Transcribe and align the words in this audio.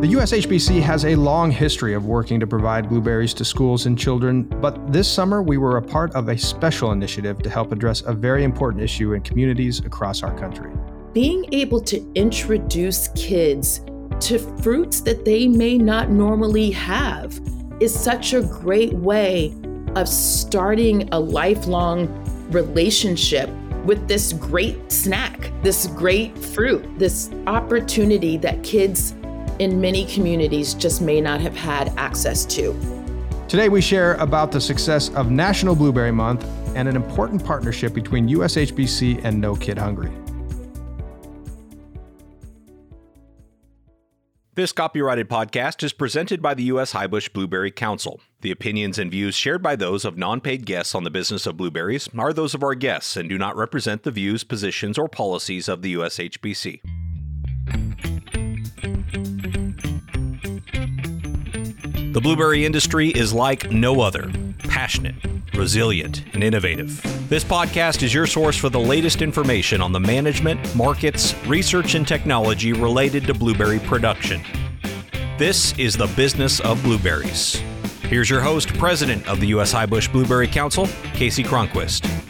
The 0.00 0.06
USHBC 0.06 0.80
has 0.82 1.04
a 1.06 1.16
long 1.16 1.50
history 1.50 1.92
of 1.92 2.06
working 2.06 2.38
to 2.38 2.46
provide 2.46 2.88
blueberries 2.88 3.34
to 3.34 3.44
schools 3.44 3.86
and 3.86 3.98
children, 3.98 4.44
but 4.44 4.92
this 4.92 5.10
summer 5.10 5.42
we 5.42 5.58
were 5.58 5.76
a 5.76 5.82
part 5.82 6.14
of 6.14 6.28
a 6.28 6.38
special 6.38 6.92
initiative 6.92 7.42
to 7.42 7.50
help 7.50 7.72
address 7.72 8.02
a 8.02 8.12
very 8.12 8.44
important 8.44 8.80
issue 8.80 9.14
in 9.14 9.22
communities 9.22 9.80
across 9.80 10.22
our 10.22 10.32
country. 10.38 10.70
Being 11.12 11.52
able 11.52 11.80
to 11.80 12.12
introduce 12.14 13.08
kids 13.16 13.80
to 14.20 14.38
fruits 14.62 15.00
that 15.00 15.24
they 15.24 15.48
may 15.48 15.76
not 15.76 16.10
normally 16.10 16.70
have 16.70 17.40
is 17.80 17.92
such 17.92 18.34
a 18.34 18.42
great 18.42 18.92
way 18.92 19.52
of 19.96 20.06
starting 20.08 21.08
a 21.10 21.18
lifelong 21.18 22.06
relationship 22.52 23.50
with 23.84 24.06
this 24.06 24.32
great 24.32 24.92
snack, 24.92 25.50
this 25.64 25.88
great 25.88 26.38
fruit, 26.38 26.86
this 27.00 27.32
opportunity 27.48 28.36
that 28.36 28.62
kids 28.62 29.14
in 29.58 29.80
many 29.80 30.04
communities 30.06 30.74
just 30.74 31.00
may 31.00 31.20
not 31.20 31.40
have 31.40 31.56
had 31.56 31.92
access 31.96 32.44
to. 32.46 32.72
Today, 33.48 33.68
we 33.68 33.80
share 33.80 34.14
about 34.14 34.52
the 34.52 34.60
success 34.60 35.08
of 35.14 35.30
National 35.30 35.74
Blueberry 35.74 36.12
Month 36.12 36.44
and 36.76 36.86
an 36.88 36.96
important 36.96 37.44
partnership 37.44 37.94
between 37.94 38.28
USHBC 38.28 39.24
and 39.24 39.40
No 39.40 39.56
Kid 39.56 39.78
Hungry. 39.78 40.12
This 44.58 44.72
copyrighted 44.72 45.28
podcast 45.28 45.84
is 45.84 45.92
presented 45.92 46.42
by 46.42 46.52
the 46.52 46.64
U.S. 46.64 46.92
Highbush 46.92 47.32
Blueberry 47.32 47.70
Council. 47.70 48.20
The 48.40 48.50
opinions 48.50 48.98
and 48.98 49.08
views 49.08 49.36
shared 49.36 49.62
by 49.62 49.76
those 49.76 50.04
of 50.04 50.18
non 50.18 50.40
paid 50.40 50.66
guests 50.66 50.96
on 50.96 51.04
the 51.04 51.12
business 51.12 51.46
of 51.46 51.56
blueberries 51.56 52.08
are 52.18 52.32
those 52.32 52.54
of 52.54 52.64
our 52.64 52.74
guests 52.74 53.16
and 53.16 53.28
do 53.28 53.38
not 53.38 53.56
represent 53.56 54.02
the 54.02 54.10
views, 54.10 54.42
positions, 54.42 54.98
or 54.98 55.08
policies 55.08 55.68
of 55.68 55.82
the 55.82 55.94
USHBC. 55.94 56.80
The 62.18 62.22
blueberry 62.22 62.66
industry 62.66 63.10
is 63.10 63.32
like 63.32 63.70
no 63.70 64.00
other 64.00 64.28
passionate, 64.64 65.14
resilient, 65.54 66.24
and 66.32 66.42
innovative. 66.42 67.00
This 67.28 67.44
podcast 67.44 68.02
is 68.02 68.12
your 68.12 68.26
source 68.26 68.56
for 68.56 68.68
the 68.68 68.80
latest 68.80 69.22
information 69.22 69.80
on 69.80 69.92
the 69.92 70.00
management, 70.00 70.74
markets, 70.74 71.36
research, 71.46 71.94
and 71.94 72.08
technology 72.08 72.72
related 72.72 73.28
to 73.28 73.34
blueberry 73.34 73.78
production. 73.78 74.42
This 75.38 75.78
is 75.78 75.96
the 75.96 76.08
business 76.16 76.58
of 76.58 76.82
blueberries. 76.82 77.62
Here's 78.08 78.28
your 78.28 78.40
host, 78.40 78.74
President 78.74 79.28
of 79.28 79.38
the 79.38 79.46
U.S. 79.54 79.72
Highbush 79.72 80.10
Blueberry 80.10 80.48
Council, 80.48 80.86
Kasey 81.14 81.44
Cronquist. 81.44 82.27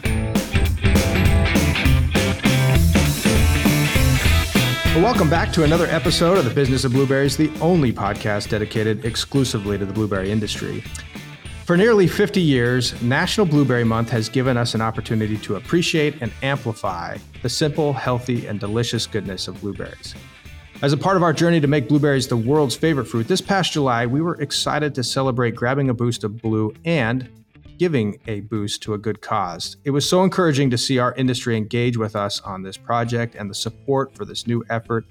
Welcome 5.03 5.29
back 5.29 5.53
to 5.53 5.63
another 5.63 5.85
episode 5.85 6.37
of 6.37 6.43
the 6.43 6.53
Business 6.53 6.83
of 6.83 6.91
Blueberries, 6.91 7.37
the 7.37 7.49
only 7.61 7.93
podcast 7.93 8.49
dedicated 8.49 9.05
exclusively 9.05 9.77
to 9.77 9.85
the 9.85 9.93
blueberry 9.93 10.29
industry. 10.29 10.81
For 11.63 11.77
nearly 11.77 12.05
50 12.05 12.41
years, 12.41 13.01
National 13.01 13.45
Blueberry 13.45 13.85
Month 13.85 14.09
has 14.09 14.27
given 14.27 14.57
us 14.57 14.75
an 14.75 14.81
opportunity 14.81 15.37
to 15.37 15.55
appreciate 15.55 16.21
and 16.21 16.33
amplify 16.43 17.17
the 17.41 17.47
simple, 17.47 17.93
healthy, 17.93 18.45
and 18.45 18.59
delicious 18.59 19.07
goodness 19.07 19.47
of 19.47 19.61
blueberries. 19.61 20.15
As 20.81 20.91
a 20.91 20.97
part 20.97 21.15
of 21.15 21.23
our 21.23 21.31
journey 21.31 21.61
to 21.61 21.67
make 21.67 21.87
blueberries 21.87 22.27
the 22.27 22.35
world's 22.35 22.75
favorite 22.75 23.05
fruit, 23.05 23.27
this 23.27 23.41
past 23.41 23.71
July, 23.71 24.05
we 24.05 24.19
were 24.19 24.35
excited 24.41 24.93
to 24.95 25.03
celebrate 25.03 25.55
grabbing 25.55 25.89
a 25.89 25.93
boost 25.93 26.25
of 26.25 26.41
blue 26.41 26.73
and 26.83 27.29
giving 27.79 28.19
a 28.27 28.41
boost 28.41 28.83
to 28.83 28.93
a 28.93 28.97
good 28.97 29.21
cause. 29.21 29.77
It 29.85 29.91
was 29.91 30.07
so 30.07 30.21
encouraging 30.21 30.69
to 30.69 30.77
see 30.77 30.99
our 30.99 31.15
industry 31.15 31.55
engage 31.55 31.97
with 31.97 32.13
us 32.15 32.41
on 32.41 32.61
this 32.61 32.77
project 32.77 33.35
and 33.35 33.49
the 33.49 33.55
support 33.55 34.13
for 34.15 34.25
this 34.25 34.45
new 34.45 34.63
effort 34.69 35.05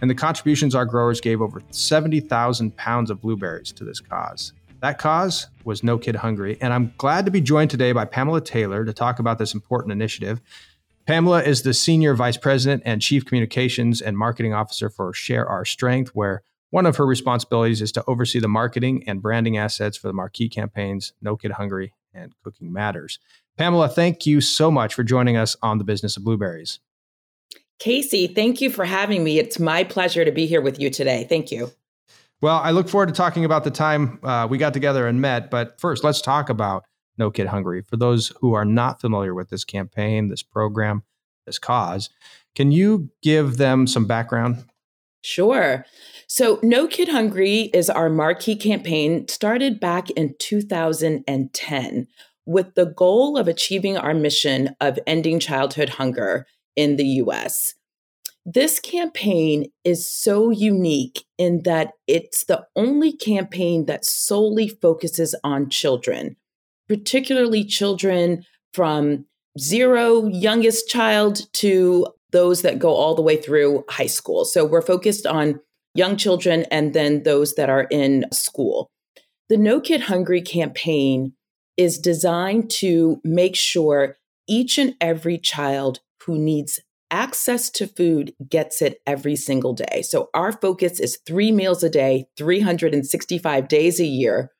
and 0.00 0.10
the 0.10 0.14
contributions 0.14 0.74
our 0.74 0.86
growers 0.86 1.20
gave 1.20 1.40
over 1.40 1.62
70,000 1.70 2.76
pounds 2.76 3.10
of 3.10 3.20
blueberries 3.20 3.72
to 3.72 3.84
this 3.84 4.00
cause. 4.00 4.54
That 4.80 4.98
cause 4.98 5.48
was 5.64 5.84
No 5.84 5.98
Kid 5.98 6.16
Hungry, 6.16 6.58
and 6.60 6.72
I'm 6.72 6.94
glad 6.96 7.26
to 7.26 7.30
be 7.30 7.40
joined 7.40 7.70
today 7.70 7.92
by 7.92 8.06
Pamela 8.06 8.40
Taylor 8.40 8.84
to 8.84 8.92
talk 8.92 9.18
about 9.18 9.38
this 9.38 9.54
important 9.54 9.92
initiative. 9.92 10.40
Pamela 11.06 11.42
is 11.42 11.62
the 11.62 11.74
Senior 11.74 12.14
Vice 12.14 12.38
President 12.38 12.82
and 12.86 13.02
Chief 13.02 13.24
Communications 13.26 14.00
and 14.00 14.16
Marketing 14.16 14.54
Officer 14.54 14.88
for 14.88 15.12
Share 15.12 15.46
Our 15.46 15.66
Strength, 15.66 16.10
where 16.14 16.42
one 16.70 16.86
of 16.86 16.96
her 16.96 17.06
responsibilities 17.06 17.82
is 17.82 17.92
to 17.92 18.04
oversee 18.06 18.40
the 18.40 18.48
marketing 18.48 19.04
and 19.06 19.22
branding 19.22 19.58
assets 19.58 19.96
for 19.96 20.08
the 20.08 20.14
marquee 20.14 20.48
campaigns 20.48 21.12
No 21.20 21.36
Kid 21.36 21.52
Hungry 21.52 21.92
and 22.14 22.32
Cooking 22.42 22.72
Matters. 22.72 23.18
Pamela, 23.56 23.88
thank 23.88 24.26
you 24.26 24.40
so 24.40 24.70
much 24.70 24.94
for 24.94 25.02
joining 25.04 25.36
us 25.36 25.56
on 25.62 25.78
the 25.78 25.84
business 25.84 26.16
of 26.16 26.24
blueberries. 26.24 26.80
Kasey, 27.80 28.34
thank 28.34 28.60
you 28.60 28.70
for 28.70 28.84
having 28.84 29.24
me. 29.24 29.38
It's 29.38 29.58
my 29.58 29.84
pleasure 29.84 30.24
to 30.24 30.32
be 30.32 30.46
here 30.46 30.60
with 30.60 30.78
you 30.78 30.90
today. 30.90 31.26
Thank 31.28 31.50
you. 31.50 31.70
Well, 32.40 32.58
I 32.58 32.70
look 32.70 32.88
forward 32.88 33.08
to 33.08 33.14
talking 33.14 33.44
about 33.44 33.64
the 33.64 33.70
time 33.70 34.18
uh, 34.22 34.46
we 34.48 34.58
got 34.58 34.74
together 34.74 35.06
and 35.06 35.20
met. 35.20 35.50
But 35.50 35.80
first, 35.80 36.04
let's 36.04 36.20
talk 36.20 36.48
about 36.48 36.84
No 37.18 37.30
Kid 37.30 37.46
Hungry. 37.46 37.82
For 37.82 37.96
those 37.96 38.32
who 38.40 38.54
are 38.54 38.64
not 38.64 39.00
familiar 39.00 39.34
with 39.34 39.50
this 39.50 39.64
campaign, 39.64 40.28
this 40.28 40.42
program, 40.42 41.02
this 41.46 41.58
cause, 41.58 42.10
can 42.54 42.70
you 42.70 43.10
give 43.22 43.56
them 43.56 43.86
some 43.86 44.06
background? 44.06 44.64
Sure. 45.24 45.86
So, 46.26 46.60
No 46.62 46.86
Kid 46.86 47.08
Hungry 47.08 47.70
is 47.72 47.88
our 47.88 48.10
marquee 48.10 48.56
campaign 48.56 49.26
started 49.26 49.80
back 49.80 50.10
in 50.10 50.34
2010 50.38 52.06
with 52.44 52.74
the 52.74 52.84
goal 52.84 53.38
of 53.38 53.48
achieving 53.48 53.96
our 53.96 54.12
mission 54.12 54.76
of 54.82 54.98
ending 55.06 55.40
childhood 55.40 55.88
hunger 55.88 56.46
in 56.76 56.96
the 56.96 57.06
US. 57.22 57.72
This 58.44 58.78
campaign 58.78 59.70
is 59.82 60.06
so 60.06 60.50
unique 60.50 61.24
in 61.38 61.62
that 61.62 61.92
it's 62.06 62.44
the 62.44 62.66
only 62.76 63.16
campaign 63.16 63.86
that 63.86 64.04
solely 64.04 64.68
focuses 64.68 65.34
on 65.42 65.70
children, 65.70 66.36
particularly 66.86 67.64
children 67.64 68.44
from 68.74 69.24
zero, 69.58 70.26
youngest 70.26 70.86
child, 70.86 71.50
to 71.54 72.08
those 72.34 72.62
that 72.62 72.80
go 72.80 72.92
all 72.92 73.14
the 73.14 73.22
way 73.22 73.36
through 73.36 73.84
high 73.88 74.06
school. 74.06 74.44
So 74.44 74.66
we're 74.66 74.82
focused 74.82 75.24
on 75.24 75.60
young 75.94 76.16
children 76.16 76.66
and 76.70 76.92
then 76.92 77.22
those 77.22 77.54
that 77.54 77.70
are 77.70 77.86
in 77.90 78.26
school. 78.32 78.90
The 79.48 79.56
No 79.56 79.80
Kid 79.80 80.02
Hungry 80.02 80.42
campaign 80.42 81.34
is 81.76 81.98
designed 81.98 82.70
to 82.70 83.20
make 83.22 83.54
sure 83.54 84.16
each 84.48 84.78
and 84.78 84.94
every 85.00 85.38
child 85.38 86.00
who 86.26 86.36
needs 86.36 86.80
access 87.10 87.70
to 87.70 87.86
food 87.86 88.34
gets 88.48 88.82
it 88.82 89.00
every 89.06 89.36
single 89.36 89.72
day. 89.72 90.02
So 90.02 90.30
our 90.34 90.50
focus 90.50 90.98
is 90.98 91.20
three 91.24 91.52
meals 91.52 91.84
a 91.84 91.88
day, 91.88 92.26
365 92.36 93.68
days 93.68 94.00
a 94.00 94.04
year 94.04 94.50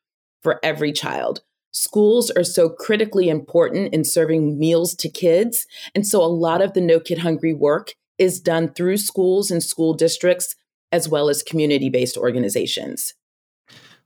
for 0.43 0.61
every 0.63 0.93
child. 0.93 1.41
Schools 1.75 2.31
are 2.31 2.45
so 2.45 2.69
critically 2.69 3.29
important 3.29 3.93
in 3.93 4.05
serving 4.05 4.59
meals 4.59 4.95
to 4.95 5.09
kids. 5.09 5.67
And 5.93 6.07
so 6.07 6.23
a 6.23 6.27
lot 6.27 6.63
of 6.63 6.73
the 6.73 6.81
No 6.81 7.01
Kid 7.01 7.19
Hungry 7.19 7.53
work 7.53 7.95
is 8.17 8.41
done 8.41 8.73
through 8.73 8.99
schools 8.99 9.51
and 9.51 9.61
school 9.61 9.93
districts, 9.93 10.55
as 10.93 11.09
well 11.09 11.29
as 11.29 11.43
community 11.43 11.91
based 11.91 12.17
organizations. 12.17 13.15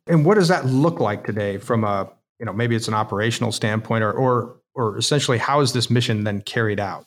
And 0.06 0.25
what 0.25 0.37
does 0.37 0.49
that 0.49 0.65
look 0.65 0.99
like 0.99 1.27
today 1.27 1.59
from 1.59 1.84
a, 1.84 2.11
you 2.41 2.47
know, 2.47 2.55
maybe 2.55 2.75
it's 2.75 2.89
an 2.89 2.95
operational 2.95 3.53
standpoint 3.53 4.03
or, 4.03 4.12
or, 4.12 4.56
or 4.75 4.97
essentially 4.97 5.37
how 5.37 5.61
is 5.61 5.75
this 5.75 5.91
mission 5.91 6.25
then 6.25 6.41
carried 6.41 6.81
out? 6.81 7.05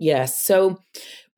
Yes. 0.00 0.42
So, 0.42 0.80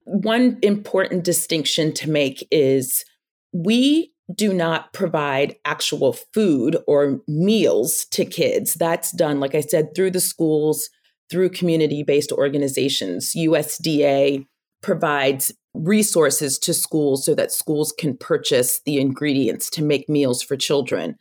one 0.04 0.59
important 0.62 1.22
distinction 1.22 1.92
to 1.92 2.09
make 2.09 2.48
is 2.50 3.04
we 3.53 4.10
do 4.34 4.53
not 4.53 4.93
provide 4.93 5.56
actual 5.65 6.12
food 6.12 6.77
or 6.87 7.21
meals 7.27 8.05
to 8.11 8.25
kids. 8.25 8.75
That's 8.75 9.11
done, 9.12 9.41
like 9.41 9.55
I 9.55 9.61
said, 9.61 9.94
through 9.94 10.11
the 10.11 10.21
schools, 10.21 10.91
through 11.31 11.50
community 11.50 12.03
based 12.03 12.33
organizations. 12.33 13.33
USDA 13.34 14.47
provides 14.83 15.53
resources 15.75 16.59
to 16.59 16.75
schools 16.75 17.25
so 17.25 17.34
that 17.34 17.53
schools 17.53 17.93
can 17.97 18.16
purchase 18.16 18.81
the 18.84 18.98
ingredients 18.98 19.71
to 19.71 19.83
make 19.83 20.09
meals 20.09 20.42
for 20.42 20.57
children. 20.57 21.16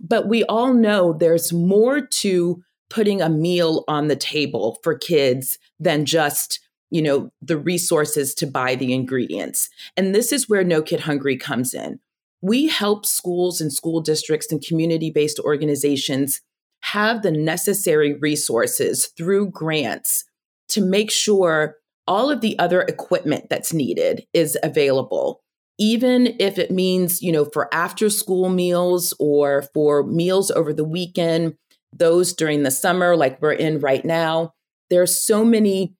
But 0.00 0.28
we 0.28 0.44
all 0.44 0.72
know 0.72 1.12
there's 1.12 1.52
more 1.52 2.00
to 2.00 2.62
putting 2.90 3.20
a 3.20 3.28
meal 3.28 3.84
on 3.88 4.08
the 4.08 4.16
table 4.16 4.78
for 4.82 4.96
kids 4.96 5.58
than 5.78 6.06
just 6.06 6.60
you 6.90 7.02
know 7.02 7.30
the 7.42 7.58
resources 7.58 8.34
to 8.34 8.46
buy 8.46 8.74
the 8.74 8.94
ingredients 8.94 9.68
and 9.94 10.14
this 10.14 10.32
is 10.32 10.48
where 10.48 10.64
no 10.64 10.80
kid 10.80 11.00
hungry 11.00 11.36
comes 11.36 11.74
in 11.74 12.00
we 12.40 12.68
help 12.68 13.04
schools 13.04 13.60
and 13.60 13.72
school 13.72 14.00
districts 14.00 14.52
and 14.52 14.64
community 14.64 15.10
based 15.10 15.38
organizations 15.40 16.40
have 16.82 17.22
the 17.22 17.32
necessary 17.32 18.14
resources 18.14 19.06
through 19.16 19.50
grants 19.50 20.24
to 20.68 20.80
make 20.80 21.10
sure 21.10 21.76
all 22.06 22.30
of 22.30 22.40
the 22.40 22.58
other 22.58 22.82
equipment 22.82 23.48
that's 23.50 23.72
needed 23.72 24.24
is 24.32 24.56
available. 24.62 25.40
Even 25.78 26.34
if 26.38 26.58
it 26.58 26.70
means 26.70 27.22
you 27.22 27.32
know 27.32 27.44
for 27.44 27.72
after 27.74 28.10
school 28.10 28.48
meals 28.48 29.14
or 29.18 29.62
for 29.74 30.04
meals 30.04 30.50
over 30.50 30.72
the 30.72 30.84
weekend 30.84 31.54
those 31.92 32.34
during 32.34 32.62
the 32.62 32.70
summer 32.70 33.16
like 33.16 33.40
we're 33.40 33.52
in 33.52 33.80
right 33.80 34.04
now 34.04 34.52
there's 34.90 35.20
so 35.20 35.44
many 35.44 35.94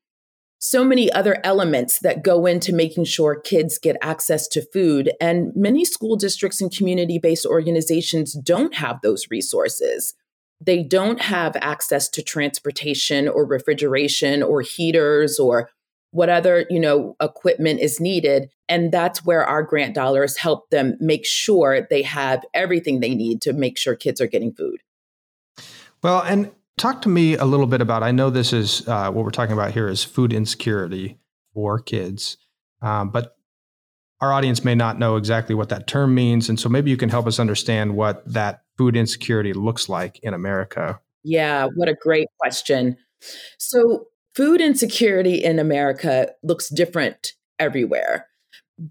so 0.58 0.84
many 0.84 1.10
other 1.12 1.40
elements 1.44 2.00
that 2.00 2.24
go 2.24 2.46
into 2.46 2.72
making 2.72 3.04
sure 3.04 3.40
kids 3.40 3.78
get 3.78 3.96
access 4.02 4.48
to 4.48 4.62
food. 4.72 5.12
And 5.20 5.52
many 5.54 5.84
school 5.84 6.16
districts 6.16 6.60
and 6.60 6.74
community 6.74 7.18
based 7.18 7.46
organizations 7.46 8.32
don't 8.32 8.74
have 8.74 9.00
those 9.00 9.28
resources. 9.30 10.14
They 10.60 10.82
don't 10.82 11.20
have 11.20 11.54
access 11.60 12.08
to 12.10 12.22
transportation 12.22 13.28
or 13.28 13.46
refrigeration 13.46 14.42
or 14.42 14.60
heaters 14.62 15.38
or 15.38 15.70
what 16.10 16.28
other 16.28 16.66
you 16.70 16.80
know 16.80 17.16
equipment 17.20 17.80
is 17.80 18.00
needed 18.00 18.50
and 18.68 18.90
that's 18.90 19.24
where 19.24 19.44
our 19.44 19.62
grant 19.62 19.94
dollars 19.94 20.38
help 20.38 20.70
them 20.70 20.96
make 21.00 21.26
sure 21.26 21.86
they 21.90 22.02
have 22.02 22.44
everything 22.54 23.00
they 23.00 23.14
need 23.14 23.42
to 23.42 23.52
make 23.52 23.76
sure 23.76 23.94
kids 23.94 24.20
are 24.20 24.26
getting 24.26 24.52
food 24.52 24.80
well 26.02 26.22
and 26.22 26.50
Talk 26.78 27.02
to 27.02 27.08
me 27.08 27.34
a 27.36 27.44
little 27.44 27.66
bit 27.66 27.80
about. 27.80 28.04
I 28.04 28.12
know 28.12 28.30
this 28.30 28.52
is 28.52 28.86
uh, 28.86 29.10
what 29.10 29.24
we're 29.24 29.32
talking 29.32 29.52
about 29.52 29.72
here 29.72 29.88
is 29.88 30.04
food 30.04 30.32
insecurity 30.32 31.18
for 31.52 31.80
kids, 31.80 32.36
um, 32.80 33.10
but 33.10 33.36
our 34.20 34.32
audience 34.32 34.64
may 34.64 34.76
not 34.76 34.96
know 34.96 35.16
exactly 35.16 35.56
what 35.56 35.70
that 35.70 35.88
term 35.88 36.14
means, 36.14 36.48
and 36.48 36.58
so 36.58 36.68
maybe 36.68 36.90
you 36.90 36.96
can 36.96 37.08
help 37.08 37.26
us 37.26 37.40
understand 37.40 37.96
what 37.96 38.22
that 38.32 38.62
food 38.76 38.96
insecurity 38.96 39.52
looks 39.52 39.88
like 39.88 40.20
in 40.22 40.34
America. 40.34 41.00
Yeah, 41.24 41.66
what 41.74 41.88
a 41.88 41.94
great 41.94 42.28
question. 42.38 42.96
So, 43.58 44.06
food 44.36 44.60
insecurity 44.60 45.42
in 45.42 45.58
America 45.58 46.30
looks 46.44 46.68
different 46.68 47.32
everywhere. 47.58 48.28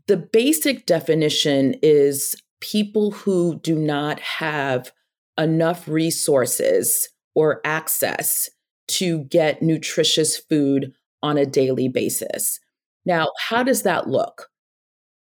The 0.07 0.17
basic 0.17 0.85
definition 0.85 1.75
is 1.81 2.35
people 2.59 3.11
who 3.11 3.61
do 3.61 3.75
not 3.75 4.19
have 4.19 4.91
enough 5.37 5.87
resources 5.87 7.07
or 7.37 7.61
access 7.63 8.49
to 8.87 9.19
get 9.25 9.61
nutritious 9.61 10.37
food 10.37 10.91
on 11.21 11.37
a 11.37 11.45
daily 11.45 11.87
basis. 11.87 12.59
Now, 13.05 13.29
how 13.39 13.61
does 13.61 13.83
that 13.83 14.09
look? 14.09 14.47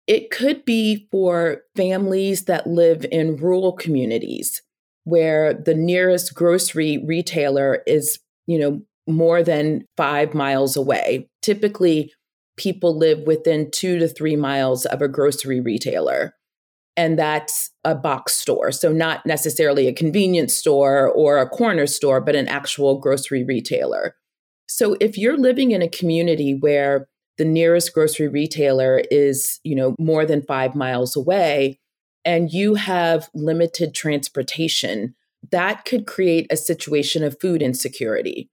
It 0.07 0.31
could 0.31 0.65
be 0.65 1.09
for 1.11 1.63
families 1.75 2.45
that 2.45 2.69
live 2.69 3.05
in 3.11 3.37
rural 3.37 3.73
communities 3.73 4.63
where 5.03 5.53
the 5.53 5.75
nearest 5.75 6.35
grocery 6.37 7.03
retailer 7.05 7.83
is, 7.85 8.21
you 8.47 8.61
know, 8.61 8.81
more 9.09 9.43
than 9.43 9.85
5 9.97 10.35
miles 10.35 10.77
away. 10.77 11.29
Typically, 11.43 12.13
people 12.57 12.97
live 12.97 13.27
within 13.27 13.73
2 13.73 13.99
to 13.99 14.07
3 14.07 14.37
miles 14.37 14.87
of 14.87 15.03
a 15.03 15.09
grocery 15.09 15.59
retailer 15.59 16.33
and 16.97 17.19
that's 17.19 17.71
a 17.85 17.95
box 17.95 18.35
store. 18.35 18.73
So, 18.73 18.93
not 18.93 19.25
necessarily 19.27 19.89
a 19.89 19.93
convenience 19.93 20.55
store 20.55 21.09
or 21.09 21.39
a 21.39 21.49
corner 21.49 21.87
store, 21.87 22.21
but 22.21 22.37
an 22.37 22.49
actual 22.49 22.99
grocery 22.99 23.45
retailer. 23.45 24.17
So, 24.69 24.97
if 25.01 25.19
you're 25.19 25.39
living 25.39 25.73
in 25.73 25.83
a 25.83 25.89
community 25.89 26.55
where 26.55 27.09
the 27.37 27.45
nearest 27.45 27.93
grocery 27.93 28.29
retailer 28.29 29.03
is, 29.11 29.61
you 29.65 29.75
know, 29.75 29.95
more 29.99 30.25
than 30.25 30.43
five 30.43 30.75
miles 30.75 31.17
away, 31.17 31.81
and 32.25 32.53
you 32.53 32.75
have 32.75 33.29
limited 33.35 33.95
transportation, 33.95 35.15
that 35.51 35.85
could 35.85 36.07
create 36.07 36.47
a 36.51 36.57
situation 36.57 37.23
of 37.25 37.41
food 37.41 37.61
insecurity. 37.61 38.51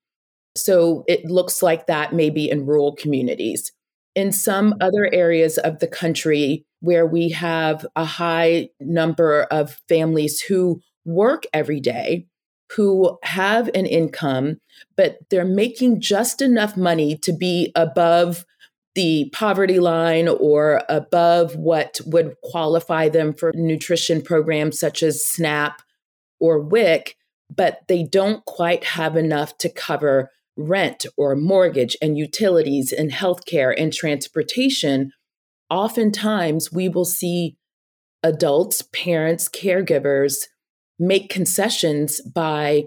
So, 0.55 1.03
it 1.07 1.25
looks 1.25 1.61
like 1.61 1.88
that 1.88 2.13
maybe 2.13 2.49
in 2.49 2.65
rural 2.65 2.95
communities. 2.95 3.71
In 4.16 4.31
some 4.31 4.75
other 4.81 5.10
areas 5.13 5.58
of 5.58 5.80
the 5.80 5.88
country, 5.88 6.66
where 6.81 7.06
we 7.06 7.30
have 7.30 7.86
a 7.96 8.04
high 8.04 8.69
number 8.80 9.44
of 9.44 9.80
families 9.88 10.42
who 10.42 10.81
work 11.06 11.44
every 11.54 11.80
day, 11.80 12.28
who 12.75 13.18
have 13.24 13.69
an 13.74 13.86
income, 13.86 14.58
but 14.98 15.18
they're 15.30 15.46
making 15.46 16.02
just 16.02 16.42
enough 16.42 16.75
money 16.75 17.18
to 17.18 17.31
be 17.31 17.72
above 17.75 18.46
the 18.96 19.30
poverty 19.31 19.80
line 19.80 20.28
or 20.28 20.81
above 20.90 21.56
what 21.56 22.00
would 22.06 22.36
qualify 22.44 23.08
them 23.08 23.34
for 23.34 23.52
nutrition 23.56 24.22
programs 24.22 24.80
such 24.80 25.02
as 25.02 25.25
SNAP 25.25 25.81
or 26.40 26.60
WIC, 26.60 27.16
but 27.50 27.81
they 27.88 28.04
don't 28.04 28.44
quite 28.46 28.84
have 28.84 29.16
enough 29.16 29.58
to 29.60 29.69
cover 29.69 30.30
rent 30.57 31.06
or 31.18 31.36
mortgage 31.36 31.95
and 32.01 32.18
utilities 32.18 32.92
and 32.92 33.12
healthcare 33.12 33.74
and 33.77 33.94
transportation 33.94 35.12
oftentimes 35.71 36.71
we 36.71 36.89
will 36.89 37.06
see 37.06 37.56
adults, 38.21 38.83
parents, 38.94 39.50
caregivers 39.50 40.45
make 41.00 41.30
concessions 41.30 42.21
by 42.21 42.83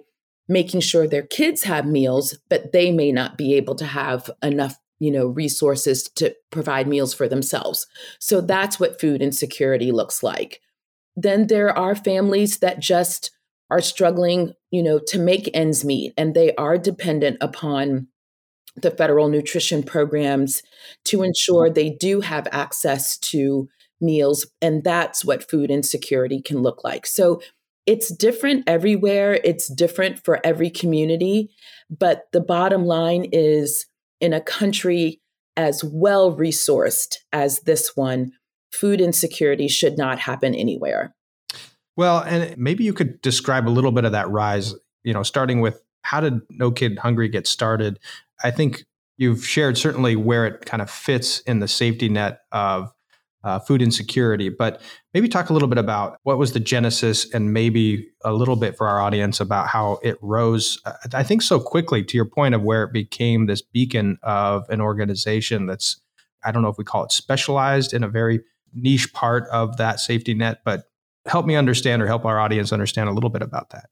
making 0.46 0.80
sure 0.80 1.08
their 1.08 1.22
kids 1.22 1.64
have 1.64 1.86
meals, 1.86 2.38
but 2.50 2.72
they 2.72 2.92
may 2.92 3.10
not 3.10 3.38
be 3.38 3.54
able 3.54 3.74
to 3.74 3.86
have 3.86 4.30
enough 4.42 4.78
you 5.00 5.10
know 5.10 5.26
resources 5.26 6.04
to 6.04 6.34
provide 6.50 6.86
meals 6.86 7.12
for 7.12 7.26
themselves. 7.26 7.86
So 8.20 8.40
that's 8.40 8.78
what 8.78 9.00
food 9.00 9.22
insecurity 9.22 9.90
looks 9.90 10.22
like. 10.22 10.60
Then 11.16 11.48
there 11.48 11.76
are 11.76 11.96
families 11.96 12.58
that 12.58 12.78
just 12.78 13.32
are 13.70 13.80
struggling 13.80 14.54
you 14.74 14.82
know 14.82 14.98
to 14.98 15.18
make 15.18 15.48
ends 15.54 15.84
meet 15.84 16.12
and 16.16 16.34
they 16.34 16.52
are 16.56 16.76
dependent 16.76 17.36
upon 17.40 18.08
the 18.76 18.90
federal 18.90 19.28
nutrition 19.28 19.84
programs 19.84 20.62
to 21.04 21.18
mm-hmm. 21.18 21.26
ensure 21.26 21.70
they 21.70 21.90
do 21.90 22.20
have 22.20 22.48
access 22.50 23.16
to 23.18 23.68
meals. 24.00 24.46
And 24.60 24.82
that's 24.82 25.24
what 25.24 25.48
food 25.48 25.70
insecurity 25.70 26.42
can 26.42 26.60
look 26.60 26.82
like. 26.82 27.06
So 27.06 27.40
it's 27.86 28.12
different 28.14 28.64
everywhere, 28.66 29.40
it's 29.44 29.72
different 29.72 30.24
for 30.24 30.44
every 30.44 30.70
community. 30.70 31.50
But 31.88 32.24
the 32.32 32.40
bottom 32.40 32.84
line 32.84 33.26
is 33.30 33.86
in 34.20 34.32
a 34.32 34.40
country 34.40 35.20
as 35.56 35.84
well 35.84 36.36
resourced 36.36 37.18
as 37.32 37.60
this 37.60 37.92
one, 37.94 38.32
food 38.72 39.00
insecurity 39.00 39.68
should 39.68 39.96
not 39.96 40.18
happen 40.18 40.52
anywhere. 40.54 41.14
Well, 41.96 42.20
and 42.20 42.56
maybe 42.58 42.84
you 42.84 42.92
could 42.92 43.20
describe 43.22 43.68
a 43.68 43.70
little 43.70 43.92
bit 43.92 44.04
of 44.04 44.12
that 44.12 44.28
rise, 44.30 44.74
you 45.04 45.12
know, 45.12 45.22
starting 45.22 45.60
with 45.60 45.82
how 46.02 46.20
did 46.20 46.40
No 46.50 46.70
Kid 46.70 46.98
Hungry 46.98 47.28
get 47.28 47.46
started? 47.46 47.98
I 48.42 48.50
think 48.50 48.84
you've 49.16 49.46
shared 49.46 49.78
certainly 49.78 50.16
where 50.16 50.46
it 50.46 50.66
kind 50.66 50.82
of 50.82 50.90
fits 50.90 51.40
in 51.40 51.60
the 51.60 51.68
safety 51.68 52.08
net 52.08 52.40
of 52.52 52.92
uh, 53.44 53.58
food 53.58 53.82
insecurity, 53.82 54.48
but 54.48 54.80
maybe 55.12 55.28
talk 55.28 55.50
a 55.50 55.52
little 55.52 55.68
bit 55.68 55.78
about 55.78 56.18
what 56.22 56.38
was 56.38 56.52
the 56.52 56.60
genesis 56.60 57.30
and 57.32 57.52
maybe 57.52 58.08
a 58.24 58.32
little 58.32 58.56
bit 58.56 58.76
for 58.76 58.88
our 58.88 59.00
audience 59.00 59.38
about 59.38 59.68
how 59.68 60.00
it 60.02 60.16
rose, 60.22 60.80
uh, 60.86 60.94
I 61.12 61.22
think, 61.22 61.42
so 61.42 61.60
quickly 61.60 62.02
to 62.02 62.16
your 62.16 62.24
point 62.24 62.54
of 62.54 62.62
where 62.62 62.82
it 62.82 62.92
became 62.92 63.46
this 63.46 63.60
beacon 63.60 64.18
of 64.22 64.68
an 64.70 64.80
organization 64.80 65.66
that's, 65.66 66.00
I 66.42 66.52
don't 66.52 66.62
know 66.62 66.70
if 66.70 66.78
we 66.78 66.84
call 66.84 67.04
it 67.04 67.12
specialized 67.12 67.92
in 67.92 68.02
a 68.02 68.08
very 68.08 68.40
niche 68.72 69.12
part 69.12 69.46
of 69.52 69.76
that 69.76 70.00
safety 70.00 70.32
net, 70.32 70.62
but 70.64 70.84
help 71.26 71.46
me 71.46 71.56
understand 71.56 72.02
or 72.02 72.06
help 72.06 72.24
our 72.24 72.38
audience 72.38 72.72
understand 72.72 73.08
a 73.08 73.12
little 73.12 73.30
bit 73.30 73.42
about 73.42 73.70
that. 73.70 73.86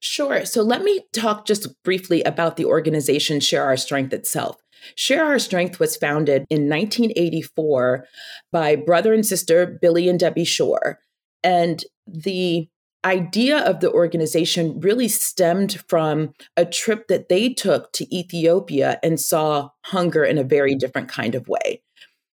Sure. 0.00 0.44
So 0.44 0.62
let 0.62 0.82
me 0.82 1.00
talk 1.12 1.46
just 1.46 1.68
briefly 1.82 2.22
about 2.22 2.56
the 2.56 2.64
organization 2.64 3.40
Share 3.40 3.64
Our 3.64 3.76
Strength 3.76 4.12
itself. 4.12 4.56
Share 4.94 5.24
Our 5.24 5.38
Strength 5.38 5.80
was 5.80 5.96
founded 5.96 6.46
in 6.50 6.68
1984 6.68 8.06
by 8.52 8.76
brother 8.76 9.12
and 9.12 9.26
sister 9.26 9.78
Billy 9.80 10.08
and 10.08 10.18
Debbie 10.18 10.44
Shore. 10.44 10.98
And 11.42 11.84
the 12.06 12.68
idea 13.04 13.58
of 13.58 13.80
the 13.80 13.90
organization 13.90 14.80
really 14.80 15.08
stemmed 15.08 15.82
from 15.88 16.32
a 16.56 16.64
trip 16.64 17.08
that 17.08 17.28
they 17.28 17.52
took 17.52 17.92
to 17.92 18.16
Ethiopia 18.16 18.98
and 19.02 19.20
saw 19.20 19.70
hunger 19.84 20.24
in 20.24 20.38
a 20.38 20.44
very 20.44 20.72
mm-hmm. 20.72 20.78
different 20.78 21.08
kind 21.08 21.34
of 21.34 21.48
way. 21.48 21.82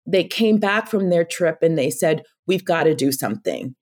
They 0.07 0.23
came 0.23 0.57
back 0.57 0.87
from 0.87 1.09
their 1.09 1.23
trip 1.23 1.59
and 1.61 1.77
they 1.77 1.91
said, 1.91 2.23
We've 2.47 2.65
got 2.65 2.83
to 2.83 2.95
do 2.95 3.11
something 3.11 3.75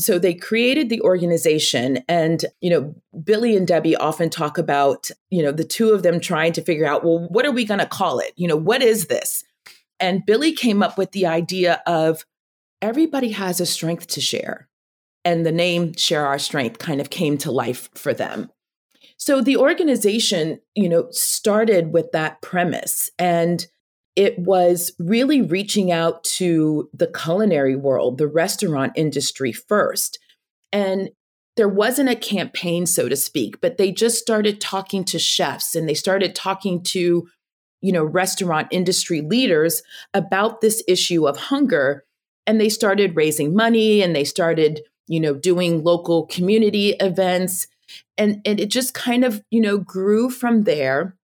so 0.00 0.18
they 0.18 0.34
created 0.34 0.88
the 0.88 1.00
organization 1.02 1.98
and 2.08 2.44
you 2.60 2.70
know 2.70 2.94
billy 3.22 3.56
and 3.56 3.66
debbie 3.66 3.96
often 3.96 4.30
talk 4.30 4.58
about 4.58 5.10
you 5.30 5.42
know 5.42 5.52
the 5.52 5.64
two 5.64 5.90
of 5.90 6.02
them 6.02 6.18
trying 6.20 6.52
to 6.52 6.62
figure 6.62 6.86
out 6.86 7.04
well 7.04 7.26
what 7.28 7.46
are 7.46 7.52
we 7.52 7.64
going 7.64 7.80
to 7.80 7.86
call 7.86 8.18
it? 8.18 8.32
You 8.36 8.48
know 8.48 8.56
what 8.56 8.82
is 8.82 9.06
this? 9.06 9.44
And 9.98 10.24
billy 10.24 10.52
came 10.52 10.82
up 10.82 10.96
with 10.96 11.12
the 11.12 11.26
idea 11.26 11.82
of 11.86 12.24
everybody 12.80 13.30
has 13.30 13.60
a 13.60 13.66
strength 13.66 14.06
to 14.08 14.20
share. 14.20 14.68
And 15.24 15.44
the 15.44 15.52
name 15.52 15.92
share 15.94 16.26
our 16.26 16.38
strength 16.38 16.78
kind 16.78 17.00
of 17.00 17.10
came 17.10 17.36
to 17.38 17.50
life 17.50 17.90
for 17.94 18.14
them. 18.14 18.50
So 19.18 19.42
the 19.42 19.58
organization 19.58 20.60
you 20.74 20.88
know 20.88 21.08
started 21.10 21.92
with 21.92 22.12
that 22.12 22.40
premise. 22.40 23.10
And 23.18 23.66
it 24.20 24.38
was 24.38 24.92
really 24.98 25.40
reaching 25.40 25.90
out 25.90 26.22
to 26.22 26.90
the 26.92 27.06
culinary 27.06 27.74
world, 27.74 28.18
the 28.18 28.28
restaurant 28.28 28.92
industry 28.94 29.50
first. 29.50 30.18
And 30.74 31.08
there 31.56 31.70
wasn't 31.70 32.10
a 32.10 32.14
campaign, 32.14 32.84
so 32.84 33.08
to 33.08 33.16
speak, 33.16 33.62
but 33.62 33.78
they 33.78 33.90
just 33.90 34.18
started 34.18 34.60
talking 34.60 35.04
to 35.04 35.18
chefs 35.18 35.74
and 35.74 35.88
they 35.88 35.94
started 35.94 36.34
talking 36.34 36.82
to, 36.82 37.30
you 37.80 37.92
know, 37.92 38.04
restaurant 38.04 38.68
industry 38.70 39.22
leaders 39.22 39.82
about 40.12 40.60
this 40.60 40.84
issue 40.86 41.26
of 41.26 41.38
hunger. 41.38 42.04
And 42.46 42.60
they 42.60 42.68
started 42.68 43.16
raising 43.16 43.54
money 43.54 44.02
and 44.02 44.14
they 44.14 44.24
started, 44.24 44.82
you 45.08 45.18
know, 45.18 45.32
doing 45.32 45.82
local 45.82 46.26
community 46.26 46.90
events. 47.00 47.68
And, 48.18 48.42
and 48.44 48.60
it 48.60 48.68
just 48.68 48.92
kind 48.92 49.24
of, 49.24 49.42
you 49.50 49.62
know, 49.62 49.78
grew 49.78 50.28
from 50.28 50.64
there 50.64 51.16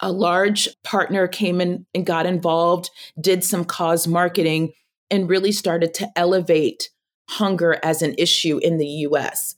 a 0.00 0.12
large 0.12 0.68
partner 0.84 1.26
came 1.26 1.60
in 1.60 1.86
and 1.94 2.06
got 2.06 2.26
involved, 2.26 2.90
did 3.20 3.42
some 3.44 3.64
cause 3.64 4.06
marketing, 4.06 4.72
and 5.10 5.28
really 5.28 5.52
started 5.52 5.94
to 5.94 6.08
elevate 6.16 6.90
hunger 7.30 7.78
as 7.82 8.02
an 8.02 8.14
issue 8.18 8.58
in 8.58 8.78
the 8.78 8.86
US. 8.86 9.56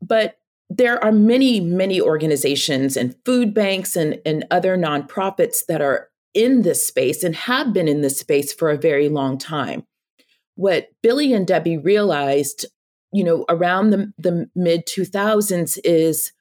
But 0.00 0.38
there 0.68 1.02
are 1.02 1.12
many, 1.12 1.60
many 1.60 2.00
organizations 2.00 2.96
and 2.96 3.14
food 3.24 3.54
banks 3.54 3.96
and, 3.96 4.20
and 4.26 4.44
other 4.50 4.76
nonprofits 4.76 5.66
that 5.68 5.80
are 5.80 6.08
in 6.34 6.62
this 6.62 6.86
space 6.86 7.22
and 7.22 7.34
have 7.34 7.72
been 7.72 7.88
in 7.88 8.02
this 8.02 8.18
space 8.18 8.52
for 8.52 8.70
a 8.70 8.76
very 8.76 9.08
long 9.08 9.38
time. 9.38 9.84
What 10.56 10.88
Billy 11.02 11.32
and 11.32 11.46
Debbie 11.46 11.78
realized, 11.78 12.66
you 13.12 13.22
know, 13.22 13.44
around 13.48 13.90
the, 13.90 14.12
the 14.18 14.50
mid 14.54 14.86
2000s 14.86 15.78
is 15.84 16.32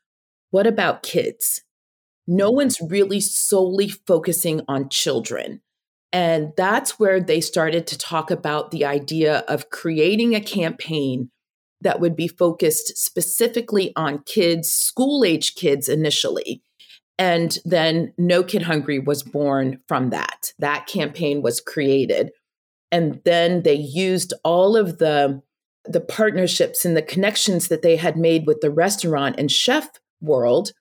what 0.52 0.66
about 0.66 1.04
kids? 1.04 1.65
No 2.28 2.52
one's 2.52 2.82
really 2.82 3.20
solely 3.22 3.90
focusing 3.90 4.62
on 4.68 4.90
children. 4.90 5.62
And 6.12 6.54
that's 6.56 6.98
where 6.98 7.20
they 7.20 7.42
started 7.42 7.88
to 7.88 7.98
talk 7.98 8.32
about 8.32 8.72
the 8.72 8.86
idea 8.86 9.40
of 9.48 9.70
creating 9.70 10.34
a 10.34 10.42
campaign 10.42 11.30
that 11.82 12.00
would 12.00 12.16
be 12.16 12.28
focused 12.28 12.98
specifically 12.98 13.92
on 13.96 14.24
kids, 14.26 14.70
school 14.70 15.24
age 15.26 15.56
kids 15.56 15.90
initially. 15.90 16.64
And 17.18 17.58
then 17.66 18.14
No 18.18 18.44
Kid 18.44 18.64
Hungry 18.64 19.00
was 19.00 19.24
born 19.24 19.80
from 19.88 20.10
that. 20.10 20.54
That 20.60 20.88
campaign 20.88 21.42
was 21.42 21.62
created. 21.62 22.32
And 22.92 23.22
then 23.26 23.64
they 23.64 23.76
used 23.76 24.34
all 24.44 24.76
of 24.76 24.98
the, 24.98 25.42
the 25.86 26.02
partnerships 26.02 26.86
and 26.86 26.96
the 26.96 27.02
connections 27.02 27.68
that 27.68 27.82
they 27.82 27.98
had 27.98 28.18
made 28.18 28.48
with 28.48 28.62
the 28.62 28.72
restaurant 28.72 29.36
and 29.38 29.52
chef 29.52 29.90
world 30.22 30.72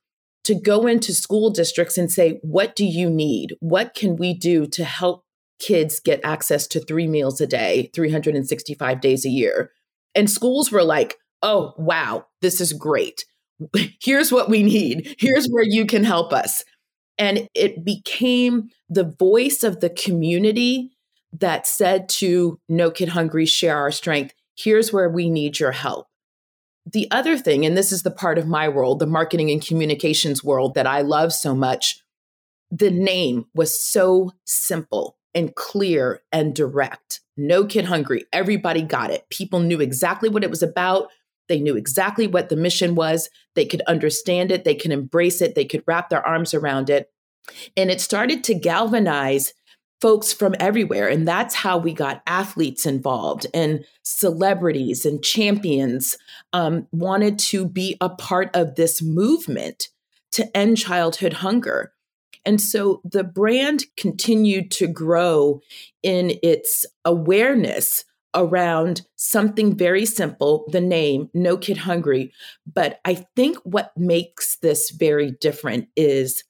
to 0.44 0.54
go 0.54 0.86
into 0.86 1.14
school 1.14 1.50
districts 1.50 1.98
and 1.98 2.10
say, 2.10 2.38
what 2.42 2.76
do 2.76 2.84
you 2.84 3.10
need? 3.10 3.54
What 3.60 3.94
can 3.94 4.16
we 4.16 4.34
do 4.34 4.66
to 4.68 4.84
help 4.84 5.24
kids 5.58 6.00
get 6.00 6.20
access 6.24 6.66
to 6.68 6.80
three 6.80 7.06
meals 7.06 7.40
a 7.40 7.46
day, 7.46 7.90
365 7.94 9.00
days 9.00 9.24
a 9.24 9.30
year? 9.30 9.72
And 10.14 10.30
schools 10.30 10.70
were 10.70 10.84
like, 10.84 11.16
oh, 11.42 11.74
wow, 11.76 12.26
this 12.40 12.60
is 12.60 12.72
great. 12.72 13.24
Here's 14.02 14.30
what 14.30 14.48
we 14.48 14.62
need. 14.62 15.16
Here's 15.18 15.46
where 15.48 15.64
you 15.64 15.86
can 15.86 16.04
help 16.04 16.32
us. 16.32 16.64
And 17.18 17.48
it 17.54 17.84
became 17.84 18.70
the 18.88 19.14
voice 19.18 19.62
of 19.62 19.80
the 19.80 19.90
community 19.90 20.90
that 21.32 21.66
said 21.66 22.08
to 22.08 22.58
No 22.68 22.90
Kid 22.90 23.10
Hungry, 23.10 23.46
share 23.46 23.76
our 23.76 23.90
strength. 23.90 24.34
Here's 24.56 24.92
where 24.92 25.08
we 25.08 25.30
need 25.30 25.58
your 25.58 25.72
help. 25.72 26.06
The 26.92 27.08
other 27.10 27.38
thing, 27.38 27.64
and 27.64 27.76
this 27.76 27.92
is 27.92 28.02
the 28.02 28.10
part 28.10 28.38
of 28.38 28.46
my 28.46 28.68
world, 28.68 28.98
the 28.98 29.06
marketing 29.06 29.50
and 29.50 29.64
communications 29.64 30.44
world 30.44 30.74
that 30.74 30.86
I 30.86 31.00
love 31.00 31.32
so 31.32 31.54
much, 31.54 32.00
the 32.70 32.90
name 32.90 33.46
was 33.54 33.78
so 33.78 34.32
simple 34.44 35.16
and 35.34 35.54
clear 35.54 36.22
and 36.30 36.54
direct. 36.54 37.20
No 37.36 37.64
kid 37.64 37.86
hungry. 37.86 38.26
Everybody 38.32 38.82
got 38.82 39.10
it. 39.10 39.28
People 39.30 39.60
knew 39.60 39.80
exactly 39.80 40.28
what 40.28 40.44
it 40.44 40.50
was 40.50 40.62
about. 40.62 41.08
They 41.48 41.60
knew 41.60 41.76
exactly 41.76 42.26
what 42.26 42.48
the 42.48 42.56
mission 42.56 42.94
was. 42.94 43.28
They 43.54 43.66
could 43.66 43.82
understand 43.82 44.52
it. 44.52 44.64
They 44.64 44.74
could 44.74 44.92
embrace 44.92 45.40
it. 45.40 45.54
They 45.54 45.64
could 45.64 45.82
wrap 45.86 46.10
their 46.10 46.26
arms 46.26 46.54
around 46.54 46.90
it. 46.90 47.10
And 47.76 47.90
it 47.90 48.00
started 48.00 48.44
to 48.44 48.54
galvanize 48.54 49.52
folks 50.04 50.34
from 50.34 50.54
everywhere. 50.60 51.08
And 51.08 51.26
that's 51.26 51.54
how 51.54 51.78
we 51.78 51.94
got 51.94 52.22
athletes 52.26 52.84
involved 52.84 53.46
and 53.54 53.86
celebrities 54.02 55.06
and 55.06 55.24
champions 55.24 56.18
um, 56.52 56.86
wanted 56.92 57.38
to 57.38 57.66
be 57.66 57.96
a 58.02 58.10
part 58.10 58.54
of 58.54 58.74
this 58.74 59.00
movement 59.00 59.88
to 60.32 60.54
end 60.54 60.76
childhood 60.76 61.32
hunger. 61.32 61.94
And 62.44 62.60
so 62.60 63.00
the 63.02 63.24
brand 63.24 63.84
continued 63.96 64.70
to 64.72 64.88
grow 64.88 65.62
in 66.02 66.38
its 66.42 66.84
awareness 67.06 68.04
around 68.34 69.06
something 69.16 69.74
very 69.74 70.04
simple 70.04 70.66
the 70.70 70.82
name, 70.82 71.30
No 71.32 71.56
Kid 71.56 71.78
Hungry. 71.78 72.30
But 72.70 73.00
I 73.06 73.24
think 73.36 73.56
what 73.62 73.96
makes 73.96 74.56
this 74.56 74.90
very 74.90 75.30
different 75.40 75.88
is 75.96 76.44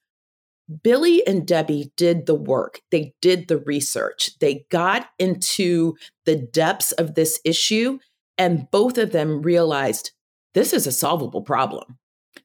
Billy 0.83 1.27
and 1.27 1.47
Debbie 1.47 1.93
did 1.97 2.27
the 2.27 2.35
work, 2.35 2.81
they 2.91 3.15
did 3.21 3.49
the 3.49 3.59
research, 3.59 4.39
they 4.41 4.67
got 4.71 5.09
into 5.19 5.97
the 6.25 6.37
depths 6.37 6.93
of 6.93 7.15
this 7.15 7.41
issue, 7.45 7.99
and 8.39 8.71
both 8.71 8.99
of 8.99 9.13
them 9.13 9.43
realized 9.43 10.13
this 10.55 10.73
is 10.73 10.87
a 10.87 10.93
solvable 10.93 11.43
problem. 11.43 11.99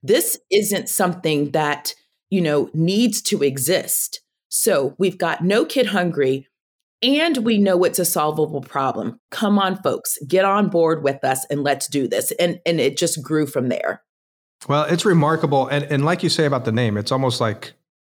This 0.04 0.40
isn't 0.52 0.90
something 0.90 1.52
that 1.52 1.94
you 2.30 2.42
know, 2.42 2.70
needs 2.74 3.22
to 3.24 3.44
exist. 3.44 4.22
So 4.50 4.96
we've 4.98 5.18
got 5.18 5.44
no 5.44 5.66
kid 5.66 5.88
hungry 5.88 6.48
and 7.02 7.38
we 7.40 7.58
know 7.58 7.84
it's 7.84 8.00
a 8.00 8.06
solvable 8.06 8.62
problem. 8.62 9.20
Come 9.32 9.58
on, 9.58 9.82
folks, 9.82 10.18
get 10.28 10.46
on 10.46 10.70
board 10.70 11.04
with 11.04 11.24
us 11.24 11.46
and 11.50 11.64
let's 11.64 11.88
do 11.88 12.08
this. 12.08 12.32
And 12.34 12.60
and 12.66 12.80
it 12.80 12.98
just 12.98 13.24
grew 13.24 13.46
from 13.46 13.70
there. 13.70 14.04
Well, 14.68 14.84
it's 14.84 15.06
remarkable. 15.06 15.68
And 15.68 15.86
and 15.86 16.04
like 16.04 16.24
you 16.24 16.30
say 16.30 16.46
about 16.46 16.66
the 16.66 16.72
name, 16.72 16.98
it's 16.98 17.12
almost 17.12 17.40
like 17.40 17.74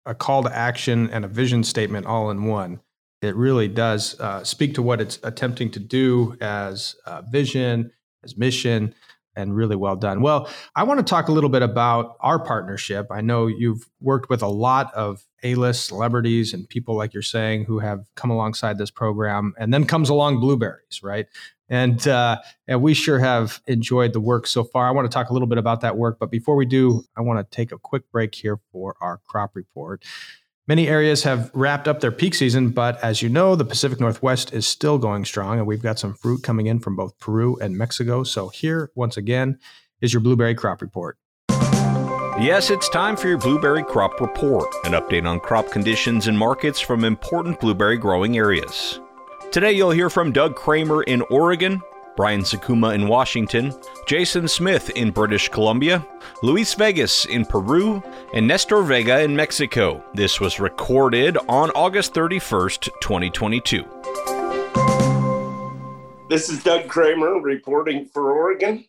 a 0.06 0.14
call 0.14 0.42
to 0.42 0.56
action 0.56 1.10
and 1.10 1.24
a 1.24 1.28
vision 1.28 1.62
statement 1.64 2.06
all 2.06 2.30
in 2.30 2.44
one. 2.44 2.80
It 3.22 3.36
really 3.36 3.68
does 3.68 4.18
uh, 4.18 4.44
speak 4.44 4.74
to 4.74 4.82
what 4.82 5.00
it's 5.00 5.18
attempting 5.22 5.70
to 5.72 5.80
do 5.80 6.36
as 6.40 6.96
vision, 7.30 7.92
as 8.24 8.36
mission 8.36 8.94
and 9.36 9.54
really 9.54 9.76
well 9.76 9.96
done. 9.96 10.22
Well, 10.22 10.48
I 10.74 10.82
want 10.82 10.98
to 10.98 11.04
talk 11.04 11.28
a 11.28 11.32
little 11.32 11.50
bit 11.50 11.62
about 11.62 12.16
our 12.20 12.38
partnership. 12.38 13.06
I 13.10 13.20
know 13.20 13.46
you've 13.46 13.88
worked 14.00 14.28
with 14.28 14.42
a 14.42 14.48
lot 14.48 14.92
of 14.94 15.22
A-list 15.42 15.86
celebrities 15.86 16.52
and 16.52 16.68
people 16.68 16.96
like 16.96 17.14
you're 17.14 17.22
saying 17.22 17.64
who 17.64 17.78
have 17.78 18.06
come 18.14 18.30
alongside 18.30 18.78
this 18.78 18.90
program, 18.90 19.54
and 19.58 19.72
then 19.72 19.86
comes 19.86 20.08
along 20.08 20.40
blueberries, 20.40 21.02
right? 21.02 21.26
And 21.68 22.06
uh, 22.08 22.40
and 22.66 22.82
we 22.82 22.94
sure 22.94 23.20
have 23.20 23.62
enjoyed 23.68 24.12
the 24.12 24.20
work 24.20 24.48
so 24.48 24.64
far. 24.64 24.88
I 24.88 24.90
want 24.90 25.08
to 25.08 25.14
talk 25.14 25.30
a 25.30 25.32
little 25.32 25.46
bit 25.46 25.58
about 25.58 25.82
that 25.82 25.96
work, 25.96 26.18
but 26.18 26.30
before 26.30 26.56
we 26.56 26.66
do, 26.66 27.04
I 27.16 27.20
want 27.20 27.38
to 27.38 27.56
take 27.56 27.70
a 27.70 27.78
quick 27.78 28.10
break 28.10 28.34
here 28.34 28.58
for 28.72 28.96
our 29.00 29.20
crop 29.28 29.54
report. 29.54 30.04
Many 30.70 30.86
areas 30.86 31.24
have 31.24 31.50
wrapped 31.52 31.88
up 31.88 31.98
their 31.98 32.12
peak 32.12 32.32
season, 32.32 32.70
but 32.70 33.02
as 33.02 33.22
you 33.22 33.28
know, 33.28 33.56
the 33.56 33.64
Pacific 33.64 33.98
Northwest 33.98 34.52
is 34.52 34.68
still 34.68 34.98
going 34.98 35.24
strong, 35.24 35.58
and 35.58 35.66
we've 35.66 35.82
got 35.82 35.98
some 35.98 36.14
fruit 36.14 36.44
coming 36.44 36.66
in 36.68 36.78
from 36.78 36.94
both 36.94 37.18
Peru 37.18 37.56
and 37.56 37.76
Mexico. 37.76 38.22
So, 38.22 38.50
here, 38.50 38.92
once 38.94 39.16
again, 39.16 39.58
is 40.00 40.12
your 40.12 40.20
blueberry 40.20 40.54
crop 40.54 40.80
report. 40.80 41.18
Yes, 42.38 42.70
it's 42.70 42.88
time 42.88 43.16
for 43.16 43.26
your 43.26 43.38
blueberry 43.38 43.82
crop 43.82 44.20
report, 44.20 44.72
an 44.84 44.92
update 44.92 45.28
on 45.28 45.40
crop 45.40 45.72
conditions 45.72 46.28
and 46.28 46.38
markets 46.38 46.78
from 46.78 47.02
important 47.02 47.58
blueberry 47.58 47.96
growing 47.96 48.36
areas. 48.36 49.00
Today, 49.50 49.72
you'll 49.72 49.90
hear 49.90 50.08
from 50.08 50.30
Doug 50.30 50.54
Kramer 50.54 51.02
in 51.02 51.22
Oregon, 51.32 51.82
Brian 52.20 52.42
Sakuma 52.42 52.94
in 52.94 53.08
Washington, 53.08 53.72
Jason 54.06 54.46
Smith 54.46 54.90
in 54.90 55.10
British 55.10 55.48
Columbia, 55.48 56.06
Luis 56.42 56.74
Vegas 56.74 57.24
in 57.24 57.46
Peru, 57.46 58.02
and 58.34 58.46
Nestor 58.46 58.82
Vega 58.82 59.22
in 59.22 59.34
Mexico. 59.34 60.04
This 60.12 60.38
was 60.38 60.60
recorded 60.60 61.38
on 61.48 61.70
August 61.70 62.12
31st, 62.12 62.90
2022. 63.00 63.86
This 66.28 66.50
is 66.50 66.62
Doug 66.62 66.88
Kramer 66.88 67.40
reporting 67.40 68.04
for 68.04 68.32
Oregon. 68.32 68.84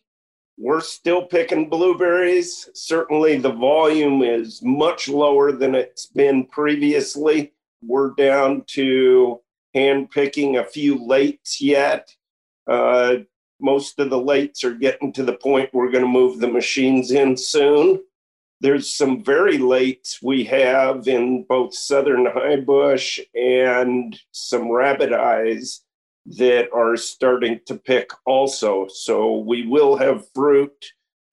We're 0.58 0.82
still 0.82 1.24
picking 1.24 1.70
blueberries. 1.70 2.68
Certainly, 2.74 3.38
the 3.38 3.52
volume 3.52 4.20
is 4.22 4.60
much 4.62 5.08
lower 5.08 5.52
than 5.52 5.74
it's 5.74 6.04
been 6.04 6.44
previously. 6.48 7.54
We're 7.82 8.10
down 8.10 8.64
to 8.72 9.40
hand 9.72 10.10
picking 10.10 10.58
a 10.58 10.64
few 10.64 10.98
lates 10.98 11.62
yet 11.62 12.14
uh, 12.68 13.16
most 13.60 13.98
of 13.98 14.10
the 14.10 14.18
lates 14.18 14.64
are 14.64 14.74
getting 14.74 15.12
to 15.12 15.22
the 15.22 15.34
point 15.34 15.72
we're 15.72 15.90
going 15.90 16.04
to 16.04 16.10
move 16.10 16.40
the 16.40 16.48
machines 16.48 17.10
in 17.12 17.36
soon. 17.36 18.02
There's 18.60 18.92
some 18.92 19.24
very 19.24 19.58
lates 19.58 20.22
we 20.22 20.44
have 20.44 21.08
in 21.08 21.44
both 21.48 21.74
southern 21.74 22.26
high 22.26 22.60
bush 22.60 23.20
and 23.34 24.18
some 24.30 24.70
rabbit 24.70 25.12
eyes 25.12 25.82
that 26.26 26.68
are 26.72 26.96
starting 26.96 27.60
to 27.66 27.74
pick 27.74 28.10
also. 28.26 28.86
So 28.88 29.38
we 29.38 29.66
will 29.66 29.96
have 29.96 30.30
fruit 30.32 30.72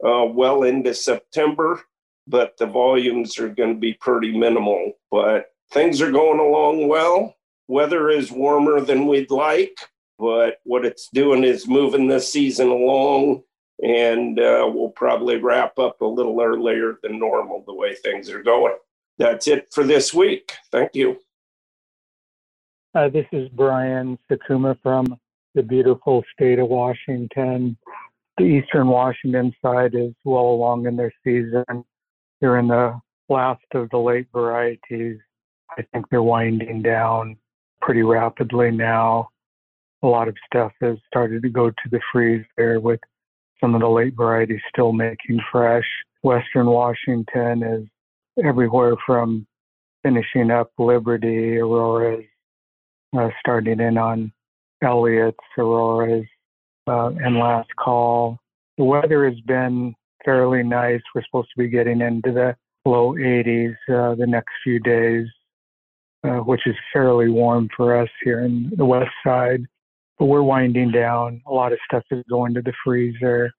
uh, 0.03 0.25
well 0.25 0.63
into 0.63 0.93
September, 0.93 1.81
but 2.27 2.57
the 2.57 2.65
volumes 2.65 3.37
are 3.37 3.49
going 3.49 3.73
to 3.75 3.79
be 3.79 3.93
pretty 3.93 4.35
minimal. 4.35 4.93
But 5.11 5.47
things 5.71 6.01
are 6.01 6.11
going 6.11 6.39
along 6.39 6.87
well. 6.87 7.35
Weather 7.67 8.09
is 8.09 8.31
warmer 8.31 8.81
than 8.81 9.05
we'd 9.05 9.29
like, 9.29 9.77
but 10.19 10.57
what 10.63 10.85
it's 10.85 11.09
doing 11.09 11.43
is 11.43 11.67
moving 11.67 12.07
the 12.07 12.19
season 12.19 12.67
along, 12.67 13.41
and 13.81 14.39
uh, 14.39 14.69
we'll 14.71 14.89
probably 14.89 15.37
wrap 15.37 15.79
up 15.79 16.01
a 16.01 16.05
little 16.05 16.41
earlier 16.41 16.99
than 17.01 17.17
normal 17.17 17.63
the 17.65 17.73
way 17.73 17.95
things 17.95 18.29
are 18.29 18.43
going. 18.43 18.75
That's 19.17 19.47
it 19.47 19.67
for 19.71 19.83
this 19.83 20.13
week. 20.13 20.53
Thank 20.71 20.93
you. 20.93 21.19
Uh, 22.93 23.07
this 23.07 23.25
is 23.31 23.47
Brian 23.49 24.17
Sakuma 24.29 24.77
from 24.83 25.17
the 25.55 25.63
beautiful 25.63 26.23
state 26.33 26.59
of 26.59 26.67
Washington. 26.67 27.77
The 28.37 28.43
eastern 28.43 28.87
Washington 28.87 29.53
side 29.61 29.95
is 29.95 30.13
well 30.25 30.47
along 30.47 30.85
in 30.85 30.95
their 30.95 31.13
season. 31.23 31.63
They're 32.41 32.57
in 32.57 32.67
the 32.67 32.99
last 33.29 33.63
of 33.73 33.89
the 33.89 33.97
late 33.97 34.27
varieties. 34.33 35.19
I 35.77 35.83
think 35.93 36.09
they're 36.09 36.23
winding 36.23 36.81
down 36.81 37.37
pretty 37.81 38.01
rapidly 38.01 38.71
now. 38.71 39.29
A 40.01 40.07
lot 40.07 40.27
of 40.27 40.35
stuff 40.45 40.71
has 40.81 40.97
started 41.07 41.41
to 41.43 41.49
go 41.49 41.69
to 41.69 41.89
the 41.91 41.99
freeze 42.11 42.45
freezer 42.55 42.79
with 42.79 42.99
some 43.59 43.75
of 43.75 43.81
the 43.81 43.89
late 43.89 44.15
varieties 44.15 44.61
still 44.73 44.93
making 44.93 45.39
fresh. 45.51 45.85
Western 46.23 46.67
Washington 46.67 47.63
is 47.63 47.85
everywhere 48.43 48.95
from 49.05 49.45
finishing 50.03 50.51
up 50.51 50.71
Liberty, 50.77 51.57
Aurora's, 51.57 52.23
uh, 53.17 53.29
starting 53.39 53.79
in 53.79 53.97
on 53.97 54.31
Elliott's, 54.81 55.37
Aurora's, 55.57 56.25
uh, 56.87 57.11
and 57.23 57.37
last 57.37 57.69
call. 57.75 58.37
The 58.77 58.83
weather 58.83 59.29
has 59.29 59.39
been 59.41 59.93
fairly 60.23 60.63
nice. 60.63 61.01
We're 61.13 61.23
supposed 61.23 61.49
to 61.55 61.61
be 61.61 61.69
getting 61.69 62.01
into 62.01 62.31
the 62.31 62.55
low 62.85 63.13
80s 63.13 63.75
uh, 63.89 64.15
the 64.15 64.27
next 64.27 64.51
few 64.63 64.79
days, 64.79 65.27
uh, 66.23 66.37
which 66.37 66.65
is 66.65 66.75
fairly 66.93 67.29
warm 67.29 67.69
for 67.75 67.95
us 67.99 68.09
here 68.23 68.41
in 68.41 68.71
the 68.77 68.85
west 68.85 69.11
side. 69.25 69.65
But 70.19 70.25
we're 70.25 70.43
winding 70.43 70.91
down. 70.91 71.41
A 71.47 71.53
lot 71.53 71.71
of 71.71 71.79
stuff 71.89 72.03
is 72.11 72.23
going 72.29 72.53
to 72.53 72.61
the 72.61 72.73
freezer. 72.85 73.51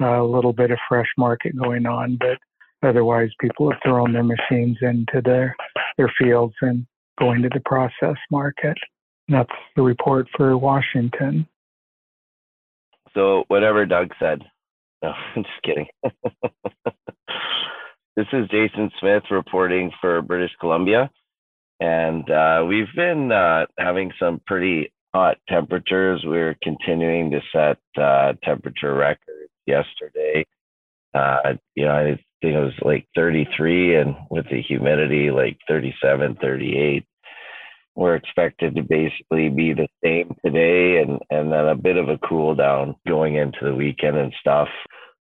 A 0.00 0.22
little 0.22 0.52
bit 0.52 0.70
of 0.70 0.78
fresh 0.88 1.08
market 1.18 1.56
going 1.56 1.84
on, 1.84 2.16
but 2.20 2.38
otherwise, 2.88 3.30
people 3.40 3.70
have 3.70 3.80
thrown 3.84 4.12
their 4.12 4.22
machines 4.22 4.78
into 4.80 5.20
their 5.24 5.54
their 5.96 6.12
fields 6.20 6.54
and 6.62 6.86
going 7.18 7.42
to 7.42 7.48
the 7.52 7.60
process 7.64 8.16
market. 8.30 8.78
That's 9.28 9.50
the 9.76 9.82
report 9.82 10.28
for 10.36 10.56
Washington. 10.56 11.46
So 13.14 13.44
whatever 13.48 13.86
Doug 13.86 14.12
said. 14.18 14.42
No, 15.00 15.12
I'm 15.36 15.44
just 15.44 15.62
kidding. 15.62 15.86
this 18.16 18.26
is 18.32 18.48
Jason 18.48 18.90
Smith 18.98 19.22
reporting 19.30 19.92
for 20.00 20.20
British 20.22 20.50
Columbia. 20.58 21.08
And 21.78 22.28
uh, 22.28 22.64
we've 22.66 22.92
been 22.96 23.30
uh, 23.30 23.66
having 23.78 24.10
some 24.18 24.40
pretty 24.44 24.92
hot 25.14 25.38
temperatures. 25.48 26.22
We're 26.24 26.56
continuing 26.62 27.30
to 27.30 27.40
set 27.52 27.78
uh, 28.00 28.34
temperature 28.44 28.94
records 28.94 29.50
yesterday. 29.66 30.44
Uh, 31.14 31.54
you 31.74 31.84
know, 31.84 31.92
I 31.92 32.04
think 32.42 32.54
it 32.54 32.58
was 32.58 32.72
like 32.82 33.06
33, 33.14 33.96
and 33.96 34.14
with 34.30 34.46
the 34.50 34.62
humidity, 34.62 35.30
like 35.30 35.58
37, 35.68 36.36
38 36.40 37.04
we're 37.98 38.14
expected 38.14 38.76
to 38.76 38.82
basically 38.82 39.48
be 39.48 39.74
the 39.74 39.88
same 40.04 40.32
today 40.46 41.02
and, 41.02 41.18
and 41.30 41.50
then 41.50 41.66
a 41.66 41.74
bit 41.74 41.96
of 41.96 42.08
a 42.08 42.18
cool 42.18 42.54
down 42.54 42.94
going 43.08 43.34
into 43.34 43.58
the 43.60 43.74
weekend 43.74 44.16
and 44.16 44.32
stuff. 44.40 44.68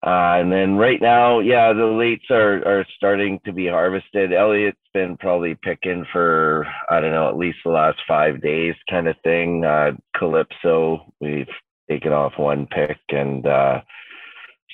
Uh, 0.03 0.41
and 0.41 0.51
then 0.51 0.77
right 0.77 1.01
now, 1.03 1.41
yeah, 1.41 1.75
the 1.75 1.83
lates 1.83 2.31
are, 2.31 2.67
are 2.67 2.87
starting 2.97 3.39
to 3.45 3.53
be 3.53 3.67
harvested. 3.67 4.33
Elliott's 4.33 4.79
been 4.95 5.17
probably 5.19 5.55
picking 5.63 6.07
for, 6.11 6.67
I 6.89 7.01
don't 7.01 7.13
know, 7.13 7.29
at 7.29 7.37
least 7.37 7.59
the 7.65 7.71
last 7.71 7.99
five 8.09 8.41
days 8.41 8.75
kind 8.89 9.09
of 9.09 9.17
thing. 9.23 9.65
Uh, 9.65 9.93
Calypso, 10.17 11.13
we've 11.21 11.47
taken 11.91 12.13
off 12.13 12.33
one 12.39 12.67
pick 12.69 12.99
and 13.11 13.47
uh, 13.47 13.83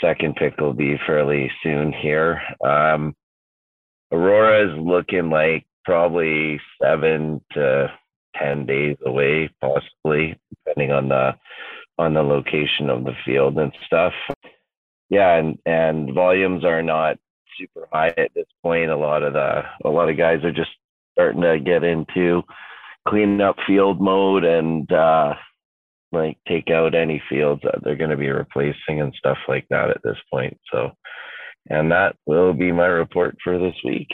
second 0.00 0.36
pick 0.36 0.60
will 0.60 0.74
be 0.74 0.96
fairly 1.06 1.50
soon 1.62 1.92
here. 1.92 2.40
Um, 2.64 3.16
Aurora 4.12 4.70
is 4.70 4.78
looking 4.78 5.30
like 5.30 5.66
probably 5.84 6.60
seven 6.80 7.40
to 7.52 7.92
ten 8.40 8.66
days 8.66 8.96
away, 9.04 9.50
possibly, 9.60 10.38
depending 10.64 10.92
on 10.92 11.08
the 11.08 11.34
on 11.98 12.14
the 12.14 12.22
location 12.22 12.90
of 12.90 13.04
the 13.04 13.14
field 13.24 13.58
and 13.58 13.72
stuff. 13.86 14.12
Yeah, 15.08 15.36
and 15.36 15.58
and 15.64 16.12
volumes 16.14 16.64
are 16.64 16.82
not 16.82 17.18
super 17.58 17.86
high 17.92 18.08
at 18.16 18.34
this 18.34 18.46
point. 18.62 18.90
A 18.90 18.96
lot 18.96 19.22
of 19.22 19.32
the 19.32 19.62
a 19.84 19.88
lot 19.88 20.08
of 20.08 20.16
guys 20.16 20.44
are 20.44 20.52
just 20.52 20.70
starting 21.12 21.42
to 21.42 21.58
get 21.58 21.84
into 21.84 22.42
cleaning 23.08 23.40
up 23.40 23.56
field 23.66 24.00
mode 24.00 24.44
and 24.44 24.90
uh, 24.92 25.34
like 26.12 26.38
take 26.48 26.70
out 26.70 26.94
any 26.94 27.22
fields 27.28 27.62
that 27.62 27.78
they're 27.82 27.96
going 27.96 28.10
to 28.10 28.16
be 28.16 28.28
replacing 28.28 29.00
and 29.00 29.14
stuff 29.18 29.38
like 29.48 29.66
that 29.70 29.90
at 29.90 30.02
this 30.02 30.16
point. 30.30 30.58
So, 30.72 30.90
and 31.70 31.90
that 31.92 32.16
will 32.26 32.52
be 32.52 32.72
my 32.72 32.86
report 32.86 33.36
for 33.42 33.58
this 33.58 33.74
week. 33.84 34.08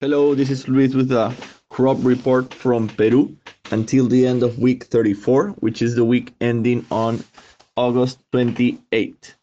Hello, 0.00 0.34
this 0.34 0.50
is 0.50 0.68
Luis 0.68 0.94
with 0.94 1.10
a 1.12 1.34
crop 1.70 1.96
report 2.00 2.52
from 2.52 2.88
Peru 2.88 3.36
until 3.70 4.06
the 4.06 4.26
end 4.26 4.42
of 4.42 4.58
week 4.58 4.84
34, 4.84 5.48
which 5.60 5.80
is 5.80 5.94
the 5.94 6.04
week 6.04 6.34
ending 6.40 6.84
on 6.90 7.24
August 7.76 8.20
28. 8.32 9.34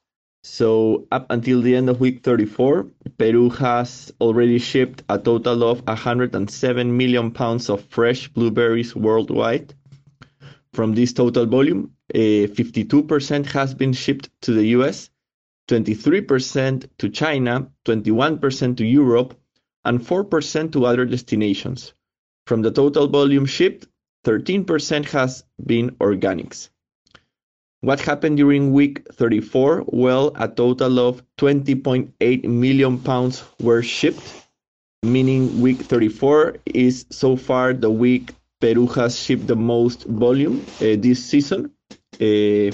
So, 0.43 1.05
up 1.11 1.27
until 1.29 1.61
the 1.61 1.75
end 1.75 1.89
of 1.89 1.99
week 1.99 2.23
34, 2.23 2.87
Peru 3.17 3.49
has 3.49 4.11
already 4.19 4.57
shipped 4.57 5.03
a 5.09 5.19
total 5.19 5.63
of 5.63 5.85
107 5.85 6.97
million 6.97 7.31
pounds 7.31 7.69
of 7.69 7.83
fresh 7.85 8.27
blueberries 8.29 8.95
worldwide. 8.95 9.75
From 10.73 10.95
this 10.95 11.13
total 11.13 11.45
volume, 11.45 11.93
uh, 12.15 12.47
52% 12.47 13.45
has 13.47 13.73
been 13.73 13.93
shipped 13.93 14.29
to 14.41 14.53
the 14.53 14.67
US, 14.79 15.09
23% 15.67 16.87
to 16.97 17.09
China, 17.09 17.69
21% 17.85 18.77
to 18.77 18.85
Europe, 18.85 19.37
and 19.85 20.01
4% 20.01 20.71
to 20.71 20.85
other 20.85 21.05
destinations. 21.05 21.93
From 22.47 22.61
the 22.61 22.71
total 22.71 23.07
volume 23.07 23.45
shipped, 23.45 23.87
13% 24.25 25.05
has 25.09 25.43
been 25.63 25.91
organics. 25.99 26.69
What 27.83 27.99
happened 27.99 28.37
during 28.37 28.73
week 28.73 29.07
34? 29.11 29.85
Well, 29.87 30.33
a 30.35 30.47
total 30.47 30.99
of 30.99 31.23
20.8 31.39 32.43
million 32.43 32.99
pounds 32.99 33.43
were 33.59 33.81
shipped, 33.81 34.45
meaning 35.01 35.59
week 35.61 35.79
34 35.79 36.57
is 36.67 37.07
so 37.09 37.35
far 37.35 37.73
the 37.73 37.89
week 37.89 38.35
Peru 38.59 38.85
has 38.85 39.17
shipped 39.17 39.47
the 39.47 39.55
most 39.55 40.03
volume 40.03 40.63
uh, 40.75 40.93
this 40.99 41.25
season. 41.25 41.71
Uh, 42.21 42.69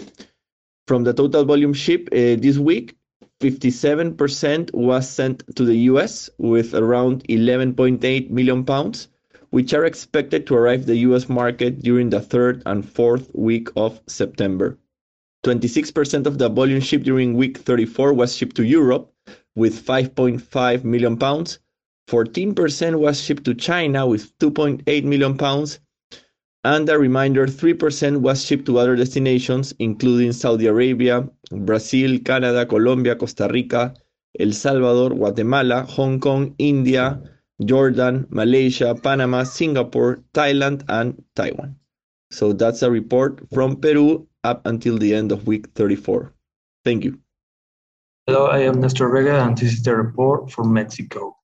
from 0.88 1.06
the 1.06 1.14
total 1.16 1.46
volume 1.46 1.74
shipped 1.74 2.12
uh, 2.12 2.36
this 2.36 2.58
week, 2.58 2.98
57% 3.40 4.74
was 4.74 5.10
sent 5.10 5.42
to 5.56 5.64
the 5.64 5.78
US 5.92 6.30
with 6.38 6.76
around 6.76 7.24
11.8 7.30 8.30
million 8.30 8.66
pounds, 8.66 9.08
which 9.52 9.74
are 9.74 9.86
expected 9.86 10.46
to 10.48 10.56
arrive 10.56 10.86
the 10.86 10.98
US 10.98 11.30
market 11.30 11.82
during 11.82 12.10
the 12.10 12.20
third 12.20 12.62
and 12.66 12.84
fourth 12.86 13.32
week 13.34 13.70
of 13.78 14.02
September. 14.08 14.78
26% 15.48 16.26
of 16.26 16.38
the 16.38 16.50
volume 16.50 16.82
shipped 16.82 17.06
during 17.06 17.34
week 17.34 17.60
34 17.60 18.12
was 18.12 18.36
shipped 18.36 18.58
to 18.58 18.66
Europe 18.66 19.14
with 19.56 19.86
5.5 19.86 20.84
million 20.84 21.16
pounds. 21.16 21.60
14% 22.10 23.00
was 23.00 23.22
shipped 23.22 23.46
to 23.46 23.54
China 23.54 24.06
with 24.06 24.38
2.8 24.40 25.06
million 25.06 25.38
pounds, 25.38 25.80
and 26.66 26.90
a 26.90 27.00
reminder 27.00 27.48
3% 27.48 28.18
was 28.18 28.44
shipped 28.44 28.66
to 28.66 28.78
other 28.78 28.98
destinations, 28.98 29.74
including 29.80 30.34
Saudi 30.34 30.68
Arabia, 30.68 31.26
Brazil, 31.50 32.20
Canada, 32.20 32.66
Colombia, 32.66 33.16
Costa 33.16 33.48
Rica, 33.50 33.94
El 34.38 34.52
Salvador, 34.52 35.16
Guatemala, 35.16 35.84
Hong 35.84 36.20
Kong, 36.20 36.56
India, 36.60 37.22
Jordan, 37.64 38.28
Malaysia, 38.30 38.94
Panama, 38.96 39.44
Singapore, 39.44 40.20
Thailand, 40.34 40.84
and 40.90 41.24
Taiwan. 41.36 41.78
So 42.32 42.54
that's 42.54 42.82
a 42.82 42.92
report 42.92 43.42
from 43.54 43.78
Peru 43.78 44.28
up 44.44 44.66
until 44.66 44.98
the 44.98 45.14
end 45.14 45.32
of 45.32 45.48
week 45.48 45.68
34. 45.76 46.34
Thank 46.84 47.04
you. 47.04 47.20
Hello, 48.26 48.48
I 48.48 48.60
am 48.60 48.82
Nestor 48.82 49.10
Vega, 49.10 49.44
and 49.44 49.58
this 49.58 49.74
is 49.74 49.84
the 49.84 49.96
report 49.96 50.52
for 50.52 50.66
Mexico. 50.66 51.36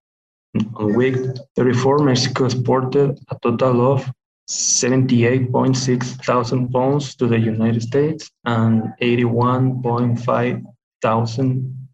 On 0.76 0.94
week 0.94 1.16
34, 1.56 2.00
Mexico 2.00 2.46
exported 2.46 3.18
a 3.30 3.40
total 3.42 3.94
of 3.94 4.12
78.6 4.50 6.26
thousand 6.26 6.70
pounds 6.72 7.16
to 7.16 7.28
the 7.28 7.40
United 7.40 7.82
States 7.82 8.30
and 8.44 8.94
81.5 9.02 10.64
thousand 11.02 11.88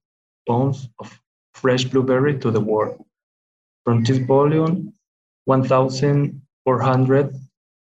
pounds 0.48 0.90
of 1.00 1.20
fresh 1.54 1.84
blueberry 1.86 2.40
to 2.40 2.50
the 2.50 2.60
world. 2.60 3.06
From 3.86 4.04
this 4.04 4.18
volume, 4.18 4.94
1,400 5.46 7.34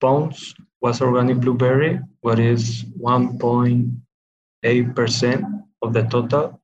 pounds 0.02 0.56
was 0.88 1.02
organic 1.02 1.42
blueberry, 1.42 2.00
what 2.22 2.40
is 2.40 2.86
1.8% 3.02 5.64
of 5.82 5.94
the 5.94 6.04
total. 6.04 6.62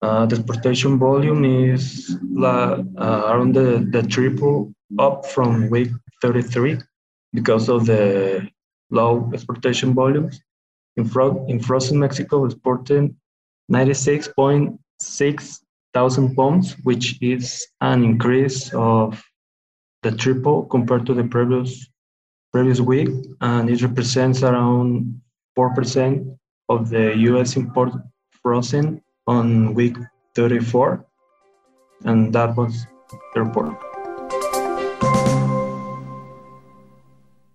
Uh, 0.00 0.24
the 0.26 0.36
exportation 0.36 0.98
volume 0.98 1.44
is 1.44 2.16
uh, 2.42 2.82
around 2.96 3.54
the, 3.54 3.86
the 3.90 4.02
triple 4.14 4.72
up 4.98 5.26
from 5.26 5.68
week 5.68 5.90
33 6.22 6.78
because 7.34 7.68
of 7.68 7.84
the 7.84 8.48
low 8.90 9.30
exportation 9.34 9.92
volumes. 9.92 10.40
In, 10.96 11.04
fro- 11.04 11.44
in 11.46 11.60
frozen 11.60 11.98
Mexico, 11.98 12.46
exported 12.46 13.14
96.6 13.70 15.58
thousand 15.94 16.34
pounds, 16.34 16.74
which 16.84 17.18
is 17.20 17.66
an 17.82 18.02
increase 18.02 18.72
of 18.72 19.22
the 20.02 20.10
triple 20.10 20.64
compared 20.64 21.04
to 21.04 21.12
the 21.12 21.24
previous 21.24 21.91
previous 22.52 22.80
week, 22.80 23.08
and 23.40 23.70
it 23.70 23.82
represents 23.82 24.42
around 24.42 25.20
four 25.56 25.74
percent 25.74 26.26
of 26.68 26.90
the 26.90 27.16
U.S. 27.30 27.56
import 27.56 27.92
frozen 28.42 29.02
on 29.26 29.74
week 29.74 29.96
34. 30.34 31.04
And 32.04 32.32
that 32.32 32.56
was 32.56 32.86
the 33.34 33.42
report. 33.42 33.76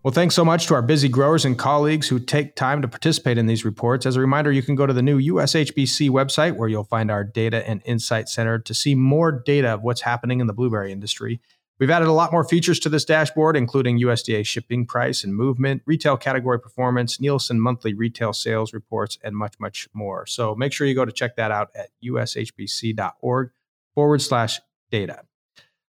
Well, 0.03 0.13
thanks 0.13 0.35
so 0.35 0.45
much 0.45 0.67
to 0.67 0.73
our 0.73 0.81
busy 0.81 1.09
growers 1.09 1.43
and 1.43 1.57
colleagues 1.57 2.07
who 2.07 2.17
take 2.17 2.55
time 2.55 2.81
to 2.81 2.87
participate 2.87 3.37
in 3.37 3.45
these 3.45 3.65
reports. 3.65 4.05
As 4.05 4.15
a 4.15 4.21
reminder, 4.21 4.53
you 4.53 4.61
can 4.61 4.75
go 4.75 4.85
to 4.85 4.93
the 4.93 5.01
new 5.01 5.19
USHBC 5.19 6.09
website 6.09 6.55
where 6.55 6.69
you'll 6.69 6.85
find 6.85 7.11
our 7.11 7.25
Data 7.25 7.67
and 7.67 7.81
Insight 7.83 8.29
Center 8.29 8.57
to 8.57 8.73
see 8.73 8.95
more 8.95 9.33
data 9.33 9.67
of 9.67 9.81
what's 9.81 10.01
happening 10.01 10.39
in 10.39 10.47
the 10.47 10.53
blueberry 10.53 10.93
industry. 10.93 11.41
We've 11.79 11.91
added 11.91 12.07
a 12.07 12.13
lot 12.13 12.31
more 12.31 12.43
features 12.43 12.79
to 12.79 12.89
this 12.89 13.05
dashboard, 13.05 13.55
including 13.55 13.99
USDA 13.99 14.45
shipping 14.45 14.85
price 14.87 15.23
and 15.23 15.35
movement, 15.35 15.83
retail 15.85 16.17
category 16.17 16.59
performance, 16.59 17.19
Nielsen 17.19 17.59
monthly 17.59 17.93
retail 17.93 18.33
sales 18.33 18.73
reports, 18.73 19.19
and 19.23 19.35
much, 19.35 19.59
much 19.59 19.87
more. 19.93 20.25
So 20.25 20.55
make 20.55 20.73
sure 20.73 20.87
you 20.87 20.95
go 20.95 21.05
to 21.05 21.11
check 21.11 21.35
that 21.35 21.51
out 21.51 21.69
at 21.75 21.89
ushbc.org 22.03 23.51
forward 23.93 24.21
slash 24.21 24.59
data. 24.89 25.21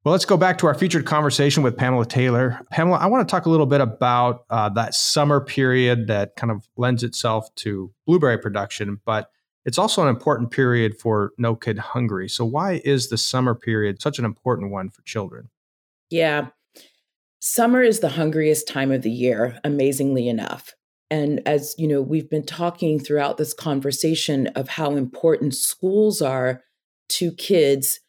Well, 0.04 0.12
let's 0.13 0.26
go 0.26 0.38
back 0.38 0.58
to 0.60 0.68
our 0.68 0.74
featured 0.74 1.06
conversation 1.06 1.63
with 1.63 1.78
Pamela 1.78 2.06
Taylor. 2.06 2.62
Pamela, 2.72 2.98
I 2.98 3.08
want 3.08 3.28
to 3.28 3.32
talk 3.32 3.46
a 3.46 3.50
little 3.50 3.65
bit 3.65 3.82
about 3.82 4.46
uh, 4.50 4.70
that 4.70 4.94
summer 4.94 5.39
period 5.39 6.08
that 6.08 6.36
kind 6.36 6.52
of 6.52 6.68
lends 6.76 7.04
itself 7.04 7.54
to 7.56 7.92
blueberry 8.06 8.38
production, 8.38 9.00
but 9.06 9.32
it's 9.65 9.78
also 9.78 10.02
an 10.02 10.10
important 10.10 10.52
period 10.52 10.98
for 10.98 11.32
No 11.38 11.56
Kid 11.56 11.78
Hungry. 11.78 12.30
So, 12.30 12.46
why 12.46 12.82
is 12.84 13.10
the 13.10 13.18
summer 13.18 13.54
period 13.56 14.02
such 14.02 14.20
an 14.20 14.26
important 14.26 14.72
one 14.72 14.89
for 14.89 15.02
children? 15.04 15.50
Yeah. 16.10 16.48
Summer 17.39 17.82
is 17.82 18.00
the 18.00 18.10
hungriest 18.10 18.67
time 18.67 18.91
of 18.91 19.02
the 19.02 19.12
year, 19.12 19.60
amazingly 19.63 20.28
enough. 20.28 20.74
And 21.10 21.41
as 21.48 21.74
you 21.78 21.88
know, 21.88 22.02
we've 22.02 22.30
been 22.30 22.45
talking 22.45 23.00
throughout 23.00 23.38
this 23.38 23.54
conversation 23.54 24.48
of 24.48 24.67
how 24.67 24.95
important 24.95 25.56
schools 25.56 26.22
are 26.22 26.62
to 27.10 27.32
kids 27.34 28.00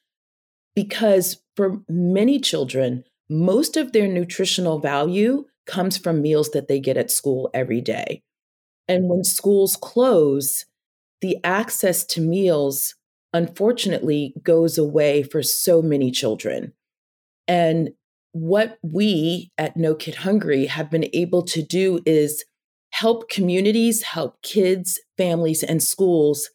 because 0.75 1.41
for 1.57 1.81
many 1.89 2.39
children, 2.39 3.05
most 3.29 3.77
of 3.77 3.93
their 3.93 4.09
nutritional 4.09 4.79
value 4.79 5.45
comes 5.67 5.97
from 5.97 6.21
meals 6.21 6.51
that 6.51 6.69
they 6.69 6.81
get 6.81 6.97
at 6.97 7.11
school 7.11 7.51
every 7.55 7.81
day. 7.81 8.23
And 8.89 9.09
when 9.09 9.25
schools 9.25 9.77
close, 9.77 10.67
the 11.21 11.39
access 11.45 12.05
to 12.07 12.21
meals, 12.21 12.97
unfortunately, 13.33 14.35
goes 14.43 14.79
away 14.79 15.23
for 15.23 15.43
so 15.43 15.81
many 15.81 16.11
children. 16.11 16.73
And 17.51 17.91
what 18.31 18.79
we 18.81 19.51
at 19.59 19.77
No 19.77 19.97
Kid 19.97 20.15
Hungry 20.15 20.67
have 20.67 20.89
been 20.89 21.09
able 21.13 21.43
to 21.47 21.63
do 21.63 22.01
is 22.07 22.45
help 22.93 23.29
communities, 23.29 24.05
help 24.05 24.41
kids, 24.43 25.01
families, 25.19 25.65
and 25.65 25.83
schools 25.83 26.49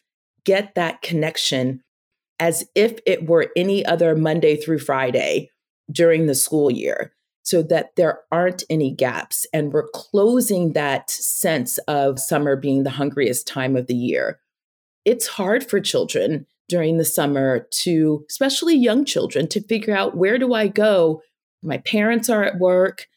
get 0.46 0.74
that 0.76 1.02
connection 1.02 1.82
as 2.40 2.66
if 2.76 3.00
it 3.06 3.28
were 3.28 3.52
any 3.58 3.86
other 3.86 4.16
Monday 4.16 4.56
through 4.56 4.80
Friday 4.80 5.50
during 5.92 6.28
the 6.28 6.36
school 6.36 6.72
year 6.72 7.12
so 7.44 7.62
that 7.62 7.90
there 7.98 8.22
aren't 8.32 8.64
any 8.70 8.90
gaps. 8.94 9.46
And 9.52 9.74
we're 9.74 9.90
closing 9.94 10.74
that 10.74 11.10
sense 11.10 11.78
of 11.90 12.20
summer 12.20 12.56
being 12.56 12.84
the 12.84 12.90
hungriest 12.92 13.48
time 13.48 13.76
of 13.76 13.88
the 13.88 13.96
year. 13.96 14.40
It's 15.04 15.28
hard 15.28 15.70
for 15.70 15.82
children 15.82 16.48
during 16.68 16.98
the 16.98 17.06
summer 17.06 17.68
to, 17.72 18.26
especially 18.30 18.76
young 18.76 19.06
children, 19.06 19.48
to 19.50 19.62
figure 19.62 19.96
out 19.96 20.18
where 20.18 20.38
do 20.38 20.54
I 20.54 20.68
go? 20.68 21.22
My 21.64 21.78
parents 21.80 22.30
are 22.30 22.44
at 22.44 22.60
work. 22.60 23.08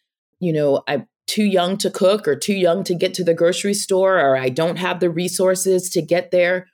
You 0.40 0.52
know, 0.52 0.82
I'm 0.86 1.06
too 1.26 1.44
young 1.44 1.76
to 1.78 1.90
cook 1.90 2.26
or 2.26 2.36
too 2.36 2.54
young 2.54 2.84
to 2.84 2.94
get 2.94 3.14
to 3.14 3.24
the 3.24 3.34
grocery 3.34 3.74
store, 3.74 4.18
or 4.18 4.36
I 4.36 4.48
don't 4.48 4.76
have 4.76 5.00
the 5.00 5.10
resources 5.10 5.90
to 5.90 6.02
get 6.02 6.30
there. 6.30 6.66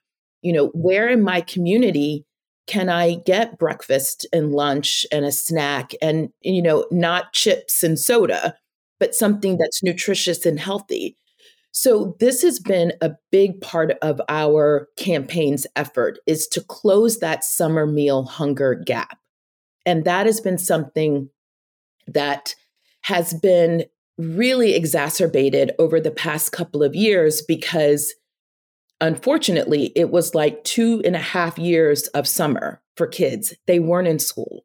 You 0.42 0.52
know, 0.52 0.66
where 0.68 1.08
in 1.08 1.22
my 1.22 1.40
community 1.40 2.24
can 2.66 2.88
I 2.88 3.16
get 3.26 3.58
breakfast 3.58 4.26
and 4.32 4.52
lunch 4.52 5.04
and 5.12 5.24
a 5.24 5.32
snack 5.32 5.92
and, 6.00 6.30
you 6.40 6.62
know, 6.62 6.86
not 6.90 7.32
chips 7.32 7.82
and 7.82 7.98
soda, 7.98 8.56
but 9.00 9.14
something 9.14 9.58
that's 9.58 9.82
nutritious 9.82 10.46
and 10.46 10.58
healthy? 10.58 11.16
So 11.76 12.16
this 12.20 12.42
has 12.42 12.60
been 12.60 12.92
a 13.00 13.16
big 13.32 13.60
part 13.60 13.94
of 14.00 14.20
our 14.28 14.88
campaign's 14.96 15.66
effort 15.74 16.20
is 16.24 16.46
to 16.48 16.60
close 16.60 17.18
that 17.18 17.42
summer 17.42 17.84
meal 17.84 18.22
hunger 18.22 18.74
gap. 18.74 19.18
And 19.84 20.04
that 20.04 20.26
has 20.26 20.40
been 20.40 20.56
something 20.56 21.30
that 22.06 22.54
has 23.02 23.34
been 23.34 23.86
really 24.16 24.74
exacerbated 24.74 25.72
over 25.80 26.00
the 26.00 26.12
past 26.12 26.52
couple 26.52 26.84
of 26.84 26.94
years 26.94 27.42
because 27.42 28.14
unfortunately, 29.00 29.92
it 29.96 30.10
was 30.10 30.32
like 30.32 30.62
two 30.62 31.02
and 31.04 31.16
a 31.16 31.20
half 31.20 31.58
years 31.58 32.06
of 32.08 32.28
summer 32.28 32.80
for 32.96 33.08
kids. 33.08 33.52
They 33.66 33.80
weren't 33.80 34.08
in 34.08 34.20
school. 34.20 34.64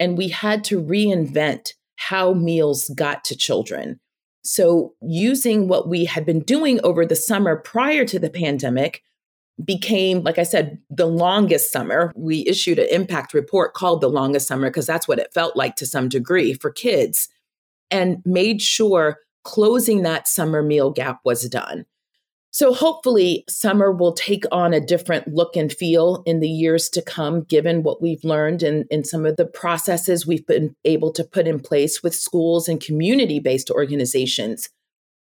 And 0.00 0.16
we 0.16 0.28
had 0.28 0.64
to 0.64 0.82
reinvent 0.82 1.74
how 1.96 2.32
meals 2.32 2.90
got 2.96 3.24
to 3.24 3.36
children. 3.36 4.00
So, 4.46 4.94
using 5.02 5.66
what 5.66 5.88
we 5.88 6.04
had 6.04 6.24
been 6.24 6.38
doing 6.38 6.78
over 6.84 7.04
the 7.04 7.16
summer 7.16 7.56
prior 7.56 8.04
to 8.04 8.16
the 8.16 8.30
pandemic 8.30 9.02
became, 9.64 10.22
like 10.22 10.38
I 10.38 10.44
said, 10.44 10.78
the 10.88 11.06
longest 11.06 11.72
summer. 11.72 12.12
We 12.14 12.46
issued 12.46 12.78
an 12.78 12.86
impact 12.92 13.34
report 13.34 13.74
called 13.74 14.00
The 14.00 14.08
Longest 14.08 14.46
Summer 14.46 14.70
because 14.70 14.86
that's 14.86 15.08
what 15.08 15.18
it 15.18 15.34
felt 15.34 15.56
like 15.56 15.74
to 15.76 15.86
some 15.86 16.08
degree 16.08 16.54
for 16.54 16.70
kids, 16.70 17.28
and 17.90 18.22
made 18.24 18.62
sure 18.62 19.18
closing 19.42 20.02
that 20.02 20.28
summer 20.28 20.62
meal 20.62 20.92
gap 20.92 21.18
was 21.24 21.48
done. 21.48 21.84
So 22.56 22.72
hopefully, 22.72 23.44
summer 23.50 23.92
will 23.92 24.14
take 24.14 24.44
on 24.50 24.72
a 24.72 24.80
different 24.80 25.28
look 25.28 25.56
and 25.56 25.70
feel 25.70 26.22
in 26.24 26.40
the 26.40 26.48
years 26.48 26.88
to 26.88 27.02
come, 27.02 27.42
given 27.42 27.82
what 27.82 28.00
we've 28.00 28.24
learned 28.24 28.62
and, 28.62 28.86
in 28.90 29.04
some 29.04 29.26
of 29.26 29.36
the 29.36 29.44
processes 29.44 30.26
we've 30.26 30.46
been 30.46 30.74
able 30.82 31.12
to 31.12 31.22
put 31.22 31.46
in 31.46 31.60
place 31.60 32.02
with 32.02 32.14
schools 32.14 32.66
and 32.66 32.80
community 32.80 33.40
based 33.40 33.70
organizations 33.70 34.70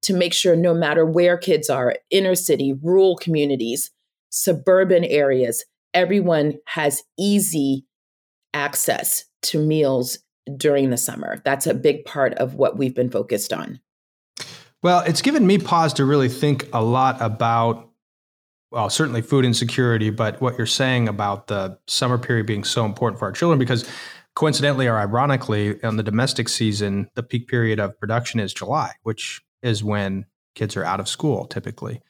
to 0.02 0.14
make 0.14 0.34
sure 0.34 0.58
no 0.58 0.74
matter 0.74 1.06
where 1.06 1.38
kids 1.38 1.70
are, 1.70 1.96
inner 2.10 2.36
city, 2.36 2.74
rural 2.74 3.16
communities, 3.16 3.92
suburban 4.30 5.06
areas, 5.06 5.64
everyone 5.94 6.56
has 6.66 7.02
easy 7.18 7.86
access 8.54 9.24
to 9.44 9.66
meals 9.66 10.20
during 10.58 10.90
the 10.90 10.98
summer. 10.98 11.42
That's 11.46 11.66
a 11.66 11.74
big 11.74 12.04
part 12.04 12.34
of 12.34 12.56
what 12.56 12.78
we've 12.78 12.94
been 12.94 13.10
focused 13.10 13.54
on. 13.54 13.80
Well, 14.84 15.02
it's 15.02 15.22
given 15.22 15.46
me 15.46 15.60
pause 15.60 15.94
to 15.94 16.06
really 16.06 16.30
think 16.30 16.68
a 16.74 16.84
lot 16.84 17.22
about, 17.22 17.90
well, 18.72 18.90
certainly 18.90 19.22
food 19.22 19.46
insecurity, 19.46 20.10
but 20.10 20.42
what 20.42 20.58
you're 20.58 20.66
saying 20.66 21.08
about 21.08 21.48
the 21.48 21.78
summer 21.88 22.18
period 22.18 22.48
being 22.48 22.64
so 22.64 22.86
important 22.86 23.20
for 23.20 23.26
our 23.26 23.32
children 23.32 23.60
because 23.60 23.88
coincidentally 24.36 24.88
or 24.88 24.98
ironically, 24.98 25.78
in 25.84 25.98
the 25.98 26.04
domestic 26.04 26.50
season, 26.50 27.10
the 27.16 27.22
peak 27.22 27.48
period 27.48 27.80
of 27.80 28.00
production 28.00 28.40
is 28.40 28.54
July, 28.54 28.94
which 29.04 29.42
is 29.62 29.84
when 29.84 30.26
kids 30.56 30.76
are 30.76 30.84
out 30.84 31.00
of 31.00 31.08
school 31.08 31.46
typically. 31.46 32.02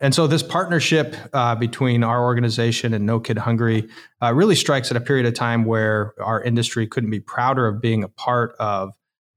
And 0.00 0.14
so 0.14 0.26
this 0.26 0.42
partnership 0.42 1.16
uh, 1.32 1.54
between 1.54 2.02
our 2.02 2.24
organization 2.24 2.92
and 2.92 3.06
No 3.06 3.20
Kid 3.20 3.38
Hungry 3.38 3.88
uh, 4.20 4.34
really 4.34 4.56
strikes 4.56 4.90
at 4.90 4.96
a 4.96 5.00
period 5.00 5.26
of 5.26 5.34
time 5.34 5.64
where 5.64 6.14
our 6.20 6.42
industry 6.42 6.86
couldn't 6.86 7.10
be 7.10 7.20
prouder 7.20 7.66
of 7.66 7.80
being 7.80 8.02
a 8.02 8.08
part 8.08 8.54
of 8.58 8.90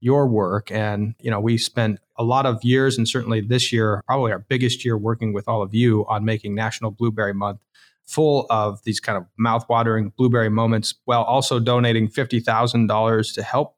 your 0.05 0.27
work. 0.27 0.71
And, 0.71 1.15
you 1.19 1.31
know, 1.31 1.39
we 1.39 1.57
spent 1.57 1.99
a 2.15 2.23
lot 2.23 2.45
of 2.45 2.63
years 2.63 2.95
and 2.95 3.07
certainly 3.07 3.41
this 3.41 3.73
year, 3.73 4.03
probably 4.05 4.31
our 4.31 4.39
biggest 4.39 4.85
year 4.85 4.95
working 4.95 5.33
with 5.33 5.47
all 5.47 5.63
of 5.63 5.73
you 5.73 6.05
on 6.07 6.23
making 6.23 6.53
National 6.53 6.91
Blueberry 6.91 7.33
Month 7.33 7.61
full 8.03 8.45
of 8.51 8.83
these 8.83 8.99
kind 8.99 9.17
of 9.17 9.25
mouth-watering 9.35 10.13
blueberry 10.15 10.49
moments 10.49 10.93
while 11.05 11.23
also 11.23 11.59
donating 11.59 12.07
$50,000 12.07 13.33
to 13.33 13.41
help 13.41 13.77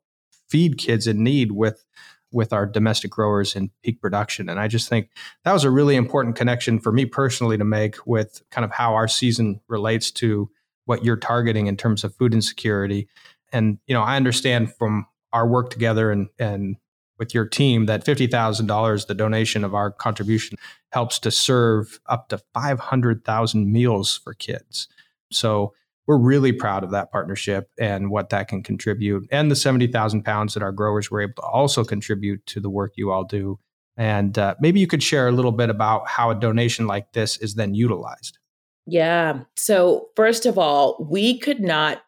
feed 0.49 0.77
kids 0.77 1.07
in 1.07 1.23
need 1.23 1.53
with 1.53 1.85
with 2.33 2.51
our 2.51 2.65
domestic 2.65 3.09
growers 3.09 3.55
in 3.55 3.71
peak 3.83 4.01
production. 4.01 4.49
And 4.49 4.59
I 4.59 4.67
just 4.67 4.89
think 4.89 5.09
that 5.45 5.53
was 5.53 5.63
a 5.63 5.71
really 5.71 5.95
important 5.95 6.35
connection 6.35 6.77
for 6.77 6.91
me 6.91 7.05
personally 7.05 7.57
to 7.57 7.63
make 7.63 8.05
with 8.05 8.43
kind 8.51 8.65
of 8.65 8.71
how 8.71 8.95
our 8.95 9.07
season 9.07 9.61
relates 9.69 10.11
to 10.11 10.49
what 10.83 11.05
you're 11.05 11.15
targeting 11.15 11.67
in 11.67 11.77
terms 11.77 12.03
of 12.03 12.13
food 12.15 12.33
insecurity. 12.33 13.07
And 13.53 13.79
you 13.87 13.93
know, 13.93 14.01
I 14.01 14.17
understand 14.17 14.75
from 14.75 15.07
our 15.33 15.47
work 15.47 15.69
together 15.69 16.11
and 16.11 16.29
and 16.39 16.77
with 17.19 17.33
your 17.33 17.47
team 17.47 17.87
that 17.87 18.05
$50,000 18.05 19.07
the 19.07 19.15
donation 19.15 19.63
of 19.63 19.73
our 19.73 19.91
contribution 19.91 20.57
helps 20.91 21.19
to 21.19 21.31
serve 21.31 21.99
up 22.05 22.29
to 22.29 22.37
500,000 22.53 23.71
meals 23.71 24.17
for 24.23 24.33
kids. 24.35 24.87
So 25.31 25.73
we're 26.05 26.17
really 26.17 26.53
proud 26.53 26.83
of 26.83 26.91
that 26.91 27.11
partnership 27.11 27.69
and 27.77 28.09
what 28.09 28.29
that 28.29 28.47
can 28.47 28.63
contribute 28.63 29.27
and 29.31 29.51
the 29.51 29.55
70,000 29.55 30.23
pounds 30.23 30.53
that 30.53 30.63
our 30.63 30.71
growers 30.71 31.11
were 31.11 31.21
able 31.21 31.33
to 31.33 31.41
also 31.41 31.83
contribute 31.83 32.45
to 32.45 32.59
the 32.59 32.69
work 32.69 32.93
you 32.95 33.11
all 33.11 33.25
do. 33.25 33.59
And 33.97 34.37
uh, 34.37 34.55
maybe 34.61 34.79
you 34.79 34.87
could 34.87 35.03
share 35.03 35.27
a 35.27 35.31
little 35.31 35.51
bit 35.51 35.69
about 35.69 36.07
how 36.07 36.29
a 36.29 36.35
donation 36.35 36.87
like 36.87 37.13
this 37.13 37.37
is 37.37 37.55
then 37.55 37.73
utilized. 37.73 38.37
Yeah. 38.85 39.41
So, 39.57 40.09
first 40.15 40.45
of 40.45 40.57
all, 40.57 41.05
we 41.09 41.39
could 41.39 41.59
not 41.59 42.01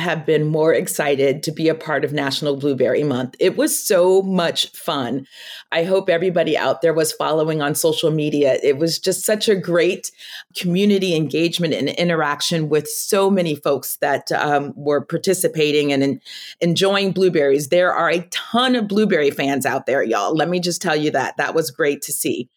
have 0.00 0.26
been 0.26 0.46
more 0.46 0.74
excited 0.74 1.42
to 1.44 1.52
be 1.52 1.68
a 1.68 1.74
part 1.74 2.04
of 2.04 2.12
National 2.12 2.56
Blueberry 2.56 3.04
Month. 3.04 3.36
It 3.38 3.56
was 3.56 3.78
so 3.78 4.22
much 4.22 4.68
fun. 4.72 5.26
I 5.70 5.84
hope 5.84 6.08
everybody 6.08 6.58
out 6.58 6.82
there 6.82 6.92
was 6.92 7.12
following 7.12 7.62
on 7.62 7.74
social 7.74 8.10
media. 8.10 8.58
It 8.62 8.78
was 8.78 8.98
just 8.98 9.24
such 9.24 9.48
a 9.48 9.54
great 9.54 10.10
community 10.56 11.14
engagement 11.14 11.74
and 11.74 11.90
interaction 11.90 12.68
with 12.68 12.88
so 12.88 13.30
many 13.30 13.54
folks 13.54 13.96
that 13.98 14.32
um, 14.32 14.72
were 14.74 15.00
participating 15.00 15.92
and 15.92 16.02
in, 16.02 16.20
enjoying 16.60 17.12
blueberries. 17.12 17.68
There 17.68 17.92
are 17.92 18.10
a 18.10 18.26
ton 18.30 18.74
of 18.74 18.88
blueberry 18.88 19.30
fans 19.30 19.64
out 19.64 19.86
there, 19.86 20.02
y'all. 20.02 20.34
Let 20.34 20.48
me 20.48 20.58
just 20.58 20.82
tell 20.82 20.96
you 20.96 21.10
that. 21.12 21.36
That 21.36 21.54
was 21.54 21.70
great 21.70 22.02
to 22.02 22.12
see. 22.12 22.48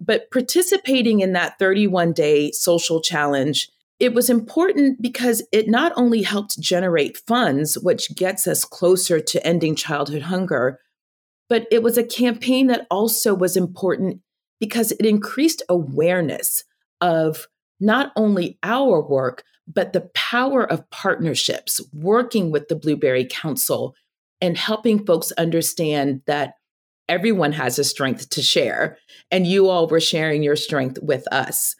But 0.00 0.30
participating 0.30 1.20
in 1.20 1.32
that 1.32 1.58
31 1.58 2.12
day 2.12 2.52
social 2.52 3.00
challenge 3.00 3.70
it 4.00 4.14
was 4.14 4.30
important 4.30 5.02
because 5.02 5.42
it 5.52 5.68
not 5.68 5.92
only 5.96 6.22
helped 6.22 6.60
generate 6.60 7.18
funds, 7.26 7.76
which 7.76 8.14
gets 8.14 8.46
us 8.46 8.64
closer 8.64 9.20
to 9.20 9.46
ending 9.46 9.74
childhood 9.74 10.22
hunger, 10.22 10.78
but 11.48 11.66
it 11.70 11.82
was 11.82 11.98
a 11.98 12.04
campaign 12.04 12.68
that 12.68 12.86
also 12.90 13.34
was 13.34 13.56
important 13.56 14.20
because 14.60 14.92
it 14.92 15.06
increased 15.06 15.62
awareness 15.68 16.64
of 17.00 17.46
not 17.80 18.12
only 18.16 18.58
our 18.62 19.00
work, 19.00 19.44
but 19.66 19.92
the 19.92 20.08
power 20.14 20.64
of 20.64 20.88
partnerships, 20.90 21.80
working 21.92 22.50
with 22.50 22.68
the 22.68 22.76
Blueberry 22.76 23.26
Council 23.28 23.94
and 24.40 24.56
helping 24.56 25.04
folks 25.04 25.32
understand 25.32 26.22
that 26.26 26.54
everyone 27.08 27.52
has 27.52 27.78
a 27.78 27.84
strength 27.84 28.30
to 28.30 28.42
share. 28.42 28.98
And 29.30 29.46
you 29.46 29.68
all 29.68 29.86
were 29.88 30.00
sharing 30.00 30.42
your 30.42 30.56
strength 30.56 30.98
with 31.02 31.26
us 31.32 31.74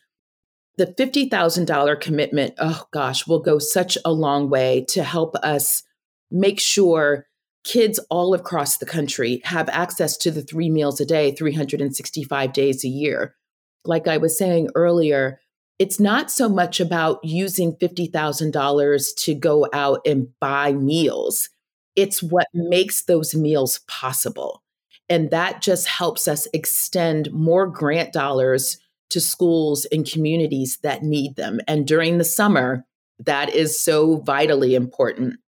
the 0.78 0.86
$50,000 0.86 2.00
commitment, 2.00 2.54
oh 2.58 2.86
gosh, 2.92 3.26
will 3.26 3.40
go 3.40 3.58
such 3.58 3.98
a 4.04 4.12
long 4.12 4.48
way 4.48 4.86
to 4.90 5.02
help 5.02 5.34
us 5.36 5.82
make 6.30 6.60
sure 6.60 7.26
kids 7.64 7.98
all 8.10 8.32
across 8.32 8.76
the 8.76 8.86
country 8.86 9.40
have 9.44 9.68
access 9.70 10.16
to 10.16 10.30
the 10.30 10.40
three 10.40 10.70
meals 10.70 11.00
a 11.00 11.04
day, 11.04 11.32
365 11.32 12.52
days 12.52 12.84
a 12.84 12.88
year. 12.88 13.34
Like 13.84 14.06
I 14.06 14.18
was 14.18 14.38
saying 14.38 14.68
earlier, 14.76 15.40
it's 15.80 15.98
not 15.98 16.30
so 16.30 16.48
much 16.48 16.78
about 16.78 17.24
using 17.24 17.74
$50,000 17.74 19.16
to 19.16 19.34
go 19.34 19.66
out 19.72 20.00
and 20.06 20.28
buy 20.40 20.72
meals. 20.72 21.50
It's 21.96 22.22
what 22.22 22.46
makes 22.54 23.02
those 23.02 23.34
meals 23.34 23.80
possible. 23.88 24.62
And 25.08 25.30
that 25.30 25.60
just 25.60 25.88
helps 25.88 26.28
us 26.28 26.46
extend 26.52 27.32
more 27.32 27.66
grant 27.66 28.12
dollars 28.12 28.78
to 29.10 29.20
schools 29.20 29.84
and 29.86 30.10
communities 30.10 30.78
that 30.82 31.02
need 31.02 31.36
them. 31.36 31.60
And 31.66 31.86
during 31.86 32.18
the 32.18 32.24
summer, 32.24 32.84
that 33.20 33.54
is 33.54 33.78
so 33.78 34.18
vitally 34.18 34.74
important. 34.74 35.38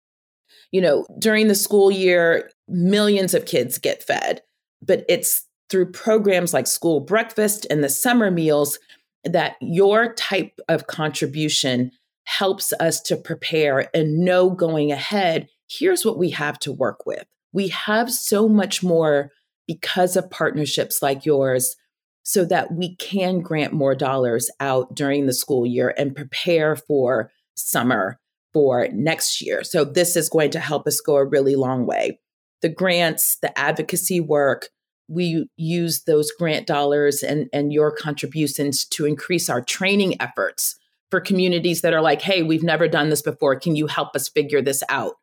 You 0.71 0.81
know, 0.81 1.05
during 1.19 1.47
the 1.47 1.55
school 1.55 1.91
year, 1.91 2.49
millions 2.67 3.33
of 3.33 3.45
kids 3.45 3.77
get 3.77 4.03
fed, 4.03 4.41
but 4.81 5.05
it's 5.07 5.45
through 5.69 5.91
programs 5.91 6.53
like 6.53 6.67
school 6.67 6.99
breakfast 6.99 7.67
and 7.69 7.83
the 7.83 7.89
summer 7.89 8.31
meals 8.31 8.79
that 9.23 9.55
your 9.61 10.13
type 10.13 10.59
of 10.67 10.87
contribution 10.87 11.91
helps 12.23 12.73
us 12.79 12.99
to 13.01 13.15
prepare 13.15 13.89
and 13.93 14.19
know 14.19 14.49
going 14.49 14.91
ahead 14.91 15.47
here's 15.71 16.05
what 16.05 16.17
we 16.17 16.31
have 16.31 16.59
to 16.59 16.71
work 16.71 17.05
with. 17.05 17.25
We 17.53 17.69
have 17.69 18.11
so 18.11 18.47
much 18.49 18.83
more 18.83 19.31
because 19.67 20.15
of 20.15 20.29
partnerships 20.29 21.01
like 21.01 21.25
yours 21.25 21.75
so 22.23 22.45
that 22.45 22.73
we 22.73 22.95
can 22.95 23.41
grant 23.41 23.73
more 23.73 23.95
dollars 23.95 24.49
out 24.59 24.95
during 24.95 25.25
the 25.25 25.33
school 25.33 25.65
year 25.65 25.93
and 25.97 26.15
prepare 26.15 26.75
for 26.75 27.31
summer 27.55 28.19
for 28.53 28.87
next 28.91 29.41
year. 29.41 29.63
So 29.63 29.83
this 29.83 30.15
is 30.15 30.29
going 30.29 30.51
to 30.51 30.59
help 30.59 30.87
us 30.87 31.01
go 31.01 31.15
a 31.15 31.25
really 31.25 31.55
long 31.55 31.85
way. 31.85 32.19
The 32.61 32.69
grants, 32.69 33.37
the 33.41 33.57
advocacy 33.57 34.19
work, 34.19 34.67
we 35.07 35.47
use 35.57 36.03
those 36.03 36.31
grant 36.31 36.67
dollars 36.67 37.23
and, 37.23 37.49
and 37.51 37.73
your 37.73 37.91
contributions 37.91 38.85
to 38.85 39.05
increase 39.05 39.49
our 39.49 39.61
training 39.61 40.21
efforts 40.21 40.75
for 41.09 41.19
communities 41.19 41.81
that 41.81 41.93
are 41.93 42.01
like, 42.01 42.21
hey, 42.21 42.43
we've 42.43 42.63
never 42.63 42.87
done 42.87 43.09
this 43.09 43.21
before. 43.21 43.59
Can 43.59 43.75
you 43.75 43.87
help 43.87 44.15
us 44.15 44.29
figure 44.29 44.61
this 44.61 44.83
out? 44.87 45.15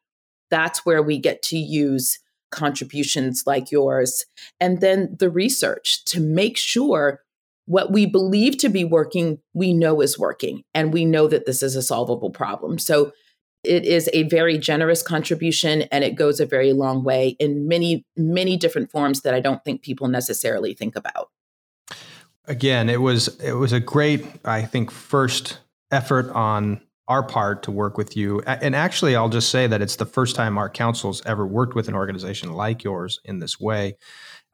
That's 0.50 0.84
where 0.84 1.02
we 1.02 1.18
get 1.18 1.42
to 1.44 1.58
use 1.58 2.18
contributions 2.50 3.44
like 3.46 3.70
yours. 3.70 4.24
And 4.61 4.80
then 4.80 5.16
the 5.18 5.30
research 5.30 6.04
to 6.06 6.20
make 6.20 6.56
sure 6.56 7.20
what 7.66 7.92
we 7.92 8.06
believe 8.06 8.56
to 8.58 8.68
be 8.68 8.84
working, 8.84 9.38
we 9.52 9.74
know 9.74 10.00
is 10.00 10.18
working, 10.18 10.64
and 10.72 10.92
we 10.92 11.04
know 11.04 11.26
that 11.26 11.44
this 11.44 11.62
is 11.62 11.76
a 11.76 11.82
solvable 11.82 12.30
problem. 12.30 12.78
So 12.78 13.12
it 13.62 13.84
is 13.84 14.08
a 14.12 14.22
very 14.24 14.56
generous 14.56 15.02
contribution 15.02 15.82
and 15.82 16.04
it 16.04 16.14
goes 16.14 16.40
a 16.40 16.46
very 16.46 16.72
long 16.72 17.04
way 17.04 17.37
in 17.38 17.68
many, 17.68 18.06
many 18.16 18.56
different 18.56 18.90
forms 18.90 19.22
that 19.22 19.34
I 19.34 19.40
don't 19.40 19.62
think 19.64 19.82
people 19.82 20.08
necessarily 20.08 20.74
think 20.74 20.96
about. 20.96 21.28
Again, 22.46 22.88
it 22.88 23.02
was 23.02 23.28
it 23.40 23.52
was 23.52 23.72
a 23.74 23.80
great, 23.80 24.24
I 24.44 24.62
think, 24.62 24.90
first 24.90 25.58
effort 25.90 26.30
on 26.30 26.80
our 27.08 27.22
part 27.22 27.62
to 27.64 27.70
work 27.70 27.96
with 27.96 28.16
you. 28.16 28.40
And 28.42 28.76
actually, 28.76 29.16
I'll 29.16 29.30
just 29.30 29.50
say 29.50 29.66
that 29.66 29.80
it's 29.80 29.96
the 29.96 30.06
first 30.06 30.36
time 30.36 30.58
our 30.58 30.68
council's 30.68 31.24
ever 31.24 31.46
worked 31.46 31.74
with 31.74 31.88
an 31.88 31.94
organization 31.94 32.52
like 32.52 32.84
yours 32.84 33.18
in 33.24 33.38
this 33.38 33.58
way. 33.58 33.96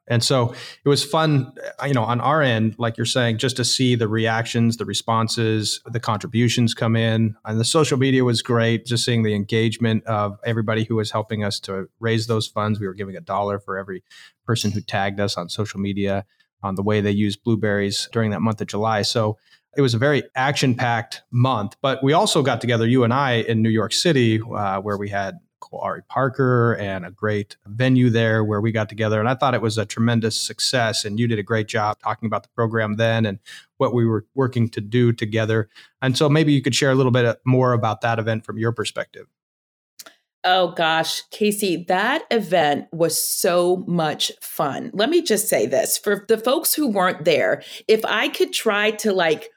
And 0.07 0.23
so 0.23 0.53
it 0.83 0.89
was 0.89 1.03
fun, 1.03 1.51
uh, 1.81 1.85
you 1.87 1.93
know, 1.93 2.03
on 2.03 2.21
our 2.21 2.41
end, 2.41 2.75
like 2.77 2.95
you're 2.95 3.05
saying, 3.05 3.39
just 3.39 3.57
to 3.57 3.65
see 3.65 3.95
the 3.95 4.07
reactions, 4.07 4.77
the 4.77 4.85
responses, 4.85 5.81
the 5.85 5.99
contributions 5.99 6.75
come 6.75 6.95
in. 6.95 7.35
And 7.43 7.59
the 7.59 7.65
social 7.65 7.97
media 7.97 8.23
was 8.23 8.43
great, 8.43 8.85
just 8.85 9.03
seeing 9.03 9.23
the 9.23 9.33
engagement 9.33 10.05
of 10.05 10.37
everybody 10.45 10.83
who 10.83 10.95
was 10.95 11.09
helping 11.09 11.43
us 11.43 11.59
to 11.61 11.89
raise 11.99 12.27
those 12.27 12.47
funds. 12.47 12.79
We 12.79 12.87
were 12.87 12.93
giving 12.93 13.15
a 13.15 13.21
dollar 13.21 13.59
for 13.59 13.77
every 13.77 14.03
person 14.45 14.71
who 14.71 14.81
tagged 14.81 15.19
us 15.19 15.37
on 15.37 15.49
social 15.49 15.79
media 15.79 16.25
on 16.61 16.75
the 16.75 16.83
way 16.83 17.01
they 17.01 17.11
used 17.11 17.43
blueberries 17.43 18.07
during 18.11 18.29
that 18.31 18.41
month 18.41 18.61
of 18.61 18.67
July. 18.67 19.01
So 19.01 19.37
it 19.77 19.81
was 19.81 19.93
a 19.93 19.97
very 19.97 20.23
action 20.35 20.75
packed 20.75 21.23
month, 21.31 21.75
but 21.81 22.03
we 22.03 22.13
also 22.13 22.41
got 22.41 22.61
together, 22.61 22.87
you 22.87 23.03
and 23.03 23.13
I, 23.13 23.33
in 23.33 23.61
New 23.61 23.69
York 23.69 23.93
City, 23.93 24.41
uh, 24.41 24.81
where 24.81 24.97
we 24.97 25.09
had 25.09 25.39
Ari 25.81 26.03
Parker 26.07 26.75
and 26.75 27.05
a 27.05 27.11
great 27.11 27.57
venue 27.65 28.09
there 28.09 28.43
where 28.43 28.61
we 28.61 28.71
got 28.71 28.89
together. 28.89 29.19
And 29.19 29.27
I 29.27 29.35
thought 29.35 29.53
it 29.53 29.61
was 29.61 29.77
a 29.77 29.85
tremendous 29.85 30.37
success. 30.37 31.05
And 31.05 31.19
you 31.19 31.27
did 31.27 31.39
a 31.39 31.43
great 31.43 31.67
job 31.67 31.99
talking 31.99 32.27
about 32.27 32.43
the 32.43 32.49
program 32.49 32.95
then 32.95 33.25
and 33.25 33.39
what 33.77 33.93
we 33.93 34.05
were 34.05 34.25
working 34.35 34.69
to 34.69 34.81
do 34.81 35.11
together. 35.11 35.69
And 36.01 36.17
so 36.17 36.29
maybe 36.29 36.53
you 36.53 36.61
could 36.61 36.75
share 36.75 36.91
a 36.91 36.95
little 36.95 37.11
bit 37.11 37.39
more 37.45 37.73
about 37.73 38.01
that 38.01 38.19
event 38.19 38.45
from 38.45 38.57
your 38.57 38.71
perspective. 38.71 39.27
Oh 40.47 40.73
gosh, 40.73 41.23
Kasey, 41.31 41.87
that 41.87 42.23
event 42.29 42.85
was 42.91 43.21
so 43.21 43.83
much 43.87 44.31
fun. 44.41 44.91
Let 44.93 45.09
me 45.09 45.23
just 45.23 45.49
say 45.49 45.65
this 45.65 45.97
for 45.97 46.23
the 46.27 46.37
folks 46.37 46.71
who 46.71 46.87
weren't 46.87 47.25
there, 47.25 47.63
if 47.87 48.05
I 48.05 48.27
could 48.27 48.53
try 48.53 48.91
to 48.91 49.11
like 49.11 49.49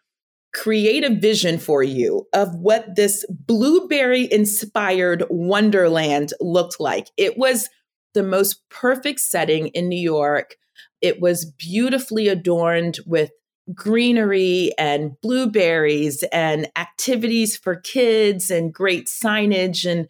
create 0.54 1.04
a 1.04 1.14
vision 1.14 1.58
for 1.58 1.82
you 1.82 2.26
of 2.32 2.54
what 2.54 2.96
this 2.96 3.24
blueberry 3.28 4.32
inspired 4.32 5.24
wonderland 5.28 6.32
looked 6.40 6.80
like. 6.80 7.08
It 7.16 7.36
was 7.36 7.68
the 8.14 8.22
most 8.22 8.68
perfect 8.70 9.20
setting 9.20 9.68
in 9.68 9.88
New 9.88 10.00
York. 10.00 10.56
It 11.00 11.20
was 11.20 11.44
beautifully 11.44 12.28
adorned 12.28 12.98
with 13.06 13.30
greenery 13.74 14.72
and 14.78 15.12
blueberries 15.20 16.24
and 16.32 16.68
activities 16.76 17.56
for 17.56 17.76
kids 17.76 18.50
and 18.50 18.72
great 18.72 19.06
signage. 19.06 19.88
And, 19.88 20.08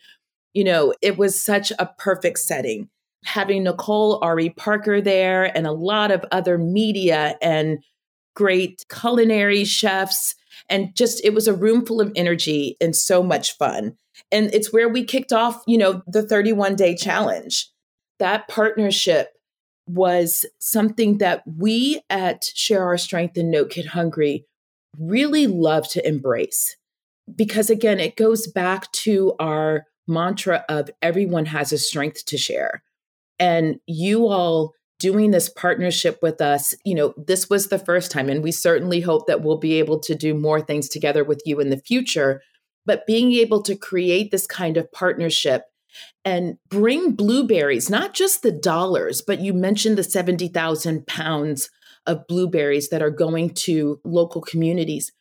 you 0.55 0.62
know, 0.64 0.94
it 1.03 1.18
was 1.18 1.40
such 1.40 1.72
a 1.79 1.90
perfect 1.98 2.38
setting. 2.38 2.88
Having 3.24 3.64
Nicole 3.64 4.20
Ari 4.22 4.51
Parker 4.51 5.01
there 5.01 5.57
and 5.57 5.66
a 5.66 5.72
lot 5.72 6.12
of 6.12 6.24
other 6.31 6.57
media 6.57 7.37
and 7.42 7.79
great 8.38 8.85
culinary 8.88 9.64
chefs. 9.64 10.37
And 10.70 10.94
just, 10.94 11.24
it 11.24 11.35
was 11.35 11.48
a 11.48 11.55
room 11.55 11.85
full 11.85 12.01
of 12.01 12.12
energy 12.14 12.77
and 12.81 12.94
so 12.94 13.20
much 13.20 13.57
fun. 13.57 13.96
And 14.31 14.55
it's 14.55 14.72
where 14.72 14.88
we 14.88 15.03
kicked 15.03 15.33
off, 15.33 15.61
you 15.66 15.77
know, 15.77 16.03
the 16.07 16.22
31 16.22 16.77
day 16.77 16.94
challenge. 16.94 17.68
That 18.20 18.46
partnership 18.46 19.33
was 19.88 20.46
something 20.61 21.18
that 21.18 21.42
we 21.46 22.01
at 22.11 22.44
Share 22.55 22.85
Our 22.85 22.98
Strength 22.98 23.38
and 23.38 23.51
No 23.51 23.64
Kid 23.64 23.87
Hungry 23.87 24.46
really 24.96 25.48
love 25.48 25.88
to 25.88 26.07
embrace. 26.07 26.77
Because 27.35 27.70
again, 27.70 27.98
it 27.98 28.16
goes 28.16 28.46
back 28.46 28.90
to 28.92 29.35
our 29.40 29.85
mantra 30.07 30.64
of 30.68 30.90
everyone 31.03 31.46
has 31.46 31.72
a 31.72 31.79
strength 31.79 32.24
to 32.27 32.38
share. 32.38 32.83
And 33.38 33.81
you 33.87 34.29
all 34.29 34.74
doing 34.99 35.31
this 35.31 35.49
partnership 35.49 36.19
with 36.23 36.41
us, 36.41 36.75
you 36.85 36.95
know, 36.95 37.15
this 37.17 37.49
was 37.49 37.69
the 37.69 37.79
first 37.79 38.11
time. 38.11 38.29
And 38.29 38.43
we 38.43 38.53
certainly 38.53 39.01
hope 39.01 39.27
that 39.27 39.43
we'll 39.43 39.59
be 39.59 39.75
able 39.75 40.01
to 40.01 40.15
do 40.15 40.35
more 40.35 40.61
things 40.61 40.89
together 40.89 41.25
with 41.25 41.43
you 41.45 41.61
in 41.61 41.71
the 41.71 41.79
future. 41.79 42.43
But 42.85 43.07
being 43.07 43.33
able 43.33 43.63
to 43.63 43.77
create 43.77 44.31
this 44.31 44.47
kind 44.47 44.77
of 44.77 44.91
partnership 44.91 45.65
and 46.25 46.59
bring 46.69 47.13
blueberries, 47.13 47.89
not 47.89 48.15
just 48.15 48.43
the 48.43 48.53
dollars, 48.53 49.23
but 49.23 49.41
you 49.41 49.53
mentioned 49.53 49.99
the 49.99 50.03
70,000 50.03 51.07
pounds 51.07 51.71
of 52.07 52.27
blueberries 52.27 52.89
that 52.89 53.03
are 53.03 53.11
going 53.11 53.51
to 53.51 54.01
local 54.05 54.41
communities. 54.41 55.13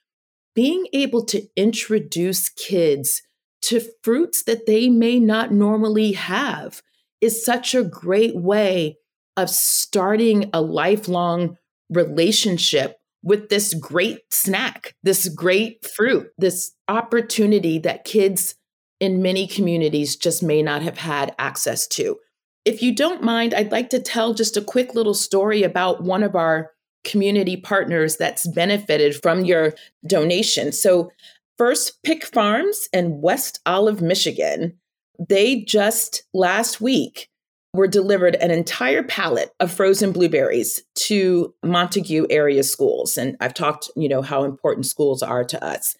Being 0.55 0.87
able 0.93 1.23
to 1.25 1.47
introduce 1.55 2.49
kids 2.49 3.21
to 3.63 3.81
fruits 4.03 4.43
that 4.43 4.65
they 4.65 4.89
may 4.89 5.19
not 5.19 5.51
normally 5.51 6.13
have 6.13 6.81
is 7.21 7.43
such 7.43 7.75
a 7.75 7.83
great 7.83 8.35
way 8.35 8.97
of 9.37 9.49
starting 9.49 10.49
a 10.53 10.61
lifelong 10.61 11.57
relationship 11.89 12.97
with 13.23 13.49
this 13.49 13.73
great 13.73 14.21
snack, 14.31 14.95
this 15.03 15.29
great 15.29 15.85
fruit, 15.85 16.29
this 16.37 16.73
opportunity 16.87 17.79
that 17.79 18.03
kids 18.03 18.55
in 18.99 19.21
many 19.21 19.47
communities 19.47 20.15
just 20.15 20.41
may 20.41 20.61
not 20.61 20.81
have 20.81 20.97
had 20.97 21.35
access 21.37 21.87
to. 21.87 22.17
If 22.65 22.81
you 22.81 22.93
don't 22.93 23.23
mind, 23.23 23.53
I'd 23.53 23.71
like 23.71 23.89
to 23.91 23.99
tell 23.99 24.33
just 24.33 24.57
a 24.57 24.61
quick 24.61 24.93
little 24.95 25.13
story 25.13 25.63
about 25.63 26.03
one 26.03 26.23
of 26.23 26.35
our 26.35 26.71
community 27.03 27.55
partners 27.55 28.17
that's 28.17 28.47
benefited 28.47 29.15
from 29.21 29.45
your 29.45 29.73
donation. 30.05 30.71
So, 30.71 31.11
First 31.57 32.03
Pick 32.03 32.23
Farms 32.23 32.87
in 32.93 33.21
West 33.21 33.61
Olive, 33.65 34.01
Michigan, 34.01 34.77
they 35.17 35.61
just 35.61 36.23
last 36.33 36.79
week 36.79 37.29
were 37.77 37.87
delivered 37.87 38.35
an 38.35 38.51
entire 38.51 39.03
pallet 39.03 39.51
of 39.59 39.71
frozen 39.71 40.11
blueberries 40.11 40.83
to 40.95 41.53
Montague 41.63 42.25
area 42.29 42.63
schools. 42.63 43.17
And 43.17 43.37
I've 43.39 43.53
talked, 43.53 43.89
you 43.95 44.09
know, 44.09 44.23
how 44.23 44.43
important 44.43 44.87
schools 44.87 45.21
are 45.21 45.43
to 45.45 45.63
us. 45.63 45.95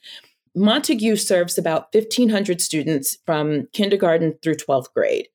Montague 0.56 1.18
serves 1.18 1.58
about 1.58 1.94
1,500 1.94 2.60
students 2.60 3.18
from 3.28 3.68
kindergarten 3.74 4.40
through 4.42 4.56
12th 4.56 4.92
grade. 4.94 5.28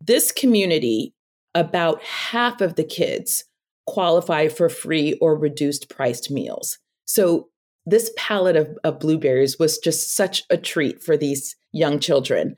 This 0.00 0.32
community, 0.32 1.14
about 1.54 2.02
half 2.02 2.62
of 2.62 2.76
the 2.76 2.84
kids 2.84 3.44
qualify 3.86 4.48
for 4.48 4.70
free 4.70 5.18
or 5.20 5.36
reduced 5.36 5.90
priced 5.90 6.30
meals. 6.30 6.78
So 7.04 7.48
this 7.84 8.10
pallet 8.16 8.56
of, 8.56 8.78
of 8.82 8.98
blueberries 8.98 9.58
was 9.58 9.76
just 9.76 10.16
such 10.16 10.44
a 10.48 10.56
treat 10.56 11.02
for 11.02 11.18
these 11.18 11.56
young 11.72 12.00
children. 12.00 12.56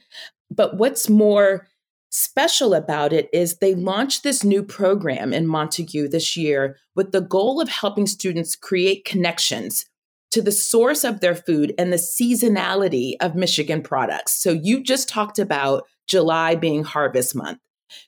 But 0.48 0.76
what's 0.76 1.08
more 1.08 1.66
special 2.10 2.74
about 2.74 3.12
it 3.12 3.28
is 3.32 3.56
they 3.56 3.74
launched 3.74 4.22
this 4.22 4.44
new 4.44 4.62
program 4.62 5.32
in 5.32 5.46
Montague 5.46 6.08
this 6.08 6.36
year 6.36 6.76
with 6.94 7.12
the 7.12 7.20
goal 7.20 7.60
of 7.60 7.68
helping 7.68 8.06
students 8.06 8.56
create 8.56 9.04
connections 9.04 9.84
to 10.30 10.42
the 10.42 10.52
source 10.52 11.04
of 11.04 11.20
their 11.20 11.34
food 11.34 11.74
and 11.78 11.92
the 11.92 11.96
seasonality 11.96 13.14
of 13.20 13.34
Michigan 13.34 13.82
products. 13.82 14.32
So 14.42 14.52
you 14.52 14.82
just 14.82 15.08
talked 15.08 15.38
about 15.38 15.84
July 16.06 16.54
being 16.54 16.84
harvest 16.84 17.34
month. 17.34 17.58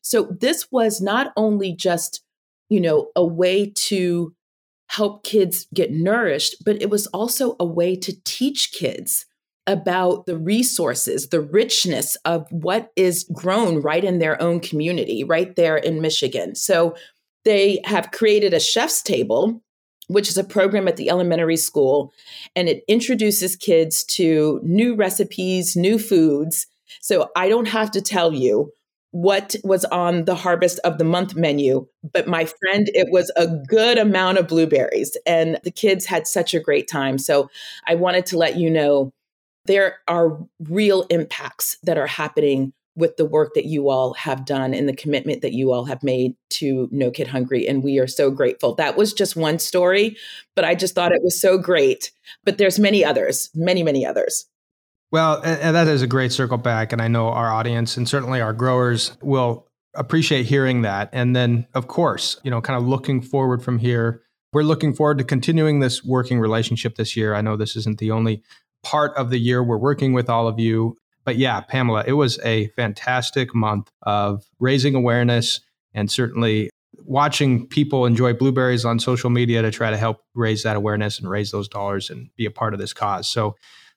So 0.03 0.37
this 0.41 0.71
was 0.71 1.01
not 1.01 1.33
only 1.37 1.75
just, 1.75 2.23
you 2.69 2.81
know, 2.81 3.09
a 3.15 3.25
way 3.25 3.73
to 3.77 4.35
help 4.89 5.23
kids 5.23 5.67
get 5.73 5.93
nourished, 5.93 6.57
but 6.65 6.81
it 6.83 6.91
was 6.91 7.07
also 7.09 7.57
a 7.61 7.65
way 7.65 7.95
to 7.97 8.15
teach 8.25 8.73
kids 8.73 9.27
about 9.69 10.27
the 10.27 10.37
resources, 10.37 11.29
the 11.29 11.41
richness 11.41 12.17
of 12.25 12.51
what 12.51 12.91
is 12.97 13.25
grown 13.33 13.81
right 13.83 14.03
in 14.03 14.19
their 14.19 14.41
own 14.43 14.59
community, 14.59 15.23
right 15.23 15.55
there 15.55 15.77
in 15.77 16.01
Michigan. 16.01 16.57
So 16.57 16.97
they 17.45 17.81
have 17.85 18.11
created 18.11 18.53
a 18.53 18.61
chef's 18.61 19.03
table, 19.03 19.63
which 20.09 20.29
is 20.29 20.39
a 20.39 20.43
program 20.43 20.89
at 20.89 20.97
the 20.97 21.11
elementary 21.11 21.57
school, 21.57 22.13
and 22.57 22.69
it 22.69 22.83
introduces 22.89 23.55
kids 23.55 24.05
to 24.05 24.59
new 24.65 24.95
recipes, 24.95 25.77
new 25.77 25.99
foods. 25.99 26.67
So 27.01 27.31
I 27.37 27.49
don't 27.49 27.69
have 27.69 27.91
to 27.93 28.01
tell 28.01 28.33
you 28.33 28.73
what 29.11 29.55
was 29.65 29.85
on 29.87 30.25
the 30.25 30.35
harvest 30.35 30.79
of 30.85 30.99
the 30.99 31.05
month 31.05 31.35
menu, 31.35 31.87
but 32.13 32.27
my 32.27 32.45
friend, 32.45 32.91
it 32.95 33.09
was 33.11 33.31
a 33.37 33.47
good 33.47 33.99
amount 33.99 34.39
of 34.39 34.49
blueberries, 34.49 35.17
and 35.27 35.59
the 35.65 35.71
kids 35.71 36.05
had 36.07 36.27
such 36.27 36.55
a 36.55 36.61
great 36.61 36.89
time. 36.89 37.19
So 37.19 37.51
I 37.87 37.95
wanted 37.95 38.27
to 38.27 38.39
let 38.39 38.57
you 38.57 38.71
know 38.71 39.13
there 39.69 39.99
are 40.09 40.37
real 40.59 41.03
impacts 41.03 41.79
that 41.85 41.97
are 41.97 42.09
happening 42.09 42.73
with 42.97 43.17
the 43.17 43.25
work 43.25 43.55
that 43.55 43.67
you 43.67 43.89
all 43.89 44.15
have 44.15 44.45
done 44.45 44.75
and 44.75 44.89
the 44.89 44.97
commitment 44.97 45.41
that 45.43 45.53
you 45.53 45.71
all 45.71 45.85
have 45.85 46.03
made 46.03 46.35
to 46.51 46.89
No 46.91 47.13
Kid 47.13 47.29
Hungry. 47.29 47.69
And 47.69 47.85
we 47.85 48.01
are 48.01 48.09
so 48.09 48.29
grateful. 48.33 48.75
That 48.75 48.97
was 48.97 49.13
just 49.13 49.37
one 49.37 49.61
story, 49.61 50.17
but 50.57 50.65
I 50.65 50.75
just 50.75 50.97
thought 50.97 51.13
it 51.13 51.23
was 51.23 51.41
so 51.41 51.59
great. 51.59 52.11
But 52.45 52.59
there's 52.59 52.81
many 52.81 53.05
others, 53.05 53.51
many, 53.55 53.85
many 53.85 54.05
others. 54.05 54.47
Well, 55.13 55.41
and 55.45 55.77
that 55.77 55.87
is 55.87 56.03
a 56.03 56.09
great 56.09 56.33
circle 56.33 56.59
back. 56.59 56.93
And 56.93 57.01
I 57.01 57.07
know 57.07 57.29
our 57.29 57.53
audience 57.53 57.97
and 57.97 58.09
certainly 58.09 58.41
our 58.41 58.53
growers 58.53 59.17
will 59.23 59.69
appreciate 59.95 60.47
hearing 60.47 60.83
that. 60.83 61.09
And 61.13 61.37
then, 61.37 61.69
of 61.75 61.87
course, 61.87 62.41
you 62.43 62.51
know, 62.51 62.61
kind 62.61 62.77
of 62.77 62.89
looking 62.89 63.23
forward 63.23 63.63
from 63.63 63.79
here, 63.79 64.23
we're 64.53 64.63
looking 64.63 64.93
forward 64.93 65.19
to 65.19 65.25
continuing 65.25 65.79
this 65.79 66.05
working 66.05 66.41
relationship 66.41 66.97
this 66.97 67.17
year. 67.17 67.35
I 67.35 67.43
know 67.43 67.57
this 67.57 67.77
isn't 67.77 67.99
the 67.99 68.11
only 68.11 68.43
part 68.83 69.17
of 69.17 69.31
the 69.31 69.39
year 69.39 69.63
we're 69.63 69.79
working 69.79 70.13
with 70.13 70.29
all 70.29 70.49
of 70.49 70.59
you. 70.59 70.97
But 71.25 71.37
yeah, 71.37 71.61
Pamela, 71.61 72.05
it 72.07 72.13
was 72.13 72.39
a 72.41 72.69
fantastic 72.69 73.55
month 73.55 73.91
of 74.03 74.45
raising 74.59 74.95
awareness 74.95 75.61
and 75.95 76.11
certainly 76.11 76.71
watching 77.05 77.67
people 77.67 78.07
enjoy 78.07 78.33
blueberries 78.33 78.85
on 78.85 78.99
social 78.99 79.31
media 79.31 79.63
to 79.63 79.71
try 79.71 79.91
to 79.91 79.97
help 79.97 80.19
raise 80.35 80.63
that 80.63 80.77
awareness 80.77 81.19
and 81.19 81.29
raise 81.29 81.51
those 81.51 81.69
dollars 81.69 82.11
and 82.11 82.31
be 82.37 82.47
a 82.47 82.51
part 82.51 82.75
of 82.75 82.81
this 82.81 82.93
cause. 82.93 83.29
So 83.29 83.57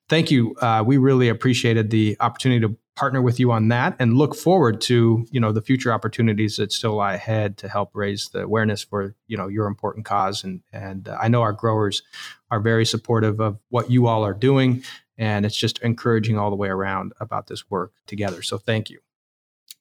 thank 0.09 0.31
you. 0.31 0.55
Uh, 0.55 0.83
we 0.85 0.97
really 0.97 1.29
appreciated 1.29 1.89
the 1.89 2.17
opportunity 2.19 2.59
to 2.61 2.77
partner 2.95 3.21
with 3.21 3.39
you 3.39 3.51
on 3.51 3.69
that 3.69 3.95
and 3.99 4.17
look 4.17 4.35
forward 4.35 4.81
to 4.81 5.25
you 5.31 5.39
know 5.39 5.51
the 5.51 5.61
future 5.61 5.91
opportunities 5.93 6.57
that 6.57 6.71
still 6.71 6.95
lie 6.95 7.13
ahead 7.13 7.57
to 7.57 7.69
help 7.69 7.89
raise 7.93 8.29
the 8.29 8.41
awareness 8.43 8.83
for 8.83 9.15
you 9.27 9.37
know 9.37 9.47
your 9.47 9.67
important 9.67 10.05
cause. 10.05 10.43
And 10.43 10.61
and 10.71 11.07
uh, 11.07 11.17
I 11.21 11.27
know 11.27 11.41
our 11.41 11.53
growers 11.53 12.03
are 12.49 12.59
very 12.59 12.85
supportive 12.85 13.39
of 13.39 13.59
what 13.69 13.89
you 13.89 14.07
all 14.07 14.25
are 14.25 14.33
doing 14.33 14.83
and 15.17 15.45
it's 15.45 15.55
just 15.55 15.77
encouraging 15.79 16.37
all 16.37 16.49
the 16.49 16.55
way 16.55 16.67
around 16.67 17.13
about 17.19 17.47
this 17.47 17.69
work 17.69 17.93
together. 18.07 18.41
So 18.41 18.57
thank 18.57 18.89
you 18.89 18.99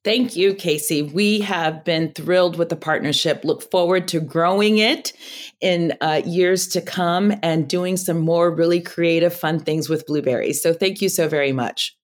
Thank 0.02 0.34
you, 0.34 0.54
Kasey. 0.54 1.12
We 1.12 1.40
have 1.40 1.84
been 1.84 2.12
thrilled 2.12 2.56
with 2.56 2.70
the 2.70 2.76
partnership. 2.76 3.44
Look 3.44 3.70
forward 3.70 4.08
to 4.08 4.20
growing 4.20 4.78
it 4.78 5.12
in 5.60 5.92
uh, 6.00 6.22
years 6.24 6.68
to 6.68 6.80
come 6.80 7.34
and 7.42 7.68
doing 7.68 7.98
some 7.98 8.18
more 8.18 8.50
really 8.50 8.80
creative, 8.80 9.34
fun 9.34 9.60
things 9.60 9.90
with 9.90 10.06
blueberries. 10.06 10.62
So, 10.62 10.72
thank 10.72 11.02
you 11.02 11.10
so 11.10 11.28
very 11.28 11.52
much. 11.52 11.96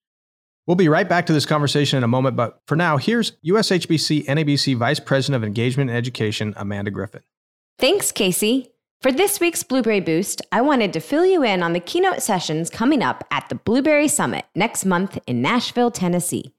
We'll 0.66 0.74
be 0.74 0.88
right 0.88 1.08
back 1.08 1.26
to 1.26 1.32
this 1.32 1.46
conversation 1.46 1.96
in 1.96 2.02
a 2.02 2.08
moment, 2.08 2.36
but 2.36 2.60
for 2.66 2.76
now, 2.76 2.96
here's 2.96 3.32
USHBC 3.46 4.26
NABC 4.26 4.76
Vice 4.76 4.98
President 4.98 5.42
of 5.42 5.46
Engagement 5.46 5.90
and 5.90 5.96
Education, 5.96 6.54
Amanda 6.56 6.90
Griffin. 6.90 7.22
Thanks, 7.78 8.10
Kasey. 8.10 8.68
For 9.00 9.12
this 9.12 9.38
week's 9.38 9.62
Blueberry 9.62 10.00
Boost, 10.00 10.42
I 10.50 10.62
wanted 10.62 10.92
to 10.94 11.00
fill 11.00 11.24
you 11.24 11.44
in 11.44 11.62
on 11.62 11.72
the 11.72 11.80
keynote 11.80 12.20
sessions 12.22 12.68
coming 12.68 13.02
up 13.02 13.22
at 13.30 13.48
the 13.48 13.54
Blueberry 13.54 14.08
Summit 14.08 14.46
next 14.54 14.84
month 14.84 15.18
in 15.26 15.40
Nashville, 15.40 15.90
Tennessee. 15.92 16.55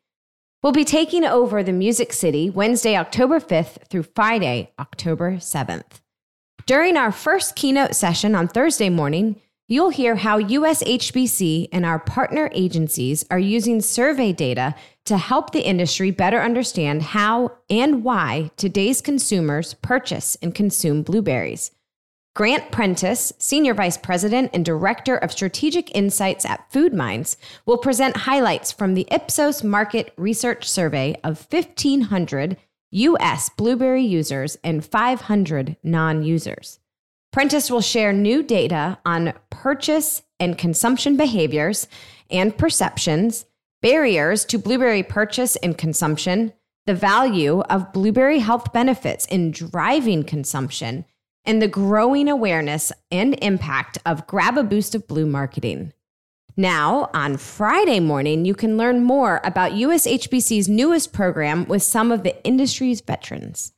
We'll 0.63 0.73
be 0.73 0.85
taking 0.85 1.23
over 1.23 1.63
the 1.63 1.71
Music 1.71 2.11
City 2.11 2.49
Wednesday, 2.49 2.97
October 2.97 3.39
5th 3.39 3.87
through 3.89 4.03
Friday, 4.15 4.71
October 4.79 5.33
7th. 5.33 6.01
During 6.65 6.97
our 6.97 7.11
first 7.11 7.55
keynote 7.55 7.95
session 7.95 8.35
on 8.35 8.47
Thursday 8.47 8.89
morning, 8.89 9.39
You'll 9.69 9.89
hear 9.89 10.15
how 10.15 10.39
USHBC 10.39 11.67
and 11.73 11.85
our 11.85 11.99
partner 11.99 12.49
agencies 12.53 13.25
are 13.29 13.37
using 13.37 13.81
survey 13.81 14.31
data 14.31 14.73
to 15.03 15.17
help 15.17 15.51
the 15.51 15.67
industry 15.67 16.09
better 16.09 16.41
understand 16.41 17.01
how 17.01 17.51
and 17.69 18.01
why 18.01 18.49
today's 18.55 19.01
consumers 19.01 19.73
purchase 19.73 20.37
and 20.41 20.55
consume 20.55 21.03
blueberries. 21.03 21.71
Grant 22.37 22.69
Prentice, 22.69 23.33
Senior 23.39 23.73
Vice 23.73 23.97
President 23.97 24.51
and 24.53 24.63
Director 24.63 25.17
of 25.17 25.31
Strategic 25.31 25.95
Insights 25.95 26.45
at 26.45 26.71
FoodMinds, 26.71 27.35
will 27.65 27.79
present 27.79 28.15
highlights 28.15 28.71
from 28.71 28.93
the 28.93 29.07
Ipsos 29.09 29.63
Market 29.63 30.13
Research 30.17 30.69
Survey 30.69 31.15
of 31.23 31.47
1,500 31.49 32.57
U.S. 32.91 33.49
blueberry 33.57 34.03
users 34.03 34.55
and 34.63 34.85
500 34.85 35.77
non 35.81 36.21
users. 36.21 36.77
Prentice 37.33 37.71
will 37.71 37.81
share 37.81 38.13
new 38.13 38.43
data 38.43 38.99
on 39.03 39.33
purchase 39.49 40.21
and 40.39 40.59
consumption 40.59 41.17
behaviors 41.17 41.87
and 42.29 42.55
perceptions, 42.55 43.45
barriers 43.81 44.45
to 44.45 44.59
blueberry 44.59 45.01
purchase 45.01 45.55
and 45.55 45.75
consumption, 45.75 46.53
the 46.85 46.93
value 46.93 47.61
of 47.61 47.91
blueberry 47.91 48.37
health 48.37 48.71
benefits 48.71 49.25
in 49.25 49.49
driving 49.49 50.23
consumption, 50.23 51.03
and 51.47 51.61
the 51.61 51.67
growing 51.67 52.27
awareness 52.27 52.91
and 53.09 53.33
impact 53.41 53.97
of 54.05 54.27
Grab 54.27 54.57
a 54.57 54.63
Boost 54.63 54.93
of 54.93 55.07
Blue 55.07 55.25
marketing. 55.25 55.93
Now, 56.57 57.09
on 57.13 57.37
Friday 57.37 57.99
morning, 57.99 58.43
you 58.43 58.53
can 58.53 58.77
learn 58.77 59.03
more 59.03 59.39
about 59.43 59.71
USHBC's 59.71 60.67
newest 60.67 61.13
program 61.13 61.65
with 61.65 61.83
some 61.83 62.11
of 62.11 62.23
the 62.23 62.43
industry's 62.43 62.99
veterans. 62.99 63.73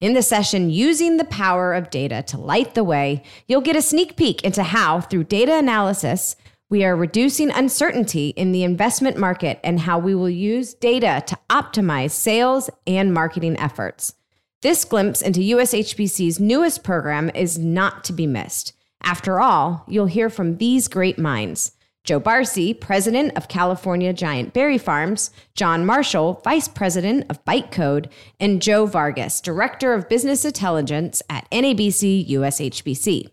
In 0.00 0.14
the 0.14 0.22
session, 0.22 0.70
Using 0.70 1.16
the 1.16 1.24
Power 1.24 1.74
of 1.74 1.90
Data 1.90 2.22
to 2.28 2.38
Light 2.38 2.74
the 2.74 2.82
Way, 2.82 3.22
you'll 3.46 3.60
get 3.60 3.76
a 3.76 3.82
sneak 3.82 4.16
peek 4.16 4.42
into 4.42 4.62
how, 4.62 5.00
through 5.00 5.24
data 5.24 5.56
analysis, 5.56 6.34
we 6.70 6.84
are 6.84 6.96
reducing 6.96 7.50
uncertainty 7.50 8.30
in 8.30 8.52
the 8.52 8.64
investment 8.64 9.18
market 9.18 9.60
and 9.62 9.80
how 9.80 9.98
we 9.98 10.14
will 10.14 10.30
use 10.30 10.72
data 10.72 11.22
to 11.26 11.38
optimize 11.50 12.12
sales 12.12 12.70
and 12.86 13.12
marketing 13.12 13.58
efforts. 13.60 14.14
This 14.62 14.84
glimpse 14.84 15.22
into 15.22 15.40
USHBC's 15.40 16.38
newest 16.38 16.84
program 16.84 17.32
is 17.34 17.58
not 17.58 18.04
to 18.04 18.12
be 18.12 18.28
missed. 18.28 18.74
After 19.02 19.40
all, 19.40 19.84
you'll 19.88 20.06
hear 20.06 20.30
from 20.30 20.58
these 20.58 20.86
great 20.86 21.18
minds 21.18 21.72
Joe 22.04 22.20
Barcia, 22.20 22.80
president 22.80 23.36
of 23.36 23.48
California 23.48 24.12
Giant 24.12 24.52
Berry 24.52 24.78
Farms, 24.78 25.32
John 25.56 25.84
Marshall, 25.84 26.40
vice 26.44 26.68
president 26.68 27.26
of 27.28 27.44
Bytecode, 27.44 28.08
and 28.38 28.62
Joe 28.62 28.86
Vargas, 28.86 29.40
director 29.40 29.94
of 29.94 30.08
business 30.08 30.44
intelligence 30.44 31.22
at 31.28 31.50
NABC 31.50 32.28
USHBC. 32.30 33.30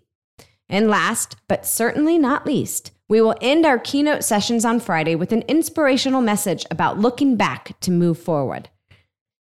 And 0.67 0.89
last, 0.89 1.35
but 1.47 1.63
certainly 1.63 2.17
not 2.17 2.47
least, 2.47 2.91
we 3.07 3.21
will 3.21 3.35
end 3.39 3.67
our 3.67 3.77
keynote 3.77 4.23
sessions 4.23 4.65
on 4.65 4.79
Friday 4.79 5.13
with 5.13 5.31
an 5.31 5.43
inspirational 5.47 6.21
message 6.21 6.65
about 6.71 6.97
looking 6.97 7.35
back 7.35 7.79
to 7.81 7.91
move 7.91 8.17
forward. 8.17 8.69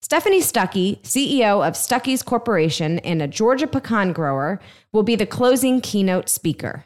Stephanie 0.04 0.42
Stuckey, 0.42 1.02
CEO 1.02 1.66
of 1.66 1.76
Stuckey's 1.76 2.22
Corporation 2.22 3.00
and 3.00 3.22
a 3.22 3.28
Georgia 3.28 3.66
pecan 3.66 4.12
grower, 4.12 4.60
will 4.92 5.02
be 5.02 5.16
the 5.16 5.26
closing 5.26 5.80
keynote 5.80 6.28
speaker. 6.28 6.84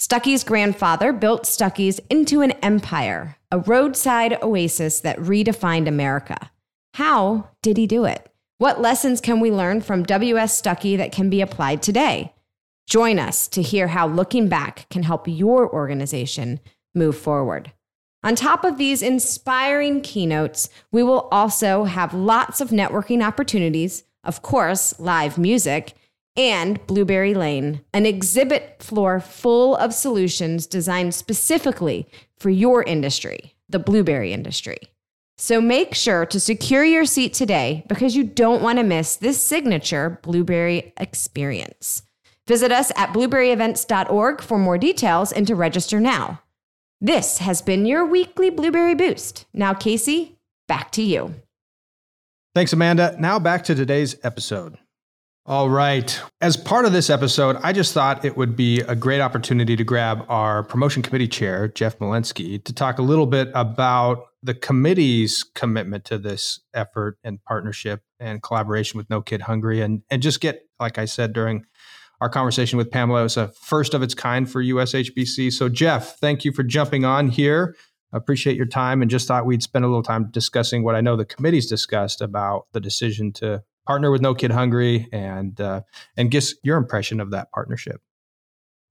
Stuckey's 0.00 0.44
grandfather 0.44 1.12
built 1.12 1.46
Stuckey's 1.46 1.98
into 2.08 2.42
an 2.42 2.52
empire, 2.62 3.38
a 3.50 3.58
roadside 3.58 4.38
oasis 4.40 5.00
that 5.00 5.18
redefined 5.18 5.88
America. 5.88 6.52
How 6.94 7.50
did 7.60 7.76
he 7.76 7.88
do 7.88 8.04
it? 8.04 8.30
What 8.58 8.80
lessons 8.80 9.20
can 9.20 9.40
we 9.40 9.50
learn 9.50 9.80
from 9.80 10.04
W.S. 10.04 10.62
Stuckey 10.62 10.96
that 10.96 11.10
can 11.10 11.28
be 11.28 11.40
applied 11.40 11.82
today? 11.82 12.34
Join 12.88 13.18
us 13.18 13.48
to 13.48 13.62
hear 13.62 13.88
how 13.88 14.06
looking 14.06 14.48
back 14.48 14.88
can 14.90 15.02
help 15.02 15.26
your 15.26 15.68
organization 15.68 16.60
move 16.94 17.18
forward. 17.18 17.72
On 18.24 18.34
top 18.34 18.64
of 18.64 18.78
these 18.78 19.02
inspiring 19.02 20.00
keynotes, 20.00 20.70
we 20.90 21.02
will 21.02 21.28
also 21.30 21.84
have 21.84 22.14
lots 22.14 22.62
of 22.62 22.70
networking 22.70 23.22
opportunities, 23.22 24.02
of 24.24 24.40
course, 24.40 24.98
live 24.98 25.36
music, 25.36 25.92
and 26.34 26.84
Blueberry 26.86 27.34
Lane, 27.34 27.82
an 27.92 28.06
exhibit 28.06 28.82
floor 28.82 29.20
full 29.20 29.76
of 29.76 29.92
solutions 29.92 30.66
designed 30.66 31.14
specifically 31.14 32.08
for 32.38 32.48
your 32.48 32.82
industry, 32.82 33.54
the 33.68 33.78
blueberry 33.78 34.32
industry. 34.32 34.78
So 35.36 35.60
make 35.60 35.94
sure 35.94 36.24
to 36.24 36.40
secure 36.40 36.82
your 36.82 37.04
seat 37.04 37.34
today 37.34 37.84
because 37.88 38.16
you 38.16 38.24
don't 38.24 38.62
want 38.62 38.78
to 38.78 38.84
miss 38.84 39.16
this 39.16 39.40
signature 39.40 40.18
blueberry 40.22 40.94
experience. 40.96 42.02
Visit 42.46 42.72
us 42.72 42.90
at 42.96 43.12
blueberryevents.org 43.12 44.40
for 44.40 44.58
more 44.58 44.78
details 44.78 45.30
and 45.30 45.46
to 45.46 45.54
register 45.54 46.00
now. 46.00 46.40
This 47.04 47.36
has 47.36 47.60
been 47.60 47.84
your 47.84 48.06
weekly 48.06 48.48
Blueberry 48.48 48.94
Boost. 48.94 49.44
Now, 49.52 49.74
Kasey, 49.74 50.36
back 50.66 50.90
to 50.92 51.02
you. 51.02 51.34
Thanks, 52.54 52.72
Amanda. 52.72 53.14
Now 53.20 53.38
back 53.38 53.64
to 53.64 53.74
today's 53.74 54.16
episode. 54.24 54.78
All 55.44 55.68
right. 55.68 56.18
As 56.40 56.56
part 56.56 56.86
of 56.86 56.94
this 56.94 57.10
episode, 57.10 57.56
I 57.62 57.74
just 57.74 57.92
thought 57.92 58.24
it 58.24 58.38
would 58.38 58.56
be 58.56 58.80
a 58.80 58.96
great 58.96 59.20
opportunity 59.20 59.76
to 59.76 59.84
grab 59.84 60.24
our 60.30 60.62
promotion 60.62 61.02
committee 61.02 61.28
chair, 61.28 61.68
Jeff 61.68 61.98
Malensky, 61.98 62.64
to 62.64 62.72
talk 62.72 62.98
a 62.98 63.02
little 63.02 63.26
bit 63.26 63.50
about 63.54 64.28
the 64.42 64.54
committee's 64.54 65.44
commitment 65.54 66.06
to 66.06 66.16
this 66.16 66.58
effort 66.72 67.18
and 67.22 67.44
partnership 67.44 68.00
and 68.18 68.42
collaboration 68.42 68.96
with 68.96 69.10
No 69.10 69.20
Kid 69.20 69.42
Hungry 69.42 69.82
and, 69.82 70.00
and 70.08 70.22
just 70.22 70.40
get, 70.40 70.62
like 70.80 70.96
I 70.96 71.04
said 71.04 71.34
during 71.34 71.66
our 72.20 72.28
conversation 72.28 72.76
with 72.76 72.90
Pamela. 72.90 73.22
Was 73.22 73.36
a 73.36 73.48
first 73.48 73.94
of 73.94 74.02
its 74.02 74.14
kind 74.14 74.50
for 74.50 74.62
USHBC. 74.62 75.52
So, 75.52 75.68
Jeff, 75.68 76.18
thank 76.18 76.44
you 76.44 76.52
for 76.52 76.62
jumping 76.62 77.04
on 77.04 77.28
here. 77.28 77.74
Appreciate 78.12 78.56
your 78.56 78.66
time 78.66 79.02
and 79.02 79.10
just 79.10 79.26
thought 79.26 79.44
we'd 79.44 79.62
spend 79.62 79.84
a 79.84 79.88
little 79.88 80.02
time 80.02 80.30
discussing 80.30 80.84
what 80.84 80.94
I 80.94 81.00
know 81.00 81.16
the 81.16 81.24
committee's 81.24 81.66
discussed 81.66 82.20
about 82.20 82.66
the 82.72 82.80
decision 82.80 83.32
to 83.34 83.62
partner 83.86 84.10
with 84.10 84.22
No 84.22 84.34
Kid 84.34 84.50
Hungry 84.50 85.08
and 85.12 85.60
uh, 85.60 85.82
and 86.16 86.30
just 86.30 86.56
your 86.62 86.76
impression 86.76 87.20
of 87.20 87.30
that 87.32 87.50
partnership. 87.52 88.00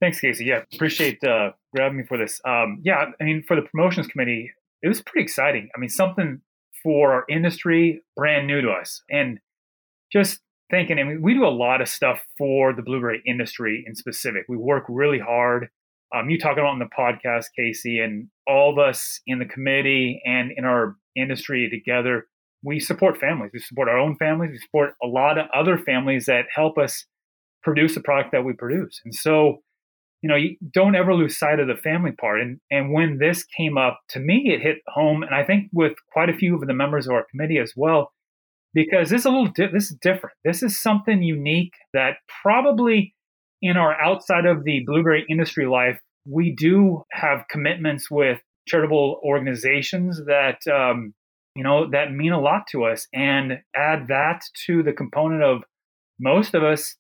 Thanks, 0.02 0.20
Kasey. 0.20 0.46
Yeah, 0.46 0.64
appreciate 0.74 1.24
uh, 1.24 1.52
grabbing 1.74 2.00
me 2.00 2.04
for 2.06 2.18
this. 2.18 2.42
Um, 2.46 2.82
yeah, 2.84 3.06
I 3.20 3.24
mean, 3.24 3.42
for 3.42 3.56
the 3.56 3.62
promotions 3.62 4.08
committee, 4.08 4.52
it 4.82 4.90
was 4.90 5.02
pretty 5.02 5.24
exciting. 5.24 5.70
I 5.74 5.80
mean, 5.80 5.90
something 5.90 6.42
for 6.84 7.14
our 7.14 7.24
industry, 7.30 8.04
brand 8.18 8.46
new 8.46 8.62
to 8.62 8.70
us, 8.70 9.02
and 9.10 9.40
just 10.12 10.42
thinking, 10.70 11.00
I 11.00 11.04
mean, 11.04 11.22
we 11.22 11.34
do 11.34 11.46
a 11.46 11.50
lot 11.50 11.82
of 11.82 11.90
stuff 11.90 12.20
for 12.38 12.74
the 12.74 12.82
blueberry 12.82 13.22
industry 13.26 13.84
in 13.86 13.96
specific. 13.96 14.46
We 14.48 14.58
work 14.58 14.86
really 14.90 15.20
hard. 15.20 15.70
Um, 16.16 16.30
you 16.30 16.38
talking 16.38 16.60
about 16.60 16.74
on 16.74 16.80
the 16.80 16.86
podcast, 16.86 17.48
Kasey, 17.58 18.04
and 18.04 18.28
all 18.48 18.72
of 18.72 18.78
us 18.78 19.20
in 19.26 19.40
the 19.40 19.46
committee 19.46 20.22
and 20.26 20.52
in 20.56 20.66
our 20.66 20.96
industry 21.16 21.70
together, 21.70 22.28
we 22.64 22.80
support 22.80 23.18
families. 23.18 23.52
We 23.54 23.60
support 23.60 23.90
our 23.90 23.98
own 23.98 24.16
families. 24.18 24.52
We 24.52 24.60
support 24.60 24.94
a 25.04 25.08
lot 25.08 25.38
of 25.38 25.48
other 25.54 25.78
families 25.78 26.28
that 26.28 26.46
help 26.54 26.78
us 26.78 27.06
produce 27.62 27.96
the 27.96 28.02
product 28.02 28.32
that 28.32 28.44
we 28.44 28.54
produce. 28.54 29.02
And 29.04 29.14
so, 29.14 29.64
you 30.22 30.30
know, 30.30 30.36
you 30.36 30.56
don't 30.72 30.96
ever 30.96 31.14
lose 31.14 31.38
sight 31.38 31.60
of 31.60 31.68
the 31.68 31.76
family 31.76 32.12
part. 32.12 32.42
And 32.42 32.60
and 32.72 32.94
when 32.94 33.18
this 33.18 33.44
came 33.44 33.78
up 33.78 34.00
to 34.10 34.20
me, 34.20 34.54
it 34.54 34.62
hit 34.62 34.78
home, 34.88 35.24
and 35.24 35.34
I 35.34 35.44
think 35.44 35.70
with 35.74 35.94
quite 36.12 36.30
a 36.30 36.38
few 36.38 36.56
of 36.56 36.66
the 36.66 36.74
members 36.74 37.08
of 37.08 37.14
our 37.14 37.26
committee 37.30 37.58
as 37.58 37.74
well 37.76 38.12
because 38.74 39.10
this 39.10 39.22
is 39.22 39.26
a 39.26 39.30
little 39.30 39.48
di- 39.48 39.72
this 39.72 39.92
is 39.92 39.98
different. 40.02 40.36
This 40.44 40.64
is 40.64 40.82
something 40.82 41.22
unique 41.22 41.74
that 41.94 42.18
probably 42.42 43.14
in 43.62 43.78
our 43.78 44.00
outside 44.02 44.46
of 44.46 44.64
the 44.64 44.84
blueberry 44.86 45.26
industry 45.30 45.66
life, 45.66 46.00
we 46.26 46.54
do 46.56 47.04
have 47.12 47.46
commitments 47.50 48.10
with 48.10 48.40
charitable 48.68 49.20
organizations 49.24 50.22
that 50.26 50.60
um, 50.68 51.14
you 51.56 51.64
know 51.64 51.90
that 51.92 52.12
mean 52.12 52.32
a 52.32 52.42
lot 52.42 52.68
to 52.72 52.86
us, 52.86 53.08
and 53.14 53.60
add 53.76 54.08
that 54.08 54.44
to 54.66 54.84
the 54.84 54.94
component 54.94 55.44
of 55.44 55.64
most 56.20 56.54
of 56.54 56.64
us. 56.64 56.96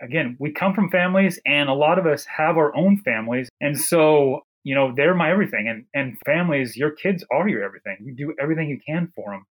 Again, 0.00 0.36
we 0.38 0.52
come 0.52 0.74
from 0.74 0.90
families, 0.90 1.40
and 1.44 1.68
a 1.68 1.74
lot 1.74 1.98
of 1.98 2.06
us 2.06 2.24
have 2.36 2.56
our 2.56 2.74
own 2.76 2.98
families, 2.98 3.48
and 3.60 3.78
so 3.78 4.42
you 4.62 4.74
know 4.74 4.92
they're 4.94 5.14
my 5.14 5.30
everything. 5.30 5.68
And 5.68 5.84
and 5.94 6.18
families, 6.26 6.76
your 6.76 6.90
kids 6.90 7.24
are 7.32 7.48
your 7.48 7.64
everything. 7.64 7.96
You 8.04 8.14
do 8.14 8.34
everything 8.40 8.68
you 8.68 8.78
can 8.86 9.12
for 9.16 9.32
them. 9.32 9.46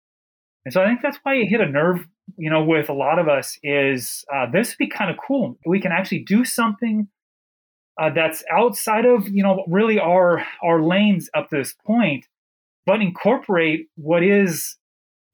And 0.65 0.73
so 0.73 0.81
I 0.81 0.87
think 0.87 1.01
that's 1.01 1.19
why 1.23 1.35
it 1.35 1.45
hit 1.45 1.61
a 1.61 1.69
nerve, 1.69 2.05
you 2.37 2.49
know, 2.49 2.63
with 2.63 2.89
a 2.89 2.93
lot 2.93 3.19
of 3.19 3.27
us 3.27 3.57
is 3.61 4.25
uh, 4.33 4.47
this 4.51 4.69
would 4.69 4.77
be 4.79 4.87
kind 4.87 5.11
of 5.11 5.17
cool. 5.25 5.57
We 5.65 5.79
can 5.79 5.91
actually 5.91 6.23
do 6.23 6.43
something 6.43 7.07
uh, 8.01 8.09
that's 8.09 8.43
outside 8.51 9.05
of, 9.05 9.27
you 9.29 9.43
know, 9.43 9.63
really 9.67 9.99
our 9.99 10.43
our 10.63 10.81
lanes 10.81 11.29
up 11.35 11.49
to 11.49 11.57
this 11.57 11.75
point, 11.85 12.25
but 12.85 12.99
incorporate 12.99 13.87
what 13.95 14.23
is 14.23 14.75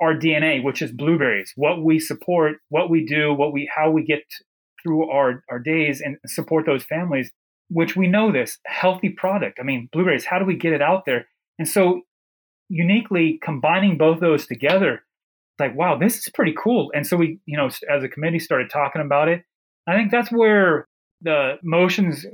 our 0.02 0.14
DNA, 0.14 0.64
which 0.64 0.82
is 0.82 0.92
blueberries, 0.92 1.54
what 1.56 1.82
we 1.82 1.98
support, 2.00 2.58
what 2.70 2.90
we 2.90 3.06
do, 3.06 3.34
what 3.34 3.54
we 3.54 3.72
how 3.74 3.90
we 3.90 4.04
get 4.04 4.24
through 4.84 5.10
our 5.10 5.44
our 5.50 5.60
days 5.60 6.02
and 6.02 6.18
support 6.28 6.66
those 6.66 6.84
families, 6.84 7.32
which 7.70 7.96
we 7.96 8.08
know 8.08 8.34
this 8.34 8.58
healthy 8.66 9.10
product. 9.10 9.60
I 9.62 9.64
mean, 9.64 9.88
blueberries. 9.94 10.26
How 10.26 10.40
do 10.40 10.46
we 10.46 10.58
get 10.58 10.74
it 10.74 10.82
out 10.82 11.06
there? 11.06 11.28
And 11.58 11.68
so 11.68 12.02
uniquely 12.68 13.40
combining 13.42 13.98
both 13.98 14.20
those 14.20 14.46
together 14.46 15.04
like, 15.62 15.76
wow, 15.76 15.98
this 15.98 16.18
is 16.18 16.30
pretty 16.34 16.54
cool. 16.62 16.92
And 16.94 17.06
so 17.06 17.18
we, 17.18 17.40
you 17.46 17.58
know, 17.58 17.68
as 17.68 18.04
a 18.04 18.10
committee 18.10 18.40
started 18.40 18.70
talking 18.70 19.02
about 19.02 19.28
it. 19.30 19.44
I 19.88 19.96
think 19.96 20.12
that's 20.12 20.32
where 20.32 20.88
the 21.22 21.56
motions 21.64 22.26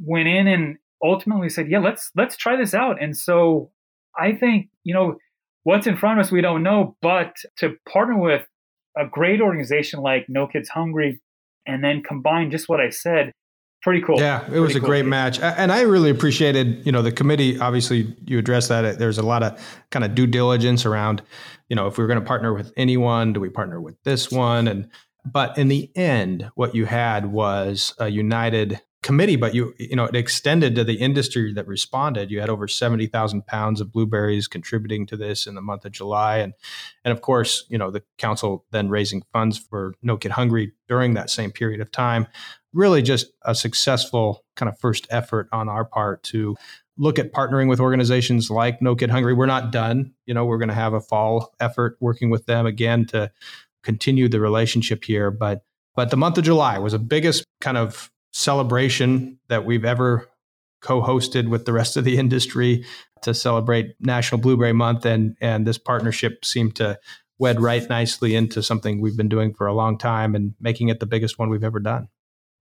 went 0.00 0.28
in 0.28 0.46
and 0.46 0.76
ultimately 1.02 1.48
said, 1.48 1.70
yeah, 1.70 1.80
let's 1.80 2.10
let's 2.14 2.36
try 2.36 2.56
this 2.56 2.74
out. 2.74 3.02
And 3.02 3.16
so 3.16 3.70
I 4.18 4.32
think, 4.32 4.68
you 4.84 4.94
know, 4.94 5.16
what's 5.64 5.86
in 5.86 5.96
front 5.96 6.18
of 6.18 6.26
us 6.26 6.32
we 6.32 6.40
don't 6.40 6.62
know, 6.62 6.96
but 7.02 7.36
to 7.58 7.74
partner 7.90 8.18
with 8.18 8.46
a 8.96 9.06
great 9.06 9.40
organization 9.40 10.00
like 10.00 10.26
No 10.28 10.46
Kids 10.46 10.68
Hungry 10.68 11.20
and 11.66 11.82
then 11.82 12.02
combine 12.02 12.50
just 12.50 12.68
what 12.68 12.80
I 12.80 12.90
said 12.90 13.32
pretty 13.84 14.00
cool. 14.00 14.18
Yeah, 14.18 14.44
it 14.50 14.58
was 14.58 14.74
a 14.74 14.80
cool. 14.80 14.88
great 14.88 15.04
match, 15.04 15.38
and 15.38 15.70
I 15.70 15.82
really 15.82 16.10
appreciated. 16.10 16.84
You 16.84 16.90
know, 16.90 17.02
the 17.02 17.12
committee. 17.12 17.60
Obviously, 17.60 18.16
you 18.24 18.38
addressed 18.38 18.70
that. 18.70 18.98
There's 18.98 19.18
a 19.18 19.22
lot 19.22 19.44
of 19.44 19.60
kind 19.90 20.04
of 20.04 20.14
due 20.14 20.26
diligence 20.26 20.84
around. 20.84 21.22
You 21.68 21.76
know, 21.76 21.86
if 21.86 21.98
we 21.98 22.04
are 22.04 22.08
going 22.08 22.18
to 22.18 22.26
partner 22.26 22.52
with 22.52 22.72
anyone, 22.76 23.32
do 23.34 23.40
we 23.40 23.50
partner 23.50 23.80
with 23.80 24.02
this 24.02 24.30
one? 24.32 24.66
And 24.66 24.88
but 25.24 25.56
in 25.56 25.68
the 25.68 25.90
end, 25.94 26.50
what 26.54 26.74
you 26.74 26.86
had 26.86 27.26
was 27.26 27.94
a 27.98 28.08
united 28.08 28.80
committee. 29.02 29.36
But 29.36 29.54
you, 29.54 29.74
you 29.78 29.96
know, 29.96 30.06
it 30.06 30.16
extended 30.16 30.74
to 30.76 30.84
the 30.84 30.94
industry 30.94 31.52
that 31.52 31.66
responded. 31.66 32.30
You 32.30 32.40
had 32.40 32.48
over 32.48 32.66
seventy 32.66 33.06
thousand 33.06 33.46
pounds 33.46 33.82
of 33.82 33.92
blueberries 33.92 34.48
contributing 34.48 35.06
to 35.08 35.16
this 35.16 35.46
in 35.46 35.54
the 35.54 35.60
month 35.60 35.84
of 35.84 35.92
July, 35.92 36.38
and 36.38 36.54
and 37.04 37.12
of 37.12 37.20
course, 37.20 37.66
you 37.68 37.76
know, 37.76 37.90
the 37.90 38.02
council 38.16 38.64
then 38.70 38.88
raising 38.88 39.22
funds 39.32 39.58
for 39.58 39.94
No 40.02 40.16
Kid 40.16 40.32
Hungry 40.32 40.72
during 40.88 41.14
that 41.14 41.28
same 41.28 41.52
period 41.52 41.80
of 41.82 41.90
time 41.90 42.26
really 42.74 43.00
just 43.00 43.32
a 43.42 43.54
successful 43.54 44.44
kind 44.56 44.68
of 44.68 44.78
first 44.78 45.06
effort 45.10 45.48
on 45.52 45.68
our 45.68 45.84
part 45.84 46.22
to 46.24 46.56
look 46.96 47.18
at 47.18 47.32
partnering 47.32 47.68
with 47.68 47.80
organizations 47.80 48.50
like 48.50 48.82
No 48.82 48.94
Kid 48.94 49.10
Hungry. 49.10 49.34
We're 49.34 49.46
not 49.46 49.72
done. 49.72 50.12
You 50.26 50.34
know, 50.34 50.44
we're 50.44 50.58
going 50.58 50.68
to 50.68 50.74
have 50.74 50.92
a 50.92 51.00
fall 51.00 51.54
effort 51.60 51.96
working 52.00 52.30
with 52.30 52.46
them 52.46 52.66
again 52.66 53.06
to 53.06 53.30
continue 53.82 54.28
the 54.28 54.40
relationship 54.40 55.04
here. 55.04 55.30
But 55.30 55.62
but 55.96 56.10
the 56.10 56.16
month 56.16 56.38
of 56.38 56.44
July 56.44 56.78
was 56.78 56.92
the 56.92 56.98
biggest 56.98 57.44
kind 57.60 57.76
of 57.76 58.10
celebration 58.32 59.38
that 59.48 59.64
we've 59.64 59.84
ever 59.84 60.28
co-hosted 60.82 61.48
with 61.48 61.64
the 61.64 61.72
rest 61.72 61.96
of 61.96 62.04
the 62.04 62.18
industry 62.18 62.84
to 63.22 63.32
celebrate 63.32 63.94
National 64.00 64.40
Blueberry 64.40 64.72
Month, 64.72 65.06
and 65.06 65.36
and 65.40 65.66
this 65.66 65.78
partnership 65.78 66.44
seemed 66.44 66.76
to 66.76 66.98
wed 67.38 67.60
right 67.60 67.88
nicely 67.88 68.34
into 68.34 68.62
something 68.62 69.00
we've 69.00 69.16
been 69.16 69.28
doing 69.28 69.52
for 69.54 69.66
a 69.66 69.74
long 69.74 69.98
time 69.98 70.34
and 70.34 70.54
making 70.60 70.88
it 70.88 71.00
the 71.00 71.06
biggest 71.06 71.38
one 71.38 71.50
we've 71.50 71.64
ever 71.64 71.80
done. 71.80 72.08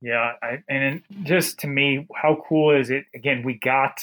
Yeah, 0.04 0.34
I, 0.44 0.62
and 0.68 1.02
just 1.24 1.60
to 1.60 1.68
me, 1.68 2.06
how 2.14 2.44
cool 2.48 2.78
is 2.78 2.90
it? 2.90 3.06
Again, 3.16 3.42
we 3.42 3.54
got 3.58 4.02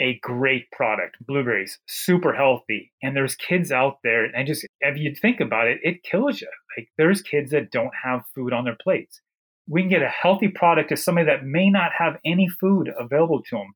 a 0.00 0.18
great 0.20 0.70
product, 0.70 1.18
blueberries, 1.26 1.78
super 1.86 2.32
healthy. 2.32 2.92
And 3.02 3.14
there's 3.14 3.34
kids 3.34 3.70
out 3.70 3.98
there, 4.02 4.24
and 4.24 4.46
just 4.46 4.66
if 4.80 4.96
you 4.96 5.14
think 5.14 5.40
about 5.40 5.68
it, 5.68 5.80
it 5.82 6.02
kills 6.02 6.40
you. 6.40 6.48
Like 6.78 6.88
there's 6.96 7.20
kids 7.20 7.50
that 7.50 7.70
don't 7.70 7.92
have 8.04 8.22
food 8.34 8.54
on 8.54 8.64
their 8.64 8.76
plates. 8.82 9.20
We 9.68 9.82
can 9.82 9.90
get 9.90 10.00
a 10.00 10.08
healthy 10.08 10.48
product 10.48 10.88
to 10.88 10.96
somebody 10.96 11.26
that 11.26 11.44
may 11.44 11.68
not 11.68 11.92
have 11.98 12.16
any 12.24 12.48
food 12.48 12.90
available 12.98 13.42
to 13.50 13.56
them. 13.56 13.74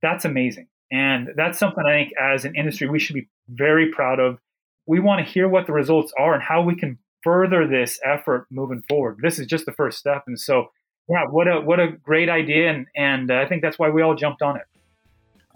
That's 0.00 0.24
amazing. 0.24 0.68
And 0.92 1.30
that's 1.36 1.58
something 1.58 1.84
I 1.84 2.04
think 2.04 2.12
as 2.20 2.44
an 2.44 2.54
industry 2.54 2.88
we 2.88 3.00
should 3.00 3.14
be 3.14 3.28
very 3.48 3.90
proud 3.90 4.20
of. 4.20 4.38
We 4.86 5.00
want 5.00 5.26
to 5.26 5.32
hear 5.32 5.48
what 5.48 5.66
the 5.66 5.72
results 5.72 6.12
are 6.16 6.34
and 6.34 6.42
how 6.42 6.62
we 6.62 6.76
can 6.76 6.98
further 7.26 7.66
this 7.66 7.98
effort 8.04 8.46
moving 8.50 8.84
forward. 8.88 9.18
This 9.20 9.40
is 9.40 9.48
just 9.48 9.66
the 9.66 9.72
first 9.72 9.98
step. 9.98 10.22
And 10.28 10.38
so, 10.38 10.68
yeah, 11.08 11.24
what 11.28 11.48
a 11.48 11.60
what 11.60 11.80
a 11.80 11.88
great 11.88 12.28
idea 12.28 12.70
and 12.70 12.86
and 12.94 13.32
I 13.32 13.46
think 13.46 13.62
that's 13.62 13.80
why 13.80 13.90
we 13.90 14.00
all 14.00 14.14
jumped 14.14 14.42
on 14.42 14.56
it 14.56 14.62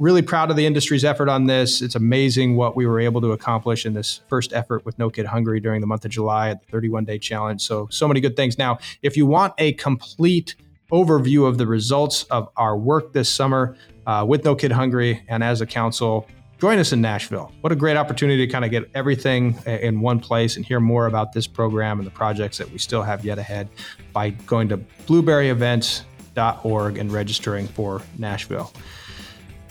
really 0.00 0.22
proud 0.22 0.50
of 0.50 0.56
the 0.56 0.64
industry's 0.64 1.04
effort 1.04 1.28
on 1.28 1.44
this. 1.44 1.82
It's 1.82 1.94
amazing 1.94 2.56
what 2.56 2.74
we 2.74 2.86
were 2.86 2.98
able 2.98 3.20
to 3.20 3.32
accomplish 3.32 3.84
in 3.84 3.92
this 3.92 4.22
first 4.28 4.52
effort 4.54 4.84
with 4.86 4.98
No 4.98 5.10
Kid 5.10 5.26
Hungry 5.26 5.60
during 5.60 5.82
the 5.82 5.86
month 5.86 6.06
of 6.06 6.10
July 6.10 6.48
at 6.48 6.64
the 6.64 6.72
31 6.72 7.04
day 7.04 7.18
challenge. 7.18 7.60
So, 7.60 7.86
so 7.90 8.08
many 8.08 8.20
good 8.20 8.34
things. 8.34 8.56
Now, 8.56 8.78
if 9.02 9.16
you 9.18 9.26
want 9.26 9.52
a 9.58 9.74
complete 9.74 10.54
overview 10.90 11.46
of 11.46 11.58
the 11.58 11.66
results 11.66 12.24
of 12.24 12.48
our 12.56 12.78
work 12.78 13.12
this 13.12 13.28
summer 13.28 13.76
uh, 14.06 14.24
with 14.26 14.42
No 14.42 14.54
Kid 14.54 14.72
Hungry 14.72 15.22
and 15.28 15.44
as 15.44 15.60
a 15.60 15.66
council, 15.66 16.26
join 16.61 16.78
us 16.78 16.92
in 16.92 17.00
Nashville. 17.00 17.50
What 17.62 17.72
a 17.72 17.76
great 17.76 17.96
opportunity 17.96 18.46
to 18.46 18.52
kind 18.52 18.64
of 18.64 18.70
get 18.70 18.90
everything 18.94 19.58
in 19.66 20.00
one 20.00 20.20
place 20.20 20.56
and 20.56 20.64
hear 20.64 20.78
more 20.78 21.06
about 21.06 21.32
this 21.32 21.46
program 21.46 21.98
and 21.98 22.06
the 22.06 22.12
projects 22.12 22.58
that 22.58 22.70
we 22.70 22.78
still 22.78 23.02
have 23.02 23.24
yet 23.24 23.38
ahead 23.38 23.70
by 24.12 24.30
going 24.30 24.68
to 24.68 24.76
blueberryevents.org 25.06 26.98
and 26.98 27.11
registering 27.11 27.66
for 27.66 28.02
Nashville. 28.18 28.72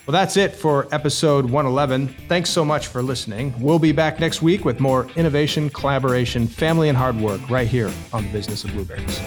Well, 0.07 0.13
that's 0.13 0.37
it 0.37 0.55
for 0.55 0.87
episode 0.91 1.45
111. 1.45 2.07
Thanks 2.27 2.49
so 2.49 2.65
much 2.65 2.87
for 2.87 3.03
listening. 3.03 3.53
We'll 3.59 3.77
be 3.77 3.91
back 3.91 4.19
next 4.19 4.41
week 4.41 4.65
with 4.65 4.79
more 4.79 5.07
innovation, 5.15 5.69
collaboration, 5.69 6.47
family, 6.47 6.89
and 6.89 6.97
hard 6.97 7.15
work 7.17 7.47
right 7.51 7.67
here 7.67 7.91
on 8.11 8.23
the 8.23 8.31
Business 8.31 8.63
of 8.63 8.71
Blueberries. 8.71 9.19